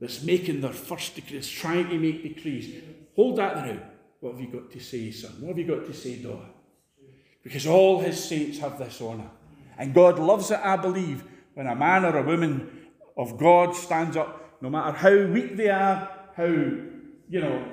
that's 0.00 0.22
making 0.22 0.62
their 0.62 0.72
first 0.72 1.14
decrees, 1.14 1.48
trying 1.48 1.90
to 1.90 1.98
make 1.98 2.22
decrees. 2.22 2.82
Hold 3.14 3.36
that 3.36 3.56
there 3.56 3.74
now. 3.74 3.82
What 4.20 4.32
have 4.32 4.40
you 4.40 4.48
got 4.48 4.70
to 4.72 4.80
say, 4.80 5.10
son? 5.10 5.32
What 5.40 5.48
have 5.48 5.58
you 5.58 5.66
got 5.66 5.86
to 5.86 5.92
say, 5.92 6.16
daughter? 6.16 6.48
Because 7.42 7.66
all 7.66 8.00
his 8.00 8.22
saints 8.22 8.58
have 8.58 8.78
this 8.78 9.02
honour. 9.02 9.30
And 9.76 9.92
God 9.94 10.18
loves 10.18 10.50
it, 10.50 10.60
I 10.62 10.76
believe, 10.76 11.24
when 11.54 11.66
a 11.66 11.74
man 11.74 12.06
or 12.06 12.16
a 12.16 12.22
woman 12.22 12.88
of 13.18 13.36
God 13.36 13.76
stands 13.76 14.16
up, 14.16 14.56
no 14.62 14.70
matter 14.70 14.96
how 14.96 15.26
weak 15.26 15.56
they 15.56 15.68
are, 15.68 16.08
how, 16.34 16.46
you 16.46 17.40
know, 17.40 17.64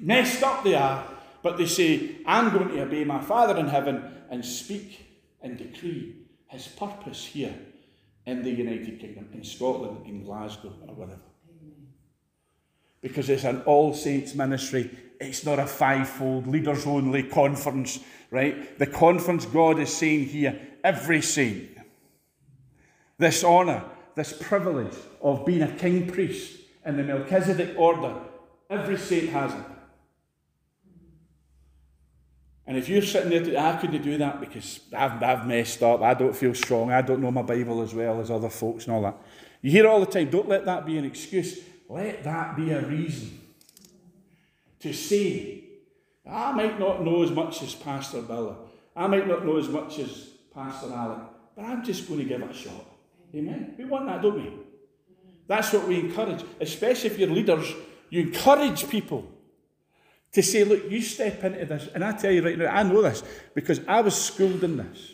messed 0.00 0.42
up 0.42 0.64
they 0.64 0.74
are, 0.74 1.13
but 1.44 1.58
they 1.58 1.66
say, 1.66 2.16
I'm 2.24 2.50
going 2.54 2.68
to 2.68 2.80
obey 2.80 3.04
my 3.04 3.20
Father 3.20 3.58
in 3.58 3.68
heaven 3.68 4.02
and 4.30 4.42
speak 4.42 5.06
and 5.42 5.58
decree 5.58 6.16
his 6.48 6.66
purpose 6.66 7.26
here 7.26 7.54
in 8.24 8.42
the 8.42 8.50
United 8.50 8.98
Kingdom, 8.98 9.28
in 9.34 9.44
Scotland, 9.44 10.06
in 10.06 10.24
Glasgow, 10.24 10.72
or 10.88 10.94
whatever. 10.94 11.20
Because 13.02 13.28
it's 13.28 13.44
an 13.44 13.60
all 13.66 13.92
saints 13.92 14.34
ministry, 14.34 14.90
it's 15.20 15.44
not 15.44 15.58
a 15.58 15.66
fivefold 15.66 16.46
leaders 16.46 16.86
only 16.86 17.24
conference, 17.24 18.00
right? 18.30 18.78
The 18.78 18.86
conference 18.86 19.44
God 19.44 19.78
is 19.78 19.94
saying 19.94 20.24
here, 20.28 20.58
every 20.82 21.20
saint, 21.20 21.76
this 23.18 23.44
honour, 23.44 23.84
this 24.14 24.32
privilege 24.32 24.96
of 25.20 25.44
being 25.44 25.60
a 25.60 25.72
king 25.72 26.10
priest 26.10 26.58
in 26.86 26.96
the 26.96 27.02
Melchizedek 27.02 27.78
order. 27.78 28.14
Every 28.70 28.96
saint 28.96 29.28
has 29.28 29.52
it. 29.52 29.73
And 32.66 32.78
if 32.78 32.88
you're 32.88 33.02
sitting 33.02 33.30
there, 33.30 33.62
I 33.62 33.76
couldn't 33.76 34.02
do 34.02 34.16
that 34.18 34.40
because 34.40 34.80
I've, 34.96 35.22
I've 35.22 35.46
messed 35.46 35.82
up, 35.82 36.00
I 36.00 36.14
don't 36.14 36.34
feel 36.34 36.54
strong, 36.54 36.90
I 36.90 37.02
don't 37.02 37.20
know 37.20 37.30
my 37.30 37.42
Bible 37.42 37.82
as 37.82 37.94
well 37.94 38.20
as 38.20 38.30
other 38.30 38.48
folks 38.48 38.86
and 38.86 38.94
all 38.94 39.02
that. 39.02 39.16
You 39.60 39.70
hear 39.70 39.86
all 39.86 40.00
the 40.00 40.06
time, 40.06 40.30
don't 40.30 40.48
let 40.48 40.64
that 40.64 40.86
be 40.86 40.96
an 40.96 41.04
excuse. 41.04 41.60
Let 41.88 42.24
that 42.24 42.56
be 42.56 42.70
a 42.70 42.80
reason 42.80 43.38
to 44.80 44.92
say, 44.92 45.64
I 46.30 46.52
might 46.52 46.78
not 46.78 47.02
know 47.02 47.22
as 47.22 47.30
much 47.30 47.62
as 47.62 47.74
Pastor 47.74 48.22
Biller, 48.22 48.56
I 48.96 49.06
might 49.06 49.28
not 49.28 49.44
know 49.44 49.58
as 49.58 49.68
much 49.68 49.98
as 49.98 50.30
Pastor 50.54 50.92
Alec, 50.92 51.18
but 51.56 51.64
I'm 51.64 51.84
just 51.84 52.08
going 52.08 52.20
to 52.20 52.26
give 52.26 52.40
it 52.40 52.50
a 52.50 52.54
shot. 52.54 52.86
Amen? 53.34 53.74
We 53.76 53.84
want 53.84 54.06
that, 54.06 54.22
don't 54.22 54.36
we? 54.36 54.52
That's 55.46 55.72
what 55.72 55.86
we 55.86 56.00
encourage, 56.00 56.42
especially 56.60 57.10
if 57.10 57.18
you're 57.18 57.28
leaders. 57.28 57.70
You 58.08 58.22
encourage 58.22 58.88
people 58.88 59.30
to 60.34 60.42
say, 60.42 60.64
look, 60.64 60.90
you 60.90 61.00
step 61.00 61.42
into 61.42 61.64
this. 61.64 61.88
And 61.94 62.04
I 62.04 62.12
tell 62.12 62.30
you 62.30 62.44
right 62.44 62.58
now, 62.58 62.66
I 62.66 62.82
know 62.82 63.02
this 63.02 63.22
because 63.54 63.80
I 63.88 64.00
was 64.00 64.14
schooled 64.14 64.62
in 64.62 64.76
this. 64.76 65.12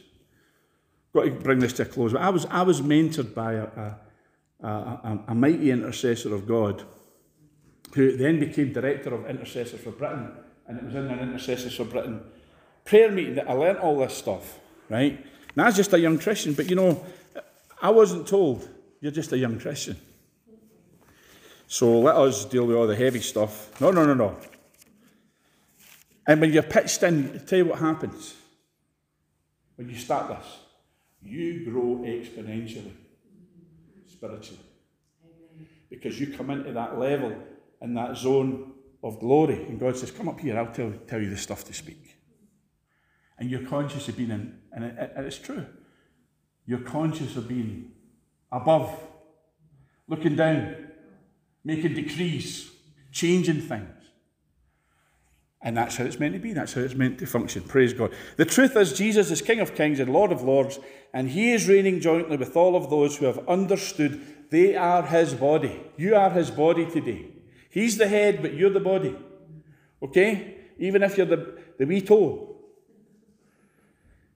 Got 1.13 1.25
to 1.25 1.31
bring 1.31 1.59
this 1.59 1.73
to 1.75 1.83
a 1.83 1.87
close. 1.87 2.13
But 2.13 2.23
I 2.23 2.31
was, 2.31 2.47
I 2.47 2.63
was 2.63 2.81
mentored 2.81 3.35
by 3.35 3.55
a, 3.55 3.65
a, 3.65 4.67
a, 4.67 5.25
a 5.29 5.35
mighty 5.35 5.71
intercessor 5.71 6.35
of 6.35 6.47
God 6.47 6.85
who 7.95 8.17
then 8.17 8.39
became 8.39 8.73
director 8.73 9.13
of 9.15 9.29
Intercessors 9.29 9.81
for 9.81 9.91
Britain. 9.91 10.31
And 10.67 10.79
it 10.79 10.85
was 10.85 10.95
in 10.95 11.07
an 11.07 11.19
Intercessors 11.19 11.75
for 11.75 11.85
Britain 11.85 12.23
prayer 12.85 13.11
meeting 13.11 13.35
that 13.37 13.49
I 13.49 13.53
learnt 13.53 13.79
all 13.79 13.99
this 13.99 14.15
stuff, 14.15 14.59
right? 14.89 15.25
Now, 15.55 15.65
I 15.65 15.67
was 15.67 15.77
just 15.77 15.93
a 15.93 15.99
young 15.99 16.19
Christian, 16.19 16.55
but 16.55 16.69
you 16.69 16.77
know, 16.77 17.05
I 17.81 17.91
wasn't 17.91 18.27
told, 18.27 18.69
you're 19.01 19.13
just 19.13 19.33
a 19.33 19.39
young 19.39 19.59
Christian. 19.59 19.97
So 21.67 22.01
let 22.01 22.17
us 22.17 22.45
deal 22.45 22.67
with 22.67 22.77
all 22.77 22.87
the 22.87 22.97
heavy 22.97 23.21
stuff. 23.21 23.81
No, 23.81 23.91
no, 23.91 24.05
no, 24.05 24.15
no. 24.15 24.37
And 26.31 26.41
when 26.41 26.53
you're 26.53 26.63
pitched 26.63 27.03
in, 27.03 27.33
I'll 27.33 27.41
tell 27.41 27.59
you 27.59 27.65
what 27.65 27.81
happens. 27.81 28.37
When 29.75 29.89
you 29.89 29.97
start 29.97 30.29
this, 30.29 30.47
you 31.21 31.65
grow 31.69 32.05
exponentially, 32.07 32.93
spiritually. 34.07 34.63
Because 35.89 36.21
you 36.21 36.29
come 36.29 36.51
into 36.51 36.71
that 36.71 36.97
level 37.01 37.37
in 37.83 37.95
that 37.95 38.17
zone 38.17 38.75
of 39.03 39.19
glory. 39.19 39.57
And 39.65 39.81
God 39.81 39.97
says, 39.97 40.13
Come 40.13 40.29
up 40.29 40.39
here, 40.39 40.57
I'll 40.57 40.73
tell, 40.73 40.93
tell 41.09 41.21
you 41.21 41.31
the 41.31 41.37
stuff 41.37 41.65
to 41.65 41.75
speak. 41.75 42.17
And 43.37 43.51
you're 43.51 43.67
conscious 43.67 44.07
of 44.07 44.17
being 44.17 44.31
in, 44.31 44.57
and, 44.71 44.85
it, 44.85 45.13
and 45.17 45.27
it's 45.27 45.39
true. 45.39 45.67
You're 46.65 46.79
conscious 46.79 47.35
of 47.35 47.49
being 47.49 47.91
above, 48.53 48.97
looking 50.07 50.37
down, 50.37 50.77
making 51.65 51.95
decrees, 51.95 52.71
changing 53.11 53.63
things. 53.63 54.00
And 55.63 55.77
that's 55.77 55.97
how 55.97 56.05
it's 56.05 56.19
meant 56.19 56.33
to 56.35 56.41
be. 56.41 56.55
That's 56.55 56.73
how 56.73 56.81
it's 56.81 56.95
meant 56.95 57.19
to 57.19 57.27
function. 57.27 57.63
Praise 57.63 57.93
God. 57.93 58.13
The 58.37 58.47
truth 58.47 58.77
is, 58.77 58.95
Jesus 58.95 59.31
is 59.31 59.43
King 59.43 59.61
of 59.61 59.75
Kings 59.75 60.01
and 60.01 60.11
Lord 60.13 60.33
of 60.33 60.43
Lords, 60.43 60.79
and 61.13 61.29
He 61.29 61.53
is 61.53 61.69
reigning 61.69 62.01
jointly 62.01 62.39
with 62.39 62.57
all 62.57 62.77
of 62.77 62.89
those 62.89 63.17
who 63.17 63.27
have 63.27 63.47
understood 63.47 64.21
they 64.51 64.75
are 64.75 65.03
His 65.03 65.35
body. 65.35 65.81
You 65.97 66.17
are 66.17 66.31
His 66.31 66.51
body 66.51 66.91
today. 66.91 67.27
He's 67.69 67.99
the 67.99 68.09
head, 68.09 68.41
but 68.41 68.55
you're 68.55 68.71
the 68.71 68.81
body. 68.81 69.17
Okay? 70.03 70.57
Even 70.79 71.03
if 71.03 71.17
you're 71.17 71.27
the, 71.27 71.59
the 71.79 71.85
wee 71.85 72.01
toe. 72.01 72.57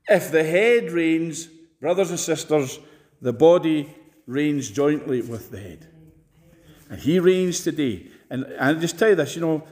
If 0.07 0.31
the 0.31 0.45
head 0.45 0.93
reigns, 0.93 1.49
brothers 1.81 2.11
and 2.11 2.21
sisters, 2.21 2.79
the 3.23 3.33
body 3.33 3.95
reigns 4.27 4.71
jointly 4.71 5.23
with 5.23 5.51
the 5.51 5.59
head. 5.59 5.89
And 6.91 7.01
He 7.01 7.19
reigns 7.19 7.65
today. 7.65 8.09
And 8.29 8.47
I 8.61 8.75
just 8.75 8.99
tell 8.99 9.09
you 9.09 9.15
this, 9.15 9.35
you 9.35 9.41
know, 9.41 9.67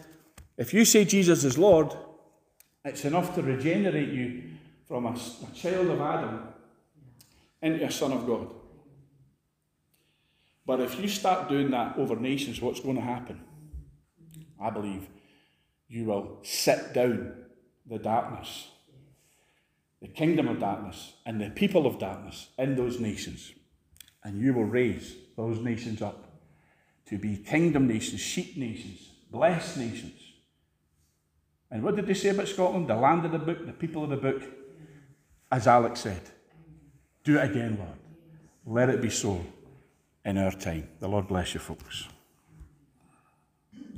if 0.63 0.73
you 0.73 0.85
say 0.85 1.05
Jesus 1.05 1.43
is 1.43 1.59
Lord, 1.59 1.93
it's 2.85 3.05
enough 3.05 3.35
to 3.35 3.43
regenerate 3.43 4.11
you 4.11 4.45
from 4.87 5.07
a, 5.07 5.11
a 5.11 5.55
child 5.57 5.89
of 5.89 6.01
Adam 6.01 6.47
into 7.61 7.85
a 7.85 7.91
son 7.91 8.13
of 8.13 8.25
God. 8.29 8.49
But 10.65 10.79
if 10.79 11.01
you 11.01 11.09
start 11.09 11.49
doing 11.49 11.73
that 11.73 11.99
over 11.99 12.15
nations, 12.15 12.61
what's 12.61 12.79
going 12.79 12.95
to 12.95 13.03
happen? 13.03 13.41
I 14.61 14.71
believe 14.71 15.09
you 15.89 16.05
will 16.05 16.39
sit 16.45 16.93
down 16.93 17.33
the 17.85 17.99
darkness, 17.99 18.69
the 20.01 20.07
kingdom 20.07 20.47
of 20.47 20.61
darkness, 20.61 21.15
and 21.27 21.41
the 21.41 21.51
people 21.51 21.89
of 21.89 21.99
darkness 21.99 22.51
in 22.57 22.77
those 22.77 23.01
nations. 23.01 23.51
And 24.23 24.41
you 24.41 24.55
will 24.55 24.63
raise 24.67 25.17
those 25.37 25.59
nations 25.59 26.03
up 26.03 26.41
to 27.07 27.19
be 27.19 27.37
kingdom 27.37 27.89
nations, 27.89 28.21
sheep 28.21 28.57
nations, 28.57 29.09
blessed 29.29 29.77
nations. 29.79 30.22
And 31.73 31.83
what 31.83 31.97
did 31.97 32.07
they 32.07 32.15
say 32.15 32.29
about 32.29 32.49
Scotland? 32.49 32.87
The 32.87 32.95
land 32.95 33.25
of 33.25 33.33
the 33.33 33.39
book, 33.39 33.67
the 33.67 33.73
people 33.73 34.05
of 34.05 34.11
the 34.11 34.17
book. 34.17 34.43
As 35.51 35.67
Alex 35.67 36.01
said, 36.01 36.21
do 37.25 37.39
it 37.39 37.51
again, 37.51 37.79
Lord. 37.79 37.99
Let 38.67 38.91
it 38.91 39.01
be 39.01 39.11
so 39.11 39.45
in 40.25 40.37
our 40.37 40.53
time. 40.53 40.89
The 41.01 41.09
Lord 41.09 41.27
bless 41.29 41.55
you, 41.55 41.61
folks. 41.61 42.09